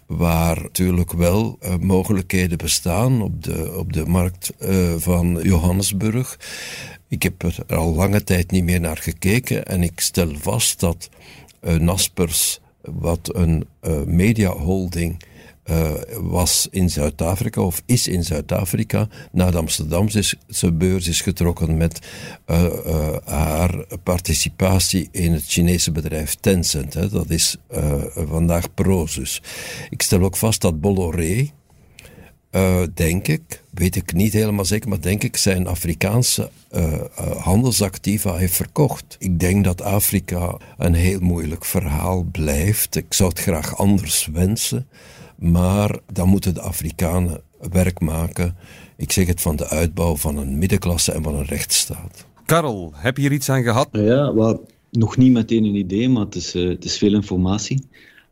waar 0.05 0.61
natuurlijk 0.61 1.11
wel 1.11 1.57
uh, 1.63 1.75
mogelijkheden 1.75 2.57
bestaan 2.57 3.21
op 3.21 3.43
de, 3.43 3.73
op 3.77 3.93
de 3.93 4.05
markt 4.05 4.53
van 4.97 5.39
Johannesburg. 5.41 6.39
Ik 7.07 7.23
heb 7.23 7.43
er 7.43 7.63
al 7.67 7.95
lange 7.95 8.23
tijd 8.23 8.51
niet 8.51 8.63
meer 8.63 8.79
naar 8.79 8.97
gekeken 8.97 9.65
en 9.65 9.83
ik 9.83 9.99
stel 9.99 10.31
vast 10.39 10.79
dat 10.79 11.09
Naspers, 11.79 12.59
wat 12.81 13.35
een 13.35 13.67
mediaholding 14.05 15.23
uh, 15.65 15.91
was 16.21 16.67
in 16.71 16.89
Zuid-Afrika 16.89 17.61
of 17.61 17.81
is 17.85 18.07
in 18.07 18.23
Zuid-Afrika 18.23 19.07
naar 19.31 19.51
de 19.51 19.57
Amsterdamse 19.57 20.37
beurs 20.73 21.07
is 21.07 21.21
getrokken 21.21 21.77
met 21.77 21.99
uh, 22.47 22.63
uh, 22.63 23.15
haar 23.25 23.85
participatie 24.03 25.09
in 25.11 25.33
het 25.33 25.43
Chinese 25.47 25.91
bedrijf 25.91 26.35
Tencent. 26.35 26.93
Hè. 26.93 27.09
Dat 27.09 27.29
is 27.29 27.57
vandaag 28.15 28.73
Prozus. 28.73 29.41
Ik 29.89 30.01
stel 30.01 30.21
ook 30.21 30.37
vast 30.37 30.61
dat 30.61 30.81
Bolloré, 30.81 31.49
denk 32.93 33.27
ik, 33.27 33.63
weet 33.73 33.95
ik 33.95 34.13
niet 34.13 34.33
helemaal 34.33 34.65
zeker, 34.65 34.89
maar 34.89 35.01
denk 35.01 35.23
ik 35.23 35.37
zijn 35.37 35.67
Afrikaanse 35.67 36.49
handelsactiva 37.37 38.35
heeft 38.35 38.55
verkocht. 38.55 39.15
Ik 39.19 39.39
denk 39.39 39.63
dat 39.63 39.81
Afrika 39.81 40.57
een 40.77 40.93
heel 40.93 41.19
moeilijk 41.19 41.65
verhaal 41.65 42.23
blijft. 42.23 42.95
Ik 42.95 43.13
zou 43.13 43.29
het 43.29 43.39
graag 43.39 43.77
anders 43.77 44.29
wensen. 44.33 44.87
Maar 45.41 45.99
dan 46.13 46.27
moeten 46.27 46.53
de 46.53 46.61
Afrikanen 46.61 47.41
werk 47.71 47.99
maken, 47.99 48.55
ik 48.97 49.11
zeg 49.11 49.27
het, 49.27 49.41
van 49.41 49.55
de 49.55 49.67
uitbouw 49.67 50.15
van 50.15 50.37
een 50.37 50.57
middenklasse 50.57 51.11
en 51.11 51.23
van 51.23 51.35
een 51.35 51.45
rechtsstaat. 51.45 52.25
Karel, 52.45 52.91
heb 52.95 53.15
je 53.15 53.21
hier 53.21 53.31
iets 53.31 53.49
aan 53.49 53.63
gehad? 53.63 53.89
Ja, 53.91 54.33
wel, 54.33 54.65
nog 54.91 55.17
niet 55.17 55.31
meteen 55.31 55.63
een 55.63 55.75
idee, 55.75 56.09
maar 56.09 56.25
het 56.25 56.35
is, 56.35 56.55
uh, 56.55 56.69
het 56.69 56.85
is 56.85 56.97
veel 56.97 57.13
informatie. 57.13 57.83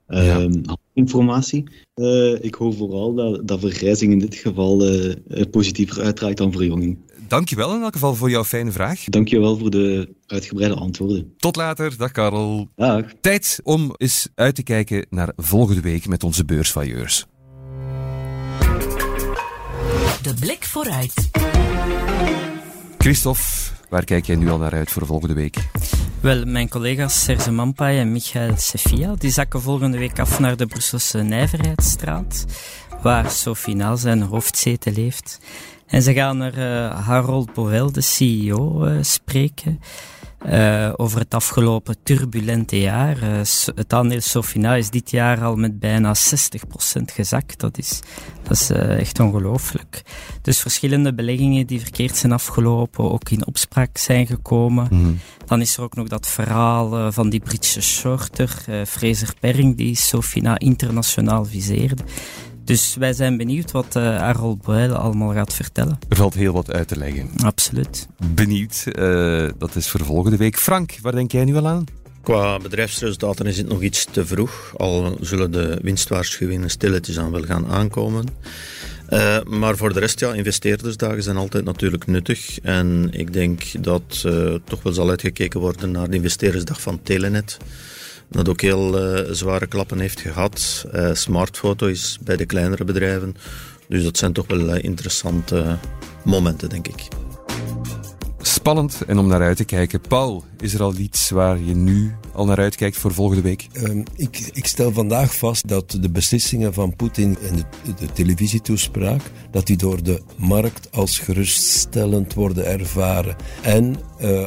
Ja. 0.07 0.39
Uh, 0.39 0.61
informatie. 0.93 1.63
Uh, 1.95 2.43
ik 2.43 2.55
hoop 2.55 2.77
vooral 2.77 3.13
dat, 3.13 3.47
dat 3.47 3.59
vergrijzing 3.59 4.11
in 4.11 4.19
dit 4.19 4.35
geval 4.35 4.89
uh, 4.89 5.13
positiever 5.51 6.03
uitdraait 6.03 6.37
dan 6.37 6.51
verjonging. 6.51 6.97
Dankjewel 7.29 7.75
in 7.75 7.81
elk 7.81 7.93
geval 7.93 8.15
voor 8.15 8.29
jouw 8.29 8.43
fijne 8.43 8.71
vraag. 8.71 9.03
Dankjewel 9.03 9.57
voor 9.57 9.69
de 9.69 10.15
uitgebreide 10.27 10.75
antwoorden. 10.75 11.33
Tot 11.37 11.55
later, 11.55 11.97
dag 11.97 12.11
Karel. 12.11 12.67
Dag. 12.75 13.03
Tijd 13.21 13.59
om 13.63 13.93
eens 13.97 14.27
uit 14.35 14.55
te 14.55 14.63
kijken 14.63 15.05
naar 15.09 15.31
volgende 15.35 15.81
week 15.81 16.07
met 16.07 16.23
onze 16.23 16.45
beursvailleurs. 16.45 17.25
De 20.21 20.33
blik 20.39 20.65
vooruit. 20.65 21.29
Christophe, 22.97 23.43
waar 23.89 24.03
kijk 24.03 24.25
jij 24.25 24.35
nu 24.35 24.49
al 24.49 24.57
naar 24.57 24.73
uit 24.73 24.91
voor 24.91 25.05
volgende 25.05 25.33
week? 25.33 25.55
Wel, 26.21 26.45
mijn 26.45 26.69
collega's 26.69 27.23
Serge 27.23 27.51
Mampai 27.51 27.99
en 27.99 28.11
Michael 28.11 28.57
Sefia 28.57 29.15
die 29.17 29.31
zakken 29.31 29.61
volgende 29.61 29.97
week 29.97 30.19
af 30.19 30.39
naar 30.39 30.57
de 30.57 30.65
Brusselse 30.65 31.17
Nijverheidsstraat, 31.17 32.45
waar 33.01 33.31
Sophie 33.31 33.97
zijn 33.97 34.21
hoofdzetel 34.21 34.93
heeft. 34.93 35.39
En 35.89 36.01
ze 36.01 36.13
gaan 36.13 36.41
er 36.41 36.57
uh, 36.57 37.05
Harold 37.05 37.53
Bovel, 37.53 37.91
de 37.91 38.01
CEO, 38.01 38.85
uh, 38.85 38.97
spreken. 39.01 39.79
Uh, 40.45 40.93
over 40.95 41.19
het 41.19 41.33
afgelopen 41.33 41.95
turbulente 42.03 42.79
jaar. 42.79 43.17
Het 43.75 43.93
aandeel 43.93 44.21
Sofina 44.21 44.75
is 44.75 44.89
dit 44.89 45.11
jaar 45.11 45.43
al 45.43 45.55
met 45.55 45.79
bijna 45.79 46.15
60% 46.15 46.19
gezakt. 47.05 47.59
Dat 47.59 47.77
is, 47.77 47.99
dat 48.43 48.51
is 48.51 48.69
echt 48.71 49.19
ongelooflijk. 49.19 50.01
Dus 50.41 50.59
verschillende 50.59 51.13
beleggingen 51.13 51.67
die 51.67 51.79
verkeerd 51.79 52.15
zijn 52.15 52.31
afgelopen, 52.31 53.11
ook 53.11 53.29
in 53.29 53.47
opspraak 53.47 53.97
zijn 53.97 54.27
gekomen. 54.27 54.87
Mm. 54.91 55.19
Dan 55.45 55.61
is 55.61 55.77
er 55.77 55.83
ook 55.83 55.95
nog 55.95 56.07
dat 56.07 56.27
verhaal 56.27 57.11
van 57.11 57.29
die 57.29 57.39
Britse 57.39 57.81
shorter, 57.81 58.55
Fraser 58.87 59.33
Perring, 59.39 59.77
die 59.77 59.95
Sofina 59.95 60.59
internationaal 60.59 61.45
viseerde. 61.45 62.03
Dus 62.69 62.95
wij 62.95 63.13
zijn 63.13 63.37
benieuwd 63.37 63.71
wat 63.71 63.95
uh, 63.95 64.17
Harold 64.17 64.61
Boyle 64.61 64.95
allemaal 64.95 65.33
gaat 65.33 65.53
vertellen. 65.53 65.99
Er 66.09 66.15
valt 66.15 66.33
heel 66.33 66.53
wat 66.53 66.71
uit 66.71 66.87
te 66.87 66.97
leggen. 66.97 67.29
Absoluut. 67.43 68.07
Benieuwd. 68.33 68.83
Uh, 68.85 69.49
dat 69.57 69.75
is 69.75 69.87
voor 69.87 70.05
volgende 70.05 70.37
week. 70.37 70.57
Frank, 70.57 70.97
waar 71.01 71.11
denk 71.11 71.31
jij 71.31 71.45
nu 71.45 71.55
al 71.55 71.67
aan? 71.67 71.83
Qua 72.21 72.57
bedrijfsresultaten 72.57 73.45
is 73.45 73.57
het 73.57 73.67
nog 73.67 73.81
iets 73.81 74.05
te 74.11 74.25
vroeg. 74.25 74.73
Al 74.77 75.17
zullen 75.21 75.51
de 75.51 75.79
winstwaarschuwingen 75.81 76.69
stilletjes 76.69 77.19
aan 77.19 77.31
wel 77.31 77.43
gaan 77.43 77.67
aankomen. 77.67 78.25
Uh, 79.09 79.37
maar 79.43 79.77
voor 79.77 79.93
de 79.93 79.99
rest, 79.99 80.19
ja, 80.19 80.33
investeerdersdagen 80.33 81.23
zijn 81.23 81.37
altijd 81.37 81.65
natuurlijk 81.65 82.07
nuttig. 82.07 82.59
En 82.59 83.09
ik 83.11 83.33
denk 83.33 83.83
dat 83.83 84.23
uh, 84.25 84.55
toch 84.63 84.83
wel 84.83 84.93
zal 84.93 85.09
uitgekeken 85.09 85.59
worden 85.59 85.91
naar 85.91 86.09
de 86.09 86.15
investeerdersdag 86.15 86.81
van 86.81 86.99
Telenet 87.03 87.57
dat 88.29 88.49
ook 88.49 88.61
heel 88.61 89.17
uh, 89.17 89.31
zware 89.31 89.67
klappen 89.67 89.99
heeft 89.99 90.19
gehad. 90.19 90.85
Uh, 90.95 91.13
smartfoto 91.13 91.87
is 91.87 92.17
bij 92.23 92.35
de 92.35 92.45
kleinere 92.45 92.83
bedrijven. 92.83 93.35
Dus 93.87 94.03
dat 94.03 94.17
zijn 94.17 94.33
toch 94.33 94.47
wel 94.47 94.75
uh, 94.75 94.83
interessante 94.83 95.77
momenten, 96.23 96.69
denk 96.69 96.87
ik. 96.87 97.07
Spannend 98.41 99.01
en 99.07 99.17
om 99.17 99.27
naar 99.27 99.41
uit 99.41 99.57
te 99.57 99.65
kijken. 99.65 100.01
Paul, 100.01 100.43
is 100.59 100.73
er 100.73 100.81
al 100.81 100.95
iets 100.95 101.29
waar 101.29 101.59
je 101.59 101.75
nu 101.75 102.15
al 102.33 102.45
naar 102.45 102.57
uitkijkt 102.57 102.97
voor 102.97 103.13
volgende 103.13 103.41
week? 103.41 103.67
Um, 103.73 104.03
ik, 104.15 104.49
ik, 104.53 104.65
stel 104.65 104.91
vandaag 104.91 105.35
vast 105.35 105.67
dat 105.67 105.97
de 106.01 106.09
beslissingen 106.09 106.73
van 106.73 106.95
Poetin 106.95 107.37
en 107.49 107.55
de, 107.55 107.93
de, 107.93 108.11
televisietoespraak, 108.11 109.21
dat 109.51 109.67
die 109.67 109.77
door 109.77 110.03
de 110.03 110.21
markt 110.37 110.91
als 110.91 111.19
geruststellend 111.19 112.33
worden 112.33 112.65
ervaren. 112.65 113.35
En 113.61 113.95
Ehm, 114.19 114.45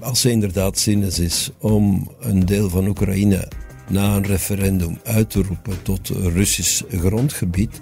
als 0.00 0.20
ze 0.20 0.30
inderdaad 0.30 0.78
zinnig 0.78 1.18
is 1.18 1.50
om 1.58 2.10
een 2.20 2.46
deel 2.46 2.68
van 2.68 2.86
Oekraïne 2.86 3.48
na 3.88 4.16
een 4.16 4.26
referendum 4.26 4.98
uit 5.04 5.30
te 5.30 5.42
roepen 5.42 5.82
tot 5.82 6.08
Russisch 6.08 6.82
grondgebied, 6.90 7.80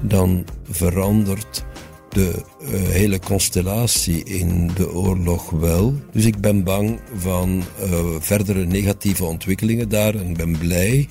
dan 0.00 0.44
verandert 0.70 1.64
de 2.08 2.42
uh, 2.60 2.68
hele 2.88 3.18
constellatie 3.18 4.24
in 4.24 4.70
de 4.74 4.92
oorlog 4.92 5.50
wel. 5.50 5.94
Dus 6.12 6.24
ik 6.24 6.40
ben 6.40 6.64
bang 6.64 7.00
van 7.16 7.62
uh, 7.82 8.04
verdere 8.18 8.64
negatieve 8.64 9.24
ontwikkelingen 9.24 9.88
daar 9.88 10.14
en 10.14 10.34
ben 10.34 10.58
blij 10.58 11.08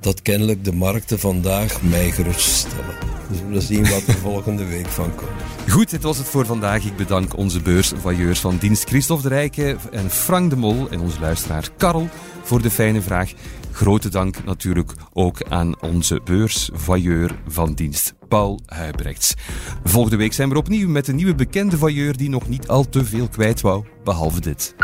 dat 0.00 0.22
kennelijk 0.22 0.64
de 0.64 0.72
markten 0.72 1.18
vandaag 1.18 1.82
mij 1.82 2.10
geruststellen. 2.10 2.94
Dus 3.28 3.40
we 3.40 3.46
zullen 3.46 3.62
zien 3.62 3.88
wat 3.88 4.06
er 4.06 4.14
volgende 4.32 4.66
week 4.66 4.86
van 4.86 5.14
komt. 5.14 5.30
Goed, 5.68 5.90
dit 5.90 6.02
was 6.02 6.18
het 6.18 6.26
voor 6.26 6.46
vandaag. 6.46 6.84
Ik 6.84 6.96
bedank 6.96 7.36
onze 7.36 7.62
beursvailleurs 7.62 8.40
van 8.40 8.56
dienst 8.56 8.88
Christophe 8.88 9.28
de 9.28 9.28
Rijken 9.28 9.78
en 9.92 10.10
Frank 10.10 10.50
de 10.50 10.56
Mol 10.56 10.88
en 10.90 11.00
onze 11.00 11.20
luisteraar 11.20 11.68
Karel 11.76 12.08
voor 12.42 12.62
de 12.62 12.70
fijne 12.70 13.00
vraag. 13.00 13.32
grote 13.72 14.08
dank 14.08 14.44
natuurlijk 14.44 14.92
ook 15.12 15.42
aan 15.48 15.80
onze 15.80 16.20
beursvailleur 16.24 17.30
van 17.46 17.74
dienst, 17.74 18.14
Paul 18.28 18.60
Huibrechts. 18.66 19.34
Volgende 19.84 20.16
week 20.16 20.32
zijn 20.32 20.48
we 20.48 20.56
opnieuw 20.56 20.88
met 20.88 21.08
een 21.08 21.16
nieuwe 21.16 21.34
bekende 21.34 21.78
vailleur 21.78 22.16
die 22.16 22.28
nog 22.28 22.48
niet 22.48 22.68
al 22.68 22.88
te 22.88 23.04
veel 23.04 23.28
kwijt 23.28 23.60
wou, 23.60 23.84
behalve 24.04 24.40
dit. 24.40 24.74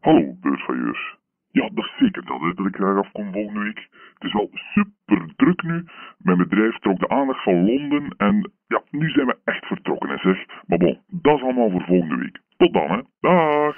Hallo 0.00 0.34
beursvailleurs. 0.40 1.19
Ja, 1.52 1.68
dat 1.74 1.90
zeker 1.98 2.24
dat, 2.24 2.40
hè, 2.40 2.54
dat 2.54 2.66
ik 2.66 2.74
graag 2.74 2.98
afkom 2.98 3.32
volgende 3.32 3.60
week. 3.60 3.88
Het 4.14 4.24
is 4.28 4.32
wel 4.32 4.50
super 4.52 5.32
druk 5.36 5.62
nu. 5.62 5.84
Mijn 6.18 6.38
bedrijf 6.38 6.78
trok 6.78 6.98
de 6.98 7.08
aandacht 7.08 7.42
van 7.42 7.64
Londen 7.64 8.14
en 8.16 8.50
ja, 8.66 8.82
nu 8.90 9.10
zijn 9.10 9.26
we 9.26 9.36
echt 9.44 9.66
vertrokken, 9.66 10.08
hè, 10.08 10.16
zeg. 10.16 10.46
Maar 10.66 10.78
bon, 10.78 10.98
dat 11.06 11.36
is 11.36 11.42
allemaal 11.42 11.70
voor 11.70 11.84
volgende 11.84 12.16
week. 12.16 12.40
Tot 12.56 12.72
dan, 12.72 12.90
hè. 12.90 13.00
Dag! 13.20 13.74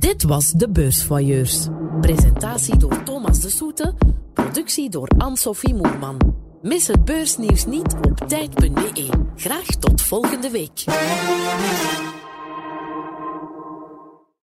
Dit 0.00 0.22
was 0.22 0.52
de 0.52 0.70
Beursvoyeurs. 0.70 1.68
Presentatie 2.00 2.78
door 2.78 3.02
Thomas 3.02 3.40
de 3.40 3.48
Soete. 3.48 3.94
Productie 4.34 4.90
door 4.90 5.08
Anne-Sophie 5.18 5.74
Moerman. 5.74 6.16
Mis 6.62 6.86
het 6.86 7.04
beursnieuws 7.04 7.66
niet 7.66 7.94
op 7.94 8.16
tijd.be. 8.16 9.08
Graag 9.36 9.66
tot 9.66 10.02
volgende 10.02 10.50
week. 10.50 10.84